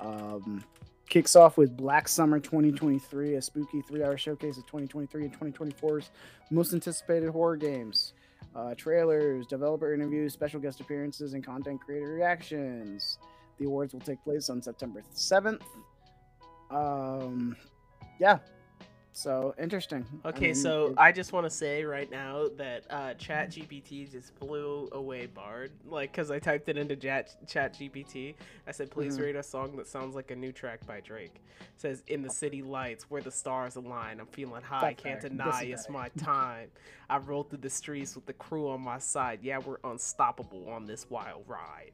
[0.00, 0.64] Um,
[1.12, 6.10] kicks off with Black Summer 2023, a spooky three-hour showcase of 2023 and 2024's
[6.50, 8.14] most anticipated horror games.
[8.56, 13.18] Uh, trailers, developer interviews, special guest appearances, and content creator reactions.
[13.58, 15.60] The awards will take place on September 7th.
[16.70, 17.56] Um,
[18.18, 18.38] yeah.
[19.14, 20.06] So interesting.
[20.24, 23.50] I Okay, mean, so it- I just want to say right now that uh, Chat
[23.50, 25.70] GPT just blew away Bard.
[25.84, 28.34] Like, because I typed it into Chat Chat GPT.
[28.66, 29.22] I said, please Mhm.
[29.22, 31.34] rate a song that sounds like a new track by Drake.
[31.60, 34.18] It says, in the city lights where the stars align.
[34.18, 35.28] I'm feeling high, That's can't fair.
[35.30, 35.92] deny it's better.
[35.92, 36.70] my time.
[37.10, 39.40] I roll through the streets with the crew on my side.
[39.42, 41.92] Yeah, we're unstoppable on this wild ride.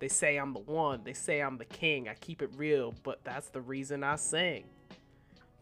[0.00, 1.02] They say I'm the one.
[1.04, 2.08] They say I'm the king.
[2.08, 4.64] I keep it real, but that's the reason I sing.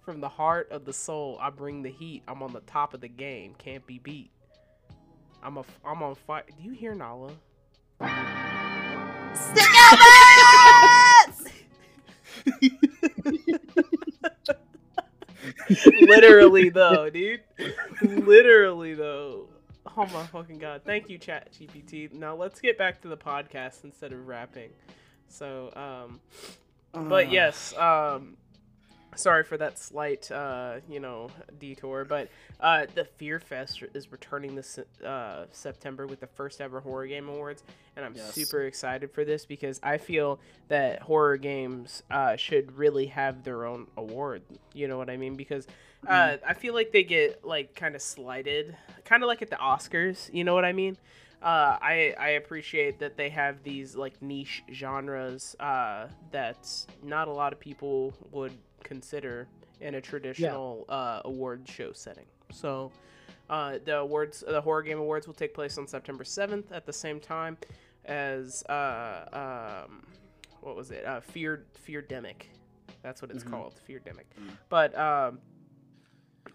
[0.02, 2.22] From the heart of the soul, I bring the heat.
[2.26, 3.54] I'm on the top of the game.
[3.58, 4.30] Can't be beat.
[5.42, 5.64] I'm a.
[5.84, 6.44] I'm on fire.
[6.46, 7.32] Do you hear Nala?
[16.00, 17.40] Literally though, dude.
[18.02, 19.48] Literally though.
[19.96, 20.82] Oh my fucking god.
[20.84, 22.12] Thank you, Chat GPT.
[22.12, 24.70] Now let's get back to the podcast instead of rapping.
[25.28, 26.20] So, um,
[27.08, 28.36] but yes, um,
[29.16, 31.28] sorry for that slight, uh, you know,
[31.58, 32.04] detour.
[32.04, 32.28] But
[32.60, 37.28] uh, the Fear Fest is returning this uh, September with the first ever horror game
[37.28, 37.62] awards,
[37.96, 38.32] and I'm Yes.
[38.34, 43.64] super excited for this because I feel that horror games uh, should really have their
[43.66, 44.42] own award.
[44.72, 45.34] You know what I mean?
[45.36, 45.66] Because
[46.06, 49.56] uh, I feel like they get like kind of slighted, kind of like at the
[49.56, 50.32] Oscars.
[50.32, 50.96] You know what I mean?
[51.42, 56.68] Uh, I I appreciate that they have these like niche genres uh, that
[57.02, 58.52] not a lot of people would
[58.84, 59.48] consider
[59.80, 62.26] in a traditional uh, award show setting.
[62.52, 62.90] So
[63.48, 66.92] uh, the awards, the horror game awards, will take place on September seventh at the
[66.92, 67.56] same time
[68.04, 70.06] as uh, um,
[70.60, 71.04] what was it?
[71.04, 72.42] Uh, Fear Feardemic.
[73.02, 73.50] That's what it's Mhm.
[73.50, 74.26] called, Feardemic.
[74.38, 74.50] Mm.
[74.68, 75.40] But um,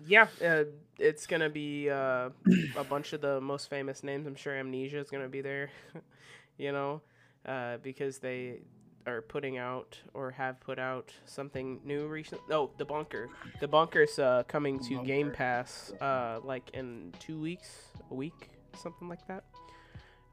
[0.06, 0.65] yeah, uh,
[0.99, 2.30] it's gonna be uh,
[2.77, 4.27] a bunch of the most famous names.
[4.27, 5.69] I'm sure Amnesia is gonna be there,
[6.57, 7.02] you know,
[7.45, 8.60] uh, because they
[9.07, 12.53] are putting out or have put out something new recently.
[12.53, 13.30] Oh, the bunker.
[13.60, 17.69] The bunker's uh, coming to Game Pass uh, like in two weeks,
[18.10, 19.44] a week, something like that,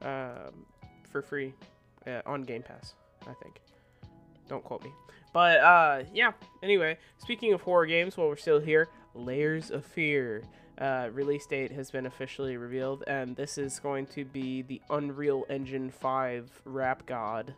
[0.01, 0.65] um,
[1.09, 1.53] for free
[2.07, 2.95] uh, on Game Pass.
[3.23, 3.61] I think.
[4.49, 4.91] Don't quote me.
[5.33, 6.33] But uh, yeah.
[6.61, 10.43] Anyway, speaking of horror games, while we're still here, Layers of Fear.
[10.75, 15.45] Uh, release date has been officially revealed, and this is going to be the Unreal
[15.47, 17.53] Engine 5 Rap God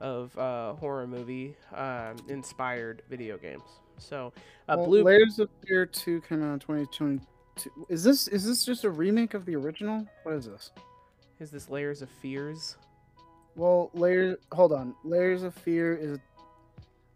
[0.00, 3.62] of uh, horror movie um, inspired video games.
[3.98, 4.32] So,
[4.68, 5.02] uh, Well, Blue.
[5.02, 7.86] Layers of Fear 2 came out in 2022.
[7.88, 10.06] Is this is this just a remake of the original?
[10.22, 10.70] What is this?
[11.40, 12.76] Is this Layers of Fears?
[13.56, 14.38] Well, layers.
[14.52, 14.94] Hold on.
[15.02, 16.18] Layers of Fear is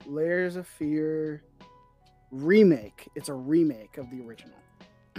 [0.07, 1.45] Layers of Fear
[2.33, 3.09] remake.
[3.15, 4.57] It's a remake of the original.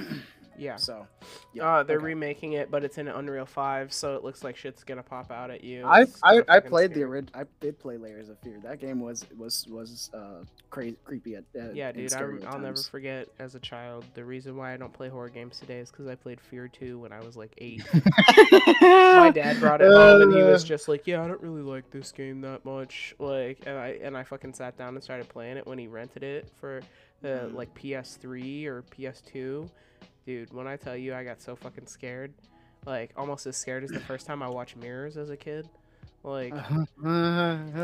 [0.63, 0.77] Yeah.
[0.77, 1.05] So,
[1.53, 2.05] yeah, uh, they're okay.
[2.05, 5.51] remaking it, but it's in Unreal Five, so it looks like shit's gonna pop out
[5.51, 5.85] at you.
[5.85, 7.41] I I, I fucking played the original.
[7.41, 8.59] I did play Layers of Fear.
[8.63, 12.77] That game was was was uh crazy creepy at uh, Yeah, dude, I, I'll never
[12.77, 14.05] forget as a child.
[14.13, 16.97] The reason why I don't play horror games today is because I played Fear 2
[16.97, 17.83] when I was like eight.
[18.81, 21.89] My dad brought it home and he was just like, "Yeah, I don't really like
[21.91, 25.57] this game that much." Like, and I and I fucking sat down and started playing
[25.57, 26.81] it when he rented it for
[27.21, 27.53] the Mhm.
[27.53, 29.69] like PS3 or PS2.
[30.25, 32.33] Dude, when I tell you I got so fucking scared,
[32.85, 35.67] like almost as scared as the first time I watched Mirrors as a kid.
[36.23, 36.85] Like, Uh-huh.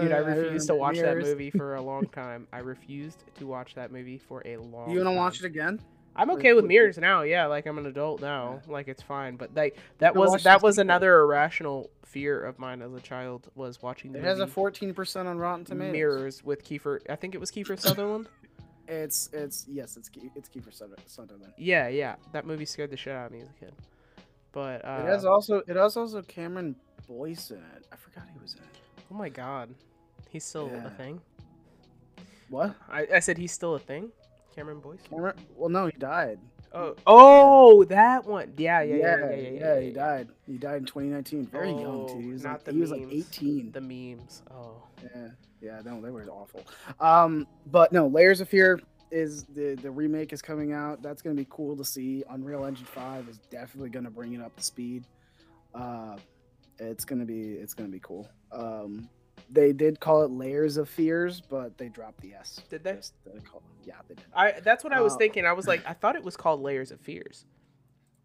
[0.01, 2.47] dude, I refused to remember watch that movie for a long time.
[2.53, 4.89] I refused to watch that movie for a long.
[4.89, 5.17] You wanna time.
[5.17, 5.79] watch it again?
[6.15, 7.21] I'm okay with mirrors now.
[7.23, 8.61] Yeah, like I'm an adult now.
[8.67, 9.35] Like it's fine.
[9.35, 10.81] But like that was that was sequel.
[10.87, 15.25] another irrational fear of mine as a child was watching the It has a 14%
[15.27, 15.91] on Rotten Tomatoes.
[15.93, 16.99] Mirrors with Kiefer.
[17.09, 18.27] I think it was Kiefer Sutherland.
[18.89, 21.53] It's it's yes, it's it's Kiefer Suther- Sutherland.
[21.57, 22.15] yeah, yeah.
[22.33, 23.73] That movie scared the shit out of me as a kid.
[24.51, 26.75] But uh, it has also it has also Cameron
[27.07, 27.85] Boyce in it.
[27.91, 28.79] I forgot he was in it.
[29.11, 29.69] oh my god,
[30.29, 31.21] he's still a thing.
[32.49, 32.75] What?
[32.89, 34.09] I, I said he's still a thing.
[34.55, 35.01] Cameron Boyce.
[35.07, 35.35] Cameron?
[35.55, 36.39] Well, no, he died.
[36.73, 38.53] Oh, oh, that one.
[38.57, 39.49] Yeah, yeah, yeah, yeah, yeah.
[39.59, 40.27] yeah, he died.
[40.45, 41.47] He died in 2019.
[41.47, 42.19] Very young Oh, too.
[42.19, 43.71] He was not like, the he was like 18.
[43.71, 44.43] The memes.
[44.51, 44.83] Oh.
[45.03, 45.29] Yeah,
[45.61, 46.65] yeah, no, they were awful.
[46.99, 48.81] Um, but no, Layers of Fear
[49.11, 51.01] is the the remake is coming out.
[51.01, 52.23] That's gonna be cool to see.
[52.29, 55.05] Unreal Engine Five is definitely gonna bring it up to speed.
[55.73, 56.17] Uh,
[56.77, 58.29] it's gonna be it's gonna be cool.
[58.51, 59.09] Um,
[59.49, 62.61] they did call it Layers of Fears, but they dropped the S.
[62.69, 62.99] Did they?
[63.49, 64.25] Call- yeah, they did.
[64.35, 65.45] I that's what I was Uh, thinking.
[65.45, 67.45] I was like, I thought it was called Layers of Fears.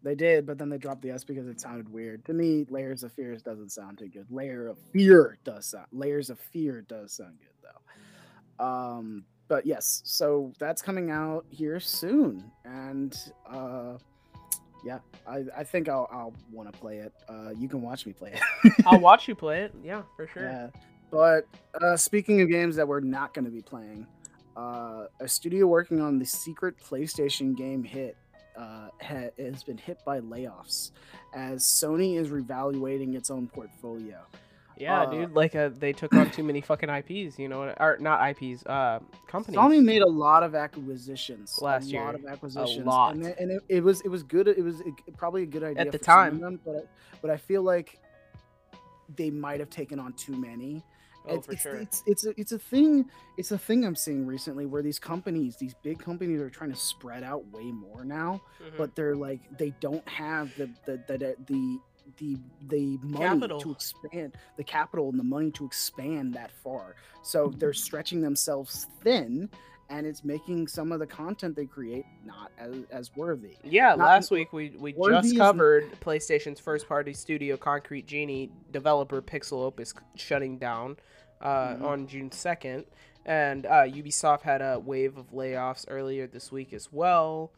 [0.03, 2.23] They did, but then they dropped the S because it sounded weird.
[2.25, 4.27] To me, Layers of Fears doesn't sound too good.
[4.29, 5.87] Layer of Fear does sound.
[5.91, 8.63] Layers of Fear does sound good though.
[8.63, 13.17] Um, but yes, so that's coming out here soon, and
[13.49, 13.97] uh,
[14.83, 17.13] yeah, I, I think I'll I'll want to play it.
[17.27, 18.73] Uh, you can watch me play it.
[18.85, 19.73] I'll watch you play it.
[19.83, 20.43] Yeah, for sure.
[20.43, 20.67] Yeah.
[21.11, 21.47] But
[21.81, 24.07] uh, speaking of games that we're not going to be playing,
[24.57, 28.17] uh, a studio working on the secret PlayStation game hit
[28.57, 30.91] uh, ha- has been hit by layoffs
[31.33, 34.19] as Sony is reevaluating its own portfolio.
[34.77, 35.33] Yeah, Uh, dude.
[35.33, 37.39] Like, uh, they took on too many fucking IPs.
[37.39, 38.65] You know, or not IPs.
[38.65, 39.57] Uh, companies.
[39.57, 42.01] Sony made a lot of acquisitions Last a year.
[42.01, 43.15] A lot of acquisitions, lot.
[43.15, 44.49] and, it, and it, it was it was good.
[44.49, 44.81] It was
[45.17, 46.39] probably a good idea at the for some of time.
[46.41, 46.89] them, but
[47.21, 47.99] but I feel like
[49.15, 50.83] they might have taken on too many.
[51.27, 51.75] Oh, it's, for it's, sure.
[51.75, 53.05] it's it's a, it's a thing
[53.37, 56.77] it's a thing I'm seeing recently where these companies, these big companies, are trying to
[56.77, 58.77] spread out way more now, Mhm.
[58.77, 61.79] but they're like they don't have the the the the
[62.19, 62.37] the,
[62.69, 63.59] the money Capital.
[63.59, 66.95] to expand the capital and the money to expand that far.
[67.23, 69.49] So they're stretching themselves thin,
[69.89, 73.55] and it's making some of the content they create not as, as worthy.
[73.63, 78.51] Yeah, Not- last week we, we just is- covered PlayStation's first party studio Concrete Genie
[78.71, 80.97] developer Pixel Opus shutting down
[81.41, 81.81] uh, Mhm.
[81.83, 82.85] on June 2nd.
[83.27, 87.51] And uh, Ubisoft had a wave of layoffs earlier this week as well.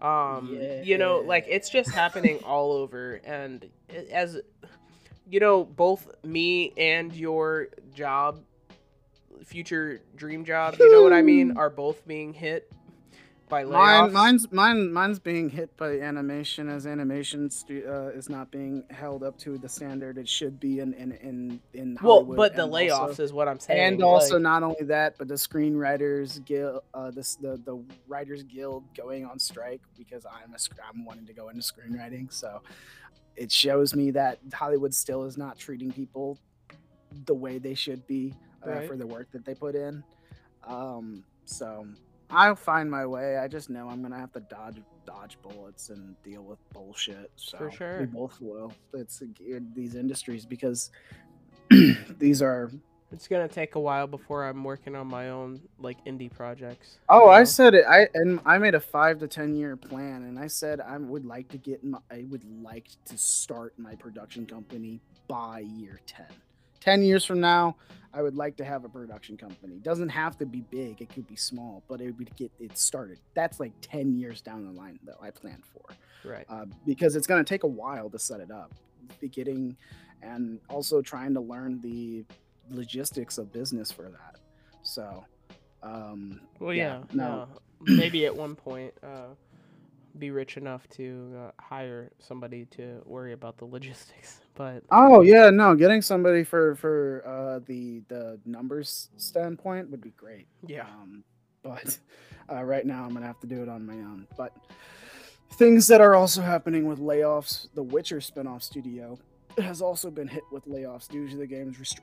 [0.00, 3.20] Um, You know, like it's just happening all over.
[3.24, 3.64] And
[4.10, 4.40] as
[5.28, 8.40] you know, both me and your job,
[9.44, 12.70] future dream job, you know what I mean, are both being hit
[13.48, 13.72] by layoffs.
[13.72, 18.82] Mine, mine's mine, mine's being hit by animation as animation stu- uh, is not being
[18.90, 22.38] held up to the standard it should be in in in, in Hollywood.
[22.38, 23.78] well, but the layoffs also- is what I'm saying.
[23.94, 28.42] and also like- not only that, but the screenwriters guild, uh, this the the writers
[28.44, 30.58] guild going on strike because I'm a
[30.88, 32.62] I'm wanting to go into screenwriting, so
[33.36, 36.38] it shows me that Hollywood still is not treating people
[37.26, 38.34] the way they should be
[38.66, 40.02] uh, for the work that they put in.
[40.66, 41.86] Um, so
[42.30, 43.36] I'll find my way.
[43.36, 47.30] I just know I'm gonna have to dodge dodge bullets and deal with bullshit.
[47.36, 48.06] So we sure.
[48.06, 48.72] both will.
[48.94, 50.90] It's uh, these industries because
[52.18, 52.70] these are
[53.12, 56.98] It's gonna take a while before I'm working on my own like indie projects.
[57.08, 57.84] Oh, you I said it.
[57.86, 61.26] I and I made a five to ten year plan, and I said I would
[61.26, 61.84] like to get.
[61.84, 66.26] My, I would like to start my production company by year ten.
[66.82, 67.76] Ten years from now,
[68.12, 69.76] I would like to have a production company.
[69.76, 73.20] Doesn't have to be big; it could be small, but it would get it started.
[73.34, 75.16] That's like ten years down the line, though.
[75.22, 75.94] I planned for
[76.28, 76.44] right.
[76.48, 78.72] uh, because it's going to take a while to set it up.
[79.20, 79.76] Beginning
[80.22, 82.24] and also trying to learn the
[82.70, 84.38] logistics of business for that.
[84.82, 85.24] So,
[85.82, 87.28] um, Well, Yeah, yeah, no.
[87.36, 87.48] no.
[87.96, 89.34] Maybe at one point, uh,
[90.18, 94.40] be rich enough to uh, hire somebody to worry about the logistics.
[94.54, 100.10] But oh yeah, no, getting somebody for for uh, the the numbers standpoint would be
[100.10, 100.46] great.
[100.66, 101.24] yeah, Um,
[101.62, 101.98] but
[102.52, 104.26] uh, right now, I'm gonna have to do it on my own.
[104.36, 104.52] But
[105.54, 109.18] things that are also happening with layoffs: the Witcher spin-off studio
[109.58, 112.00] has also been hit with layoffs due to the game's restru-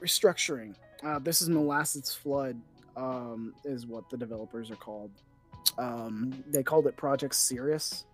[0.00, 0.74] restructuring.
[1.04, 2.60] Uh, this is Molasses Flood,
[2.96, 5.10] um, is what the developers are called.
[5.78, 8.04] Um, they called it Project Sirius.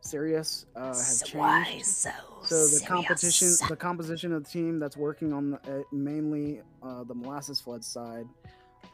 [0.00, 1.84] Sirius uh, has changed.
[1.84, 2.10] so,
[2.44, 7.04] So the competition, the composition of the team that's working on the, uh, mainly uh,
[7.04, 8.26] the molasses flood side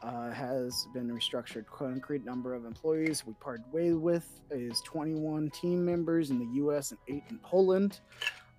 [0.01, 1.65] uh, has been restructured.
[1.67, 6.91] Concrete number of employees we parted way with is 21 team members in the U.S.
[6.91, 7.99] and eight in Poland.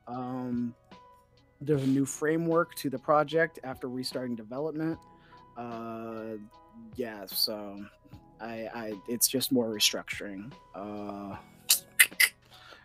[0.07, 0.75] Um,
[1.61, 4.99] there's a new framework to the project after restarting development.
[5.57, 6.37] Uh,
[6.97, 7.85] yeah, so
[8.41, 10.53] I, I, it's just more restructuring.
[10.75, 11.37] Uh,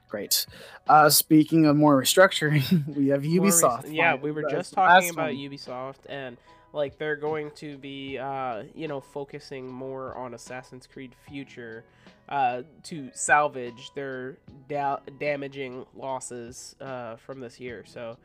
[0.08, 0.46] great.
[0.88, 3.94] Uh, speaking of more restructuring, we have More rec- Ubisoft.
[3.94, 5.36] yeah, we were just talking about one.
[5.36, 6.38] Ubisoft and
[6.72, 11.84] like they're going to be, uh, you know, focusing more on Assassin's Creed Future
[12.30, 17.84] uh, to salvage their da- damaging losses uh, from this year.
[17.88, 18.18] So,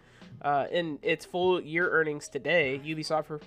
[0.43, 3.39] uh, in its full year earnings today, Ubisoft re-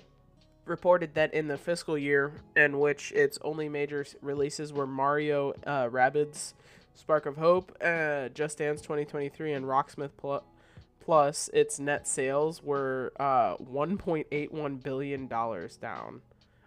[0.68, 5.88] reported that in the fiscal year in which its only major releases were Mario uh,
[5.88, 6.54] Rabbids
[6.94, 10.44] Spark of Hope, uh, Just Dance 2023, and Rocksmith Pl-
[11.00, 16.20] Plus, its net sales were uh, 1.81 billion dollars down,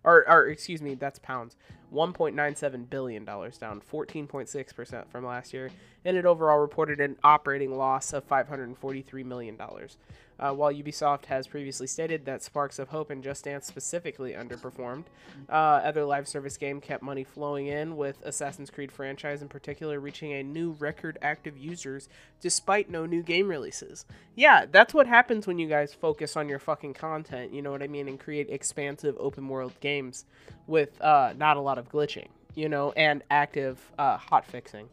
[0.03, 1.56] or, or excuse me, that's pounds.
[1.93, 5.69] 1.97 billion dollars down, 14.6 percent from last year,
[6.05, 9.97] and it overall reported an operating loss of 543 million dollars.
[10.41, 15.03] Uh, while Ubisoft has previously stated that Sparks of Hope and Just Dance specifically underperformed,
[15.47, 19.99] uh, other live service game kept money flowing in, with Assassin's Creed franchise in particular
[19.99, 22.09] reaching a new record active users
[22.39, 24.05] despite no new game releases.
[24.35, 27.84] Yeah, that's what happens when you guys focus on your fucking content, you know what
[27.84, 30.26] I mean, and create expansive open world games
[30.72, 34.88] with uh, not a lot of glitching, you know, and active uh, hot fixing.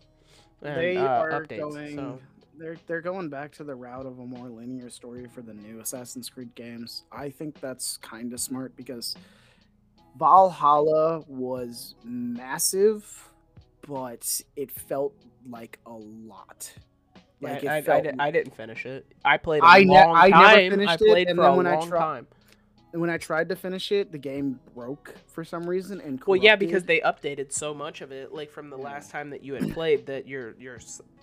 [0.61, 1.61] And, they uh, are updates.
[1.61, 1.97] going.
[1.97, 2.21] So
[2.59, 5.81] They're they're going back to the route of a more linear story for the new
[5.81, 7.05] Assassin's Creed games.
[7.13, 9.17] I think that's kind of smart because
[10.19, 13.31] Valhalla was massive,
[13.87, 15.15] but it felt
[15.49, 16.73] like a lot.
[17.41, 17.93] Like I, I.
[17.93, 19.07] I, I didn't finish it.
[19.25, 21.57] I played a I ne- long I never finished I it, and for then a
[21.57, 22.27] when I tried, time.
[22.93, 26.23] When I tried to finish it, the game broke for some reason and.
[26.27, 29.43] Well, yeah, because they updated so much of it, like from the last time that
[29.45, 30.79] you had played, that your your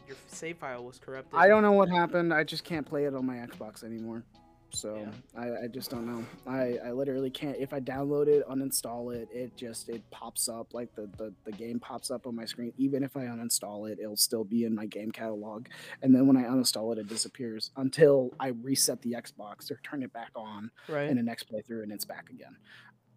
[0.08, 1.38] your save file was corrupted.
[1.38, 2.34] I don't know what happened.
[2.34, 4.24] I just can't play it on my Xbox anymore.
[4.72, 5.40] So Yeah.
[5.42, 6.26] I, I just don't know.
[6.46, 7.56] I, I literally can't.
[7.58, 11.52] If I download it, uninstall it, it just it pops up like the, the the
[11.54, 12.74] game pops up on my screen.
[12.78, 15.68] Even if I uninstall it, it'll still be in my game catalog.
[16.02, 20.04] And then when I uninstall it, it disappears until I reset the Xbox or turn
[20.04, 21.10] it back on Right.
[21.10, 22.58] in the next playthrough, and it's back again.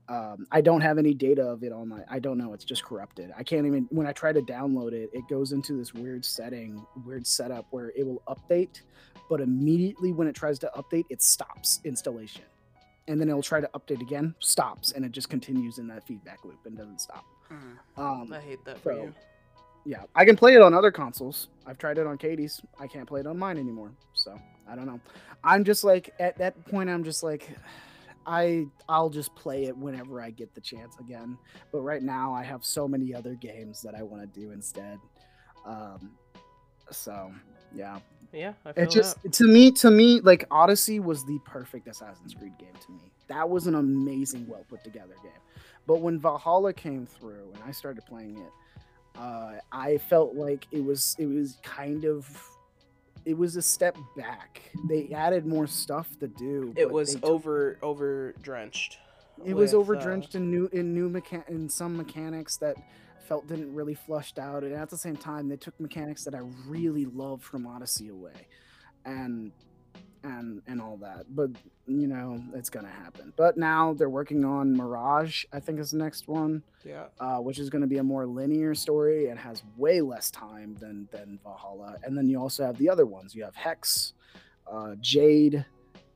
[0.09, 2.01] Um, I don't have any data of it on my.
[2.09, 2.55] I don't know.
[2.55, 3.32] It's just corrupted.
[3.36, 3.86] I can't even.
[3.90, 7.93] When I try to download it, it goes into this weird setting, weird setup where
[7.94, 8.80] it will update,
[9.28, 12.44] but immediately when it tries to update, it stops installation,
[13.06, 16.43] and then it'll try to update again, stops, and it just continues in that feedback
[16.44, 17.24] loop and doesn't stop.
[17.97, 19.14] Um, I hate that for you.
[19.85, 21.48] yeah, I can play it on other consoles.
[21.66, 22.60] I've tried it on Katie's.
[22.80, 23.93] I can't play it on mine anymore.
[24.14, 25.01] So I don't know.
[25.44, 26.89] I'm just like at that point.
[26.90, 27.48] I'm just like,
[28.28, 31.38] I I'll just play it whenever I get the chance again.
[31.72, 34.98] But right now, I have so many other games that I want to do instead.
[35.64, 36.12] Um,
[36.90, 37.32] so
[37.74, 37.98] yeah,
[38.32, 39.32] Yeah, I feel it just that.
[39.34, 43.10] to me to me like Odyssey was the perfect Assassin's Creed game to me.
[43.28, 45.32] That was an amazing, well put together game.
[45.86, 50.84] But when Valhalla came through and I started playing it, uh, I felt like it
[50.84, 52.28] was it was kind of
[53.28, 54.62] it was a step back.
[54.88, 56.72] They added more stuff to do.
[56.76, 58.98] It was over over drenched.
[59.44, 62.76] it was with, overdrenched uh, in new in new mechan- in some mechanics that
[63.28, 66.40] felt didn't really flushed out and at the same time they took mechanics that i
[66.66, 68.48] really loved from odyssey away
[69.05, 69.52] and
[70.28, 71.50] and and all that but
[71.86, 75.96] you know it's gonna happen but now they're working on mirage i think is the
[75.96, 77.06] next one Yeah.
[77.18, 81.09] uh, which is to be a more linear story and has way less time than
[81.12, 81.96] than Valhalla.
[82.05, 83.34] And then you also have the other ones.
[83.34, 84.12] You have Hex,
[84.70, 85.64] uh, Jade,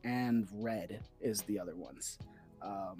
[0.04, 2.18] and Red is the other ones.
[2.62, 2.96] Um,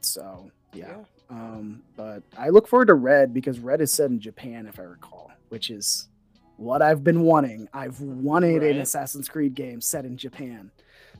[0.00, 0.98] so yeah.
[1.30, 4.82] Um, but I look forward to Red because Red is set in Japan, if I
[4.84, 6.08] recall, which is
[6.56, 7.68] what I've been wanting.
[7.72, 8.76] I've wanted an Right.
[8.78, 10.70] Assassin's Creed game set in Japan,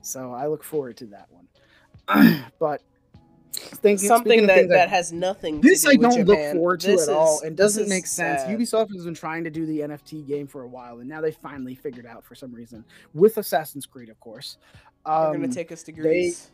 [0.03, 2.45] so I look forward to that one.
[2.59, 2.83] but
[3.53, 5.61] thinking Something that, things that has nothing.
[5.63, 6.55] this to I do with don't look Japan.
[6.57, 7.37] forward to This at all.
[7.39, 8.43] is- It this doesn't make sense.
[8.43, 8.59] sad.
[8.59, 11.33] Ubisoft has been trying to do the NFT game for a while, and now they
[11.33, 12.85] finally figured out for some reason
[13.15, 14.59] with Assassin's Creed, of course.
[15.07, 16.51] They're Um, gonna take us to Greece.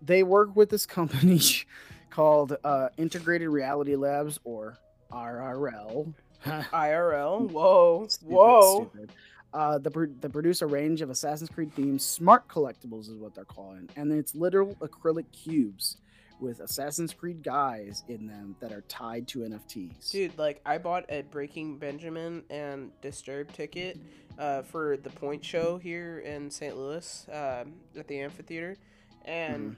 [0.00, 1.40] they work with this company
[2.10, 4.78] called uh, Integrated Reality Labs or
[5.12, 6.14] RRL.
[6.44, 7.50] IRL.
[7.50, 8.06] Whoa.
[8.08, 8.90] Stupid, Whoa.
[8.90, 9.12] stupid.
[9.54, 13.34] Uh, the pro- they produce a range of Assassin's Creed themed smart collectibles, is what
[13.34, 15.98] they're calling, and it's literal acrylic cubes
[16.40, 20.10] with Assassin's Creed guys in them that are tied to NFTs.
[20.10, 24.00] Dude, like I bought a Breaking Benjamin and Disturbed ticket
[24.38, 26.76] uh, for the Point Show here in St.
[26.76, 28.76] Louis um, at the amphitheater,
[29.24, 29.76] and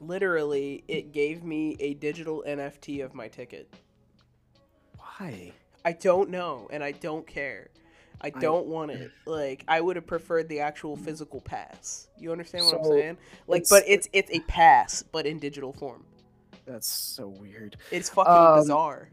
[0.00, 3.72] literally it gave me a digital NFT of my ticket.
[5.18, 5.52] Why?
[5.84, 7.68] I don't know, and I don't care.
[8.20, 9.10] I I- don't want it.
[9.26, 12.08] Like I would have preferred the actual physical pass.
[12.18, 13.18] You understand what I'm saying?
[13.46, 16.04] Like, it's- but it's it's a pass, but in digital form.
[16.64, 17.76] That's so weird.
[17.92, 19.10] It's fucking Um, bizarre.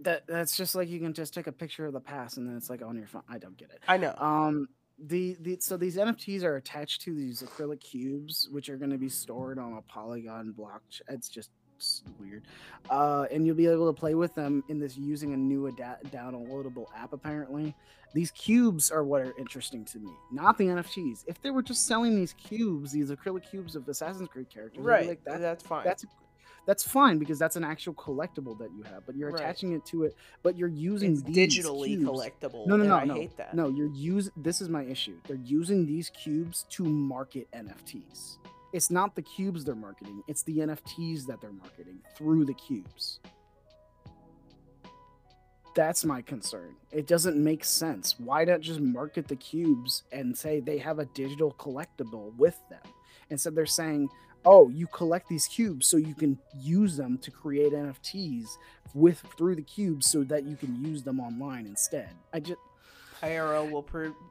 [0.00, 2.56] That that's just like you can just take a picture of the pass and then
[2.56, 3.22] it's like on your phone.
[3.28, 3.80] I don't get it.
[3.86, 4.14] I know.
[4.16, 4.68] Um,
[5.00, 8.98] the, the so these NFTs are attached to these acrylic cubes, which are going to
[8.98, 10.82] be stored on a Polygon block.
[11.08, 12.42] It's just s- weird.
[12.90, 15.98] Uh, and you'll be able to play with them in this using a new ada-
[16.06, 17.12] downloadable app.
[17.12, 17.74] Apparently,
[18.14, 21.24] these cubes are what are interesting to me, not the NFTs.
[21.26, 25.06] If they were just selling these cubes, these acrylic cubes of Assassin's Creed characters, right.
[25.08, 25.84] Like that, that's fine.
[25.84, 26.04] that's
[26.66, 29.40] that's fine because that's an actual collectible that you have, but you're Right.
[29.40, 30.14] attaching it to it.
[30.42, 32.04] But you're using it's these digitally cubes.
[32.04, 32.66] collectible.
[32.66, 33.54] No, no, and no, I no, hate that.
[33.54, 34.32] No, you're using.
[34.36, 35.16] This is my issue.
[35.26, 38.36] They're using these cubes to market NFTs.
[38.72, 40.22] It's not the cubes they're marketing.
[40.28, 43.20] It's the NFTs that they're marketing through the cubes.
[45.74, 46.74] That's my concern.
[46.90, 48.18] It doesn't make sense.
[48.18, 52.82] Why not just market the cubes and say they have a digital collectible with them?
[53.30, 54.08] Instead, they're saying,
[54.44, 58.58] "Oh, you collect these cubes so you can use them to create NFTs
[58.92, 62.58] with through the cubes, so that you can use them online instead." I just
[63.22, 63.84] IRL will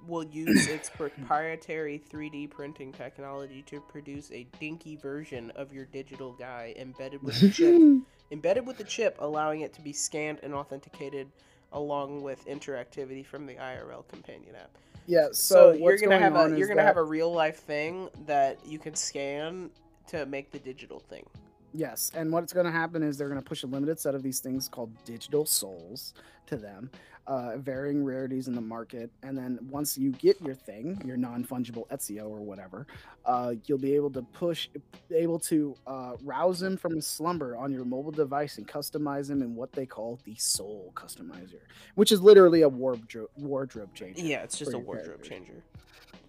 [0.07, 6.33] will use its proprietary 3D printing technology to produce a dinky version of your digital
[6.33, 7.81] guy embedded with the chip,
[8.31, 11.27] embedded with the chip, allowing it to be scanned and authenticated,
[11.73, 14.69] along with interactivity from the IRL companion app.
[15.05, 15.27] yeah.
[15.31, 18.09] So, So, you're gonna going have a you're gonna that- have a real life thing
[18.25, 19.69] that you can scan
[20.07, 21.25] to make the digital thing.
[21.73, 24.23] Yes, and what's going to happen is they're going to push a limited set of
[24.23, 26.13] these things called digital souls
[26.47, 26.89] to them,
[27.27, 29.11] uh, varying rarities in the market.
[29.21, 32.87] And then once you get your thing, your non fungible Ezio or whatever,
[33.25, 34.69] uh, you'll be able to push,
[35.11, 39.41] able to uh, rouse him from his slumber on your mobile device and customize him
[39.41, 41.59] in what they call the soul customizer,
[41.95, 44.21] which is literally a wardrobe wardrobe changer.
[44.21, 45.29] Yeah, it's just a wardrobe character.
[45.29, 45.63] changer.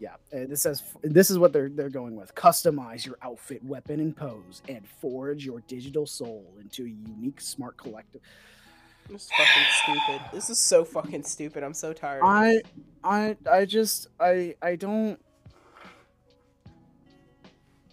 [0.00, 2.34] Yeah, this says this is what they're they're going with.
[2.34, 7.76] Customize your outfit, weapon, and pose, and forge your digital soul into a unique smart
[7.76, 8.20] collective.
[9.08, 10.20] This is fucking stupid.
[10.32, 11.62] This is so fucking stupid.
[11.62, 12.22] I'm so tired.
[12.24, 12.60] I.
[13.04, 15.20] I I just I I don't.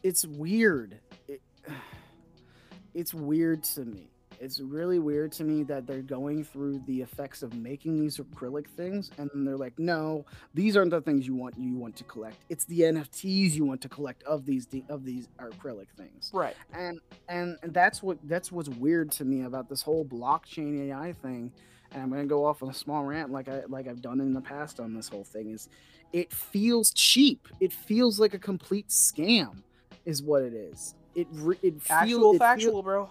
[0.04, 1.00] It's weird.
[1.28, 1.42] It,
[2.94, 4.10] it's weird to me.
[4.40, 8.68] It's really weird to me that they're going through the effects of making these acrylic
[8.68, 11.58] things, and then they're like, "No, these aren't the things you want.
[11.58, 12.38] You want to collect.
[12.50, 16.56] It's the NFTs you want to collect of these of these acrylic things." Right.
[16.74, 17.00] and
[17.30, 21.52] and that's what that's what's weird to me about this whole blockchain AI thing.
[21.92, 24.34] And I'm gonna go off on a small rant like I like I've done in
[24.34, 25.52] the past on this whole thing.
[25.52, 25.70] Is
[26.14, 27.48] it feels cheap?
[27.60, 29.64] It feels like a complete scam,
[30.06, 30.96] is what it is.
[31.16, 31.28] It
[31.62, 33.10] it feels, Actual it feel- factual, bro.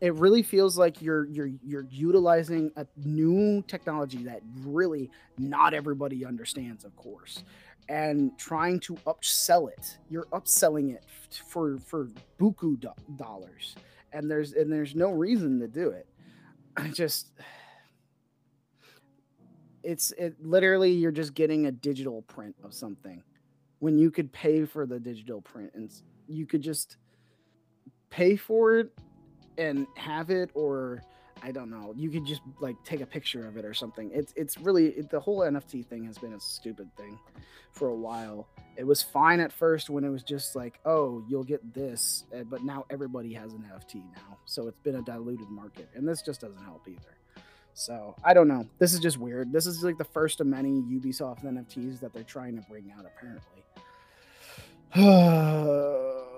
[0.00, 6.24] It really feels like you're you're you're utilizing a new technology that really not everybody
[6.24, 7.44] understands of course
[7.90, 9.98] and trying to upsell it.
[10.08, 11.04] You're upselling it
[11.48, 12.08] for for
[12.38, 13.74] buku do- dollars
[14.12, 16.06] and there's and there's no reason to do it.
[16.76, 17.32] I just
[19.82, 23.22] it's it literally you're just getting a digital print of something.
[23.80, 25.90] When you could pay for the digital print and
[26.28, 26.96] you could just
[28.10, 28.92] pay for it
[29.60, 31.02] and have it or
[31.42, 31.94] I don't know.
[31.96, 34.10] You could just like take a picture of it or something.
[34.12, 37.18] It's it's really it, the whole NFT thing has been a stupid thing
[37.72, 38.48] for a while.
[38.76, 42.42] It was fine at first when it was just like, oh, you'll get this, eh,
[42.48, 46.22] but now everybody has an NFT now, so it's been a diluted market, and this
[46.22, 47.16] just doesn't help either.
[47.74, 48.66] So I don't know.
[48.78, 49.52] This is just weird.
[49.52, 53.06] This is like the first of many Ubisoft NFTs that they're trying to bring out,
[53.06, 53.64] apparently.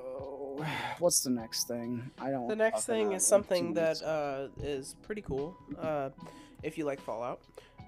[0.99, 2.11] What's the next thing?
[2.19, 2.49] I don't.
[2.49, 5.57] The next thing is something that uh, is pretty cool.
[5.79, 6.11] Uh,
[6.63, 7.41] if you like Fallout,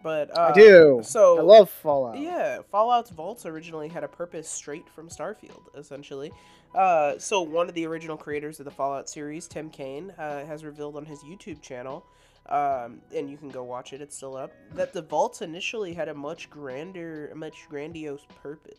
[0.02, 1.00] But uh, I do.
[1.04, 2.18] So I love Fallout.
[2.18, 6.32] Yeah, Fallout's vaults originally had a purpose straight from Starfield, essentially.
[6.74, 10.64] Uh, so one of the original creators of the Fallout series, Tim Cain, uh, has
[10.64, 12.04] revealed on his YouTube channel,
[12.48, 14.52] um, and you can go watch it; it's still up.
[14.74, 18.74] That the vaults initially had a much grander, a much grandiose purpose.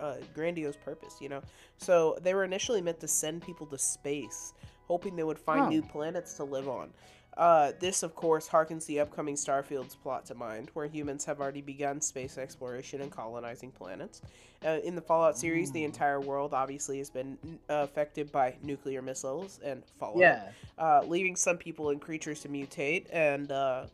[0.00, 1.40] Uh, grandiose purpose, you know.
[1.78, 4.52] So they were initially meant to send people to space,
[4.88, 5.68] hoping they would find Oh.
[5.68, 6.92] new planets to live on.
[7.36, 11.60] Uh, this, of course, harkens the upcoming Starfield's plot to mind, where humans have already
[11.60, 14.22] begun space exploration and colonizing planets.
[14.64, 17.36] Uh, in the Fallout series, the entire world obviously has been
[17.68, 20.48] uh, affected by nuclear missiles and fallout, Yeah.
[20.78, 23.04] uh, leaving some people and creatures to mutate.
[23.12, 23.84] And uh,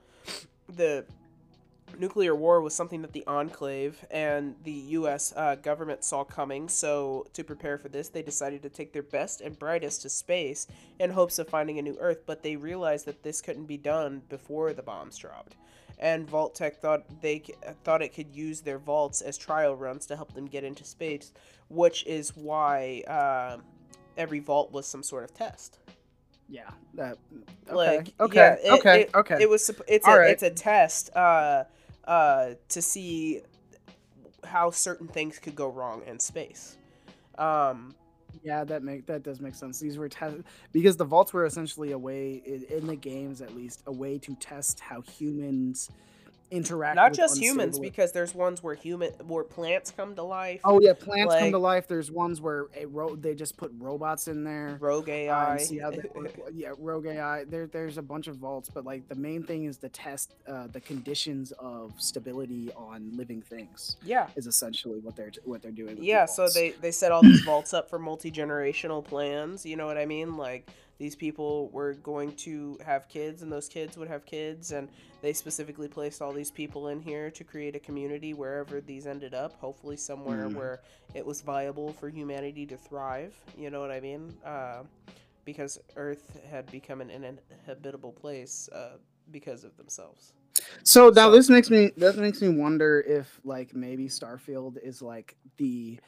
[0.77, 1.05] the
[1.99, 5.33] nuclear war was something that the Enclave and the U.S.
[5.37, 6.69] Uh, government saw coming.
[6.69, 10.67] So, to prepare for this, they decided to take their best and brightest to space
[10.99, 12.23] in hopes of finding a new Earth.
[12.27, 15.55] But they realized that this couldn't be done before the bombs dropped.
[15.99, 17.43] And Vault-Tec thought they
[17.85, 21.33] thought it could use their vaults as trial runs to help them get into space,
[21.69, 23.59] which is why uh,
[24.17, 25.79] every vault was some sort of test.
[26.49, 26.71] Yeah.
[26.95, 27.19] That.
[27.69, 27.75] Okay.
[27.75, 28.37] Like, okay.
[28.37, 29.01] yeah, it- okay.
[29.03, 29.39] it- okay.
[29.43, 30.31] It was supp- it's All a right.
[30.31, 31.65] it's a test uh
[32.07, 33.43] uh to see
[34.45, 36.77] how certain things could go wrong in space.
[37.39, 37.95] Um
[38.45, 39.81] Yeah, that make that does make sense.
[39.81, 40.39] These were test
[40.73, 44.19] because the vaults were essentially a way in, in the games, at least, a way
[44.21, 45.91] to test how humans
[46.53, 46.97] interact.
[46.97, 50.61] not just humans because there's ones where human where plants come to life.
[50.65, 51.89] Oh yeah, plants come to life.
[51.89, 54.77] There's ones where a ro- they just put robots in there.
[54.81, 55.53] rogue uh, AI.
[55.53, 56.33] and see how they work.
[56.55, 57.45] yeah, rogue AI.
[57.45, 60.67] There, there's a bunch of vaults, but like the main thing is to test uh,
[60.69, 63.97] the conditions of stability on living things.
[64.05, 64.29] yeah.
[64.37, 65.91] Is essentially what they're what they're doing.
[65.91, 69.77] with the Yeah, so they they set all these vaults up for multi-generational plans, you
[69.77, 70.37] know what I mean?
[70.37, 70.69] Like
[71.03, 74.89] these people were going to have kids and those kids would have kids and
[75.21, 79.35] they specifically placed all these people in here to create a community wherever these ended
[79.35, 80.55] up, hopefully somewhere Mhm.
[80.55, 80.81] where
[81.13, 84.33] it was viable for humanity to thrive, you know what I mean?
[84.45, 84.85] Uh,
[85.45, 88.99] because Earth had become an inhabitable place uh,
[89.33, 90.35] because of themselves.
[90.85, 95.03] So now So- this makes me that makes me wonder if like maybe Starfield is
[95.03, 95.99] like the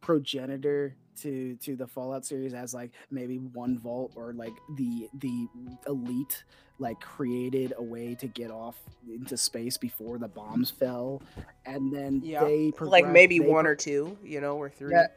[0.00, 5.46] progenitor to to the Fallout series as like maybe one vault or like the the
[5.86, 6.44] elite
[6.78, 8.76] like created a way to get off
[9.08, 11.20] into space before the bombs fell
[11.66, 14.92] and then Yeah, they like maybe they one pro- or two, you know, or three.
[14.92, 15.08] Yeah,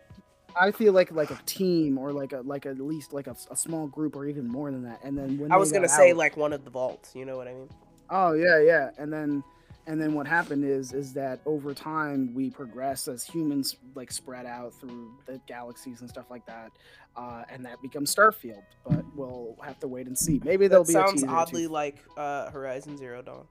[0.59, 3.55] I feel like like a team or like a like at least like a, a
[3.55, 6.17] small group or even more than that and then when I was gonna say out-
[6.17, 7.69] like one of the vaults, you know what I mean?
[8.09, 8.89] Oh yeah, yeah.
[8.97, 9.43] And then
[9.85, 14.45] and then what happened is is that over time we progress as humans like spread
[14.45, 16.71] out through the galaxies and stuff like that.
[17.15, 20.41] Uh, and that becomes Starfield, but we'll have to wait and see.
[20.43, 23.45] Maybe there'll That be sounds oddly like uh, Horizon Zero Dawn.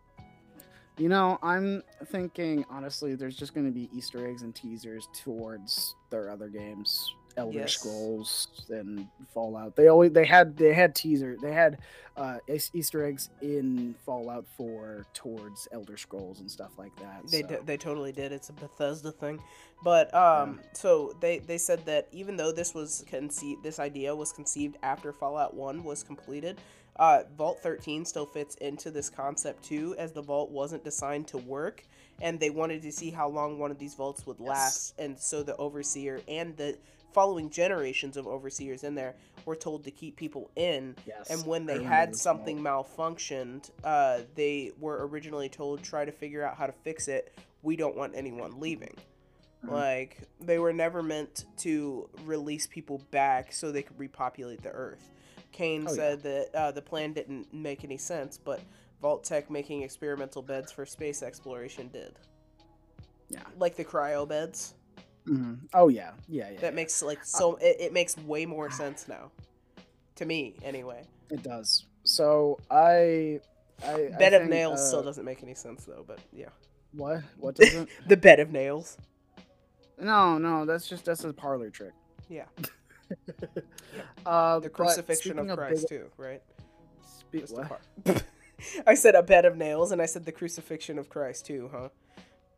[0.99, 5.95] You know, I'm thinking honestly, there's just going to be Easter eggs and teasers towards
[6.11, 7.73] their other games, Elder Yes.
[7.73, 9.77] Scrolls and Fallout.
[9.77, 11.79] They always they had they had teaser they had
[12.17, 12.39] uh,
[12.75, 17.23] Easter eggs in Fallout 4 towards Elder Scrolls and stuff like that.
[17.31, 18.33] They so- d- they totally did.
[18.33, 19.41] It's a Bethesda thing,
[19.83, 24.33] but um, so they they said that even though this was conceived, this idea was
[24.33, 26.61] conceived after Fallout One was completed.
[26.97, 31.39] Uh, Vault 13 still fits into this concept too, as the vault wasn't designed to
[31.39, 31.83] work,
[32.21, 34.47] and they wanted to see how long one of these vaults would Yes.
[34.49, 36.77] last, and so the overseer and the
[37.13, 39.15] following generations of overseers in there
[39.45, 42.89] were told to keep people in Yes, and when they had something vault.
[42.97, 47.33] malfunctioned, uh, they were originally told try to figure out how to fix it.
[47.63, 48.97] We don't want anyone leaving.
[49.65, 49.71] Mhm.
[49.71, 55.11] Like they were never meant to release people back so they could repopulate the Earth.
[55.53, 55.97] Cain Oh, yeah.
[55.97, 58.61] said that uh, the plan didn't make any sense, but
[59.01, 62.19] Vault-Tec making experimental beds for space exploration did,
[63.29, 63.43] Yeah.
[63.59, 64.75] like the cryo beds.
[65.27, 65.59] Mhm.
[65.75, 66.61] Oh yeah, yeah, yeah.
[66.61, 69.31] That makes like so it, it makes way more sense now,
[70.17, 71.05] to me anyway.
[71.31, 71.85] it does.
[72.05, 73.41] So I,
[73.87, 76.49] I I Bed of think, nails uh, still doesn't make any sense though, but yeah.
[76.93, 77.23] What?
[77.39, 77.89] What doesn't?
[78.09, 78.99] The bed of nails.
[80.01, 80.65] no, no.
[80.67, 81.93] That's just that's a parlor trick.
[82.29, 82.47] Yeah.
[84.25, 86.43] Uh, The crucifixion of Christ big- too, right?
[87.05, 87.45] spe-.
[88.87, 91.89] I said a bed of nails, and I said the crucifixion of Christ too, huh?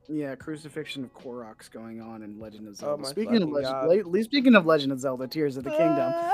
[0.09, 3.03] Yeah, crucifixion of Koroks going on in Legend of Oh Zelda.
[3.03, 6.13] my speaking of Legend, le- speaking of Legend of Zelda, Tears of the Kingdom.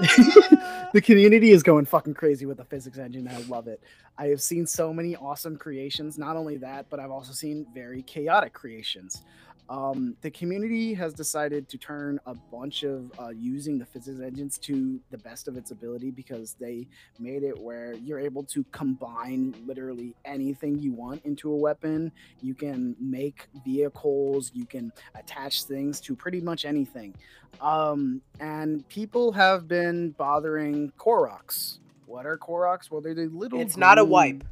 [0.00, 0.88] Ah!
[0.92, 3.26] the community is going fucking crazy with the physics engine.
[3.26, 3.82] I love it.
[4.16, 6.16] I have seen so many awesome creations.
[6.18, 9.24] Not only that, but I've also seen very chaotic creations.
[9.70, 14.56] Um, the community has decided to turn a bunch of uh, using the physics engines
[14.58, 16.86] to the best of its ability because they
[17.18, 22.10] made it where you're able to combine literally anything you want into a weapon.
[22.40, 27.14] You can make vehicles, you can attach things to pretty much anything.
[27.60, 31.78] Um, and people have been bothering Koroks.
[32.06, 32.90] What are Koroks?
[32.90, 33.60] Well, they're the little.
[33.60, 34.44] It's not a wipe.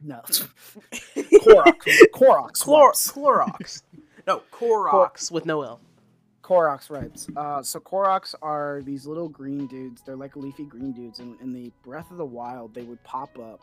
[0.00, 0.20] No.
[0.26, 1.74] Koroks.
[2.14, 2.62] Koroks.
[2.62, 3.10] Chlor- wipes.
[3.10, 3.82] Clorox.
[4.26, 5.80] No, Clorox with no L.
[6.42, 7.26] Koroks ripes.
[7.36, 10.02] Uh, so Koroks are these little green dudes.
[10.04, 11.18] They're like leafy green dudes.
[11.18, 13.60] And in the Breath of the Wild, they would pop up.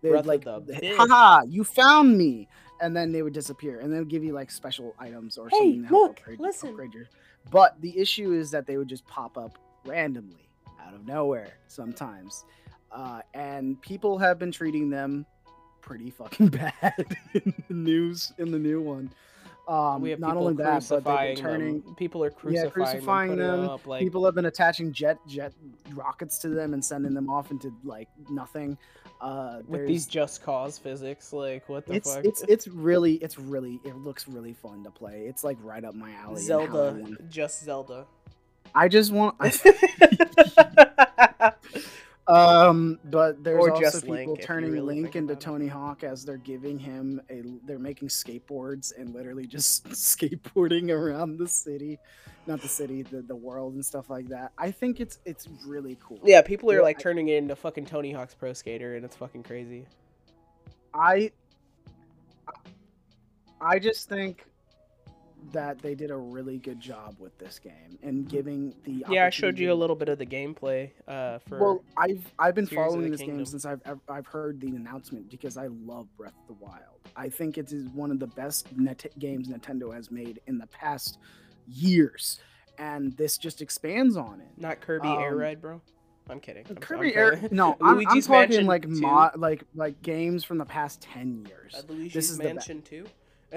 [0.00, 0.96] They Breath would like, the they- Bitch.
[0.96, 2.48] haha, you found me.
[2.80, 3.80] And then they would disappear.
[3.80, 6.40] And they would give you like special items or Hey, something to help look, upgrade,
[6.40, 6.70] listen.
[6.70, 7.06] upgrade your.
[7.50, 10.48] But the issue is that they would just pop up randomly
[10.80, 12.44] out of nowhere sometimes.
[12.92, 15.26] Uh, and people have been treating them
[15.80, 19.10] pretty fucking bad in the news in the new one.
[19.70, 21.94] Um, we have not only that, but they've crucifying been turning them.
[21.94, 23.70] People are yeah, crucifying, crucifying them, them.
[23.70, 25.52] up, like people have been attaching jet jet
[25.94, 28.76] rockets to them and sending them off into like nothing.
[29.20, 31.32] Uh, with these just cause physics.
[31.32, 32.24] Like what the it's fuck?
[32.24, 35.26] it's it's really it's really it looks really fun to play.
[35.28, 36.42] It's like right up my alley.
[36.42, 38.06] I Zelda, just Zelda.
[38.74, 39.36] I just want.
[42.30, 45.34] um, but there's Or also people Link, turning really Link into.
[45.36, 47.42] Tony Hawk as they're giving him a.
[47.66, 51.98] They're making skateboards and literally just skateboarding around the city,
[52.46, 54.52] not the city, the, the world and stuff like that.
[54.58, 56.20] I think it's it's really cool.
[56.24, 59.04] yeah, people are Yeah, like I- turning it into fucking Tony Hawk's Pro Skater, and
[59.04, 59.86] it's fucking crazy.
[60.94, 61.32] I
[63.60, 64.46] I just think
[65.52, 69.30] that they did a really good job with this game and giving the Yeah, I
[69.30, 70.90] showed you a little bit of the gameplay.
[71.08, 73.38] Uh, for Well, I've I've been Tears following this Kingdom.
[73.38, 77.00] game since I've I've- heard the announcement because I love Breath of the Wild.
[77.16, 80.66] I think it is one of the best net games Nintendo has made in the
[80.68, 81.18] past
[81.66, 82.38] years,
[82.78, 84.48] and this just expands on it.
[84.56, 85.80] not Kirby Air um, Ride, bro.
[86.28, 86.64] I'm kidding.
[86.70, 88.88] I'm, Kirby I'm Air, no, I'm, I'm talking Mansion like 2?
[88.90, 91.74] mod, like like games from the past ten years.
[91.76, 93.06] Uh, Luigi's this is the be- too.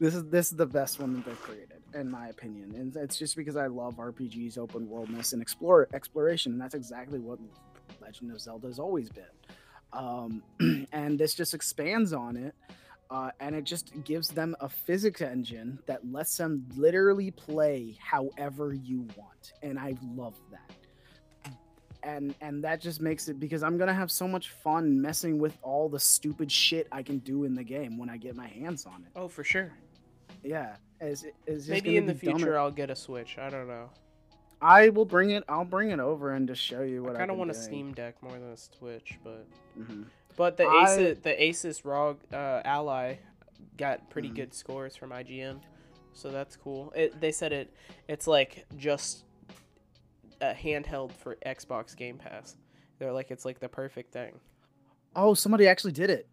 [0.00, 3.18] this is this is the best one that they've created, in my opinion, and it's
[3.18, 7.38] just because I love RPGs, open worldness, and explore exploration, and that's exactly what
[8.00, 9.24] Legend of Zelda has always been.
[9.92, 10.42] Um,
[10.92, 12.54] and this just expands on it,
[13.10, 18.74] uh, and it just gives them a physics engine that lets them literally play however
[18.74, 20.83] you want, and I love that
[22.04, 25.56] and and that just makes it because I'm gonna have so much fun messing with
[25.62, 28.86] all the stupid shit I can do in the game when I get my hands
[28.86, 29.08] on it.
[29.16, 29.72] Oh, for sure.
[30.42, 30.76] Yeah,
[31.68, 32.38] Maybe in the be dumber.
[32.40, 33.38] future I'll get a Switch.
[33.38, 33.90] I don't know.
[34.60, 35.42] I will bring it.
[35.48, 37.16] I'll bring it over and just show you what I got.
[37.16, 40.02] I kind of want want a Steam Deck more than a Switch, but hmm
[40.36, 43.16] but the I- Asus the Asus ROG uh, Ally
[43.76, 44.34] got pretty Mhm.
[44.36, 45.60] good scores from IGN,
[46.12, 46.92] so that's cool.
[46.96, 47.72] It they said it
[48.08, 49.24] it's like just
[50.50, 52.56] a handheld for Xbox Game Pass.
[52.98, 54.38] They're like it's like the perfect thing.
[55.16, 56.26] Oh, somebody actually did it.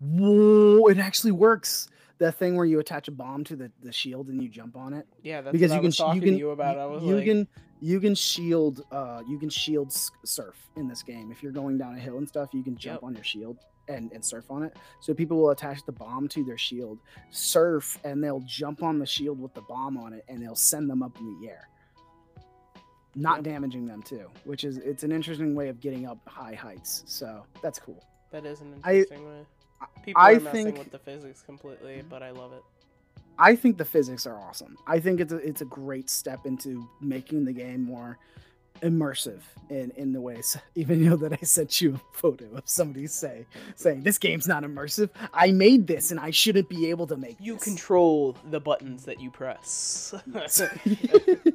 [0.00, 0.86] Whoa!
[0.88, 1.88] It actually works.
[2.18, 4.92] That thing where you attach a bomb to the, the shield and you jump on
[4.92, 5.06] it.
[5.22, 6.78] Yeah, that's because what you I can was sh- talking you can to you about.
[6.78, 7.48] I was you like, can
[7.80, 9.90] you can shield uh you can shield
[10.24, 12.96] surf in this game if you're going down a hill and stuff you can jump
[13.00, 13.04] Yep.
[13.04, 13.56] on your shield
[13.88, 16.98] and and surf on it so people will attach the bomb to their shield
[17.30, 20.90] surf and they'll jump on the shield with the bomb on it and they'll send
[20.90, 21.69] them up in the air
[23.14, 23.44] not Yep.
[23.44, 27.44] damaging them too which is it's an interesting way of getting up high heights so
[27.62, 29.46] that's cool that is an I- interesting way.
[30.04, 32.08] People I are messing think- with the physics completely, mm-hmm.
[32.08, 32.62] but I love it.
[33.38, 34.76] I think the physics are awesome.
[34.86, 38.18] I think it's a, it's a great step into making the game more
[38.82, 40.56] immersive in in the ways.
[40.74, 44.62] Even though that I sent you a photo of somebody say saying this game's not
[44.62, 45.08] immersive.
[45.32, 49.06] I made this and I shouldn't be able to make You this." control the buttons
[49.06, 50.14] that you press.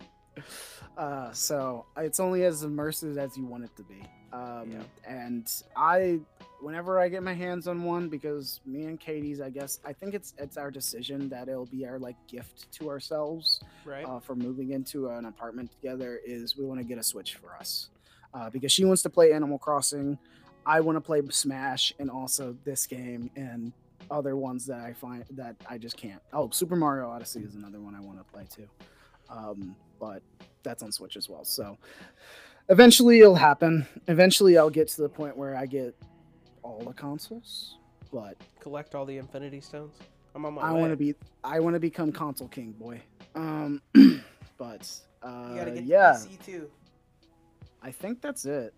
[0.98, 4.02] uh, so it's only as immersive as you want it to be.
[4.34, 4.84] Um, Yeah.
[5.08, 6.20] And I,
[6.62, 10.14] whenever I get my hands on one, because me and Katie's, I guess I think
[10.14, 14.06] it's it's our decision that it'll be our like gift to ourselves right?
[14.06, 16.20] uh, for moving into an apartment together.
[16.26, 17.90] Is we want to get a Switch for us
[18.34, 20.18] uh, because she wants to play Animal Crossing.
[20.66, 23.72] I want to play Smash and also this game and
[24.10, 26.22] other ones that I find that I just can't.
[26.34, 28.68] Oh, Super Mario Odyssey is another one I want to play too.
[29.30, 30.22] Um, but
[30.66, 31.46] that's on Switch as well.
[31.46, 31.78] So
[32.70, 33.88] eventually it'll happen.
[34.10, 35.96] Eventually I'll get to the point where I get
[36.64, 37.78] all the consoles.
[38.12, 39.94] But Collect all the Infinity Stones.
[40.36, 40.80] I'm on my I way.
[40.82, 43.02] want to be I want to become console king, boy.
[43.36, 43.82] Um
[44.58, 44.92] but
[45.24, 46.70] uh You gotta get yeah, PC too.
[47.82, 48.74] I think that's it.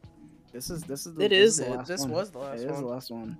[0.51, 1.77] This is this is the It this is the it.
[1.77, 2.11] last This one.
[2.11, 3.37] was the last It is the last one.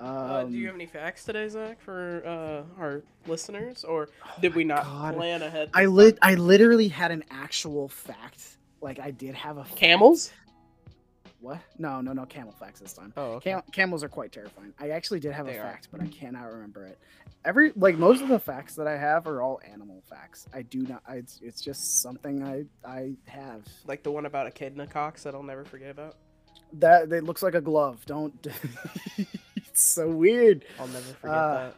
[0.00, 4.08] Um, Uh, do you have any facts today, Zach, for uh, our listeners, or
[4.40, 5.14] did we not Oh God.
[5.14, 5.70] plan ahead?
[5.74, 6.18] I lit.
[6.22, 8.56] I literally had an actual fact.
[8.80, 9.76] Like I did have a fact.
[9.76, 10.32] Camels?
[11.40, 11.58] What?
[11.78, 12.24] No, no, no.
[12.26, 13.12] Camel facts this time.
[13.16, 13.50] Oh, okay.
[13.52, 14.72] Cam- camels are quite terrifying.
[14.78, 15.64] I actually did have They a are.
[15.64, 16.98] fact, but I cannot remember it.
[17.44, 20.46] Every like most of the facts that I have are all animal facts.
[20.54, 21.02] I do not.
[21.08, 23.62] I, it's, it's just something I I have.
[23.86, 26.16] Like the one about echidna cocks that I'll never forget about.
[26.74, 28.04] That it looks like a glove.
[28.06, 28.46] Don't.
[29.80, 30.66] it's so weird.
[30.78, 31.70] I'll never forget Uh,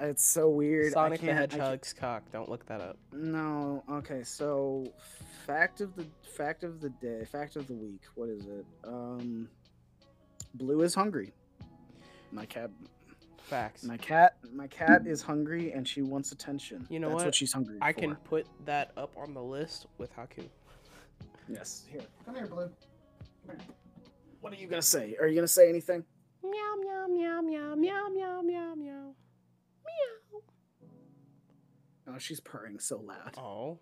[0.00, 0.92] It's so weird.
[0.92, 2.22] Sonic the can't- I can't- Hedgehog's cock.
[2.30, 2.96] Don't look that up.
[3.12, 3.82] No.
[3.90, 4.22] Okay.
[4.22, 4.92] So,
[5.46, 6.04] fact of the
[6.36, 8.02] fact of the day, fact of the week.
[8.14, 8.64] What is it?
[8.84, 9.48] Um,
[10.54, 11.32] Blue is hungry.
[12.30, 12.70] My cat.
[13.42, 13.82] Facts.
[13.82, 14.36] My cat.
[14.52, 16.86] My cat is hungry and she wants attention.
[16.88, 17.24] You know That's what?
[17.26, 18.00] what she's hungry I for.
[18.00, 20.48] can put that up on the list with Haku.
[21.48, 21.84] Yes.
[21.90, 22.02] Here.
[22.24, 22.70] Come here, Blue.
[23.46, 23.58] Come here.
[24.40, 25.16] What are you gonna say?
[25.20, 26.04] Are you gonna say anything?
[26.44, 29.14] Meow meow meow meow meow meow meow meow.
[29.86, 30.40] Meow.
[32.06, 33.34] Oh, she's purring so loud.
[33.38, 33.78] Oh,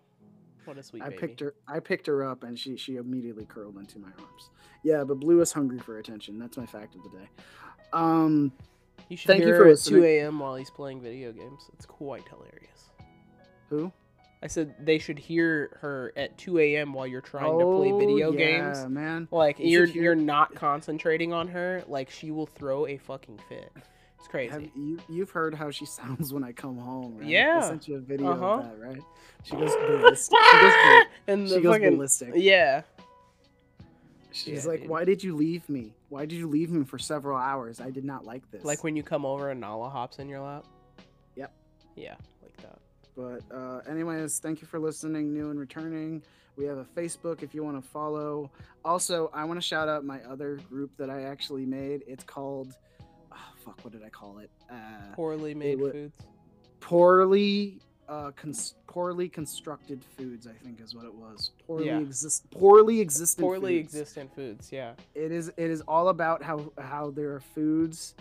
[0.65, 1.19] what a sweet I baby.
[1.19, 1.55] picked her.
[1.67, 4.49] I picked her up, and she she immediately curled into my arms.
[4.83, 6.39] Yeah, but Blue is hungry for attention.
[6.39, 7.29] That's my fact of the day.
[7.91, 8.51] Um,
[9.09, 10.01] You should Thank you hear for her at listening.
[10.01, 10.39] 2 a.m.
[10.39, 11.69] while he's playing video games.
[11.73, 12.89] It's quite hilarious.
[13.69, 13.91] who?
[14.43, 16.91] I said they should hear her at 2 a.m.
[16.91, 18.37] while you're trying to play video Oh, yeah,
[18.73, 18.85] games.
[18.89, 19.29] man.
[19.31, 21.81] Like You you're hear- you're not concentrating on her.
[21.87, 23.71] Like she will throw a fucking fit.
[24.19, 24.51] It's crazy.
[24.51, 27.19] Have you you've heard how she sounds when I come home?
[27.19, 27.27] Right?
[27.29, 27.61] Yeah.
[27.63, 28.45] I sent you a video Uh-huh.
[28.45, 29.01] of that, right?
[29.43, 30.37] She goes ballistic.
[30.51, 30.73] She goes,
[31.27, 32.31] and the she goes fucking ballistic.
[32.35, 32.81] yeah.
[34.31, 34.89] She's Yeah, like, dude.
[34.89, 35.93] "Why did you leave me?
[36.09, 37.79] Why did you leave me for several hours?
[37.79, 40.41] I did not like this." Like when you come over and Nala hops in your
[40.41, 40.65] lap.
[41.35, 41.53] Yep.
[41.95, 42.15] Yeah.
[43.15, 46.21] But uh, anyways, thank you for listening, new and returning.
[46.55, 48.51] We have a Facebook if you want to follow.
[48.85, 52.03] Also, I want to shout out my other group that I actually made.
[52.07, 52.73] It's called,
[53.31, 53.35] oh,
[53.65, 54.49] fuck, what did I call it?
[54.69, 54.75] Uh,
[55.15, 56.13] Poorly made wa- foods.
[56.79, 60.45] poorly, uh, cons- poorly constructed foods.
[60.47, 61.51] I think is what it was.
[61.65, 61.99] Poorly Yeah.
[61.99, 63.43] exist, poorly existent.
[63.45, 63.95] Poorly foods.
[63.95, 64.71] existent foods.
[64.71, 64.93] Yeah.
[65.15, 65.47] It is.
[65.49, 68.13] It is all about how how there are foods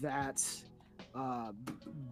[0.00, 0.44] that
[1.14, 1.52] uh,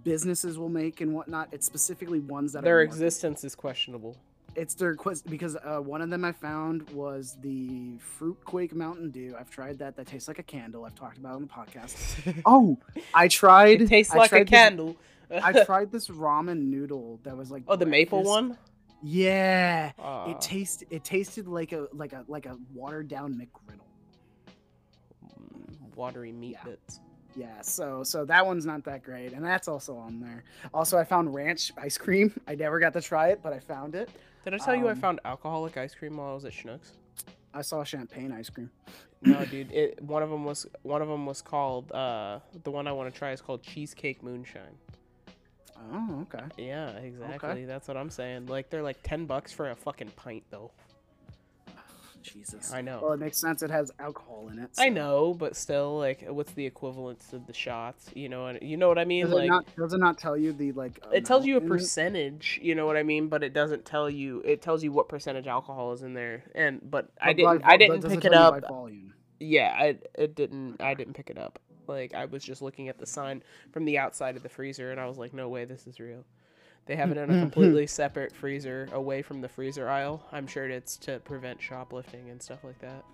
[0.05, 1.49] businesses will make and whatnot.
[1.53, 4.17] It's specifically ones that Their existence is questionable.
[4.55, 9.11] It's their quest because uh, one of them I found was the Fruit Quake Mountain
[9.11, 9.35] Dew.
[9.39, 9.97] I've tried that.
[9.97, 10.85] That tastes like a candle.
[10.85, 12.43] I've talked about it on the podcast.
[12.47, 12.79] Oh,
[13.15, 13.81] I tried.
[13.81, 14.97] it tastes I like a this- candle.
[15.31, 18.59] I tried this ramen noodle that was like oh, the maple one.
[19.03, 20.87] Yeah, Uh, it tasted.
[20.91, 23.81] It tasted like a like a like a watered down McGriddle.
[25.97, 26.65] watery meat Yeah.
[26.73, 27.01] bits.
[27.35, 30.45] Yeah, so so that one's not that great, and that's also on there.
[30.75, 32.33] Also, I found ranch ice cream.
[32.47, 34.11] I never got to try it, but I found it.
[34.45, 36.91] Did I tell you I Um, found alcoholic ice cream while I was at Schnucks?
[37.55, 38.71] I saw champagne ice cream.
[39.23, 39.71] No, dude.
[39.73, 43.13] It one of them was one of them was called uh the one I want
[43.13, 44.77] to try is called cheesecake moonshine.
[45.93, 46.45] Oh, okay.
[46.57, 47.65] Yeah, exactly.
[47.65, 48.47] That's what I'm saying.
[48.47, 50.71] Like they're like ten bucks for a fucking pint though.
[52.23, 52.73] Jesus.
[52.73, 53.01] I know.
[53.03, 53.63] Well, it makes sense.
[53.63, 54.71] It has alcohol in it.
[54.79, 58.11] I know, but still, like, what's the equivalence of the shots?
[58.15, 59.25] You know, and you know what I mean.
[59.27, 59.77] Does like, it not?
[59.77, 61.03] Does it not tell you the like?
[61.13, 61.79] it tells you a amount in it?
[61.79, 62.61] percentage.
[62.63, 64.43] You know what I mean, but it doesn't tell you.
[64.45, 66.45] It tells you what percentage alcohol is in there.
[66.55, 67.63] And but I But by didn't.
[67.63, 68.65] vol- I didn't pick it up.
[69.41, 70.81] Yeah, I it didn't.
[70.81, 71.59] I didn't pick it up.
[71.89, 73.43] Like I was just looking at the sign
[73.73, 76.25] from the outside of the freezer, and I was like, no way, this is real.
[76.87, 80.23] They have it in a completely separate freezer away from the freezer aisle.
[80.33, 83.05] I'm sure it's to prevent shoplifting and stuff like that.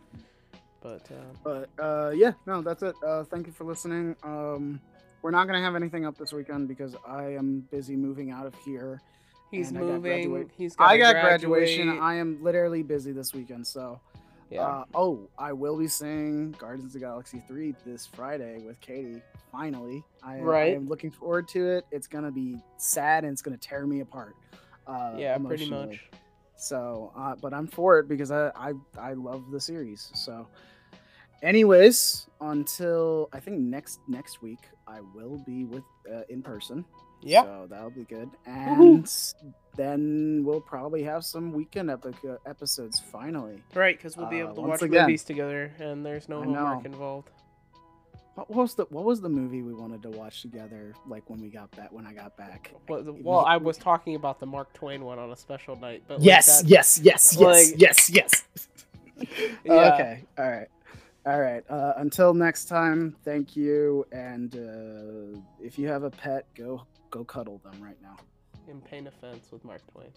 [0.81, 2.95] But uh, But uh, yeah, no, that's it.
[3.07, 4.17] Uh, thank you for listening.
[4.23, 4.81] Um,
[5.23, 8.55] we're not gonna have anything up this weekend because I am busy moving out of
[8.65, 9.03] here.
[9.51, 10.03] he's And I got moving.
[10.03, 11.99] graduate- He's I got graduation.
[11.99, 13.67] I am literally busy this weekend.
[13.67, 14.01] So,
[14.51, 14.63] yeah.
[14.67, 19.23] uh, oh, I will be seeing Guardians of the Galaxy three this Friday with Katie.
[19.53, 20.75] Finally, I, I Right.
[20.75, 21.87] am looking forward to it.
[21.91, 24.35] It's gonna be sad and it's gonna tear me apart.
[24.87, 26.01] Uh, yeah, pretty much.
[26.57, 30.11] So, uh, but I'm for it because I, I I love the series.
[30.15, 30.49] So,
[31.43, 36.85] anyways, until I think next next week I will be with uh, in person.
[37.23, 37.43] Yeah.
[37.43, 39.11] So that'll be good, and
[39.79, 43.63] then we'll probably have some weekend epic uh, episodes finally.
[43.75, 46.43] Right, because we'll be Uh, able to once watch again- movies together, and there's no
[46.43, 46.91] I homework know.
[46.93, 47.31] involved.
[48.35, 50.95] What was the What was the movie we wanted to watch together?
[51.09, 52.73] Like when we got back when I got back.
[52.89, 56.03] Well, It well, I was talking about the Mark Twain one on a special night,
[56.07, 58.69] but like Yes, that- yes, yes, yes, like- yes, yes.
[59.65, 59.95] Yeah.
[59.95, 60.25] Okay.
[60.39, 60.69] All right.
[61.27, 61.65] All right.
[61.69, 64.07] Uh, until next time, thank you.
[64.13, 68.17] And uh, if you have a pet, go go cuddle them right now.
[68.69, 70.13] In pain offense with Mark Twain.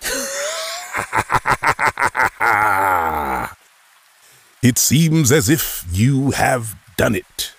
[4.62, 7.52] It seems as if you have done it.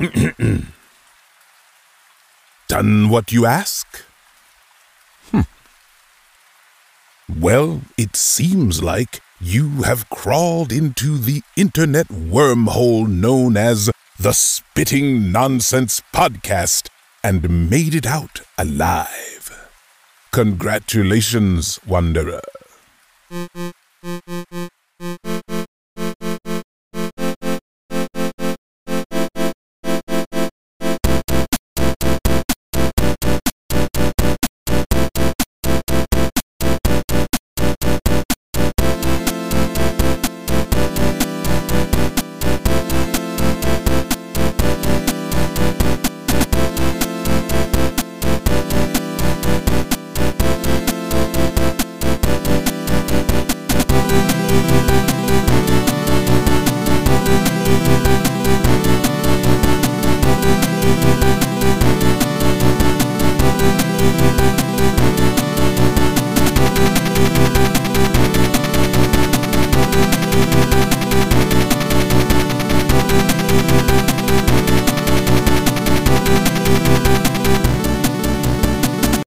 [2.66, 4.02] done what you ask?
[5.30, 5.46] Hm.
[7.38, 15.32] Well, it seems like you have crawled into the internet wormhole known as the Spitting
[15.32, 16.88] Nonsense Podcast
[17.24, 19.68] and made it out alive.
[20.30, 22.42] Congratulations, Wanderer.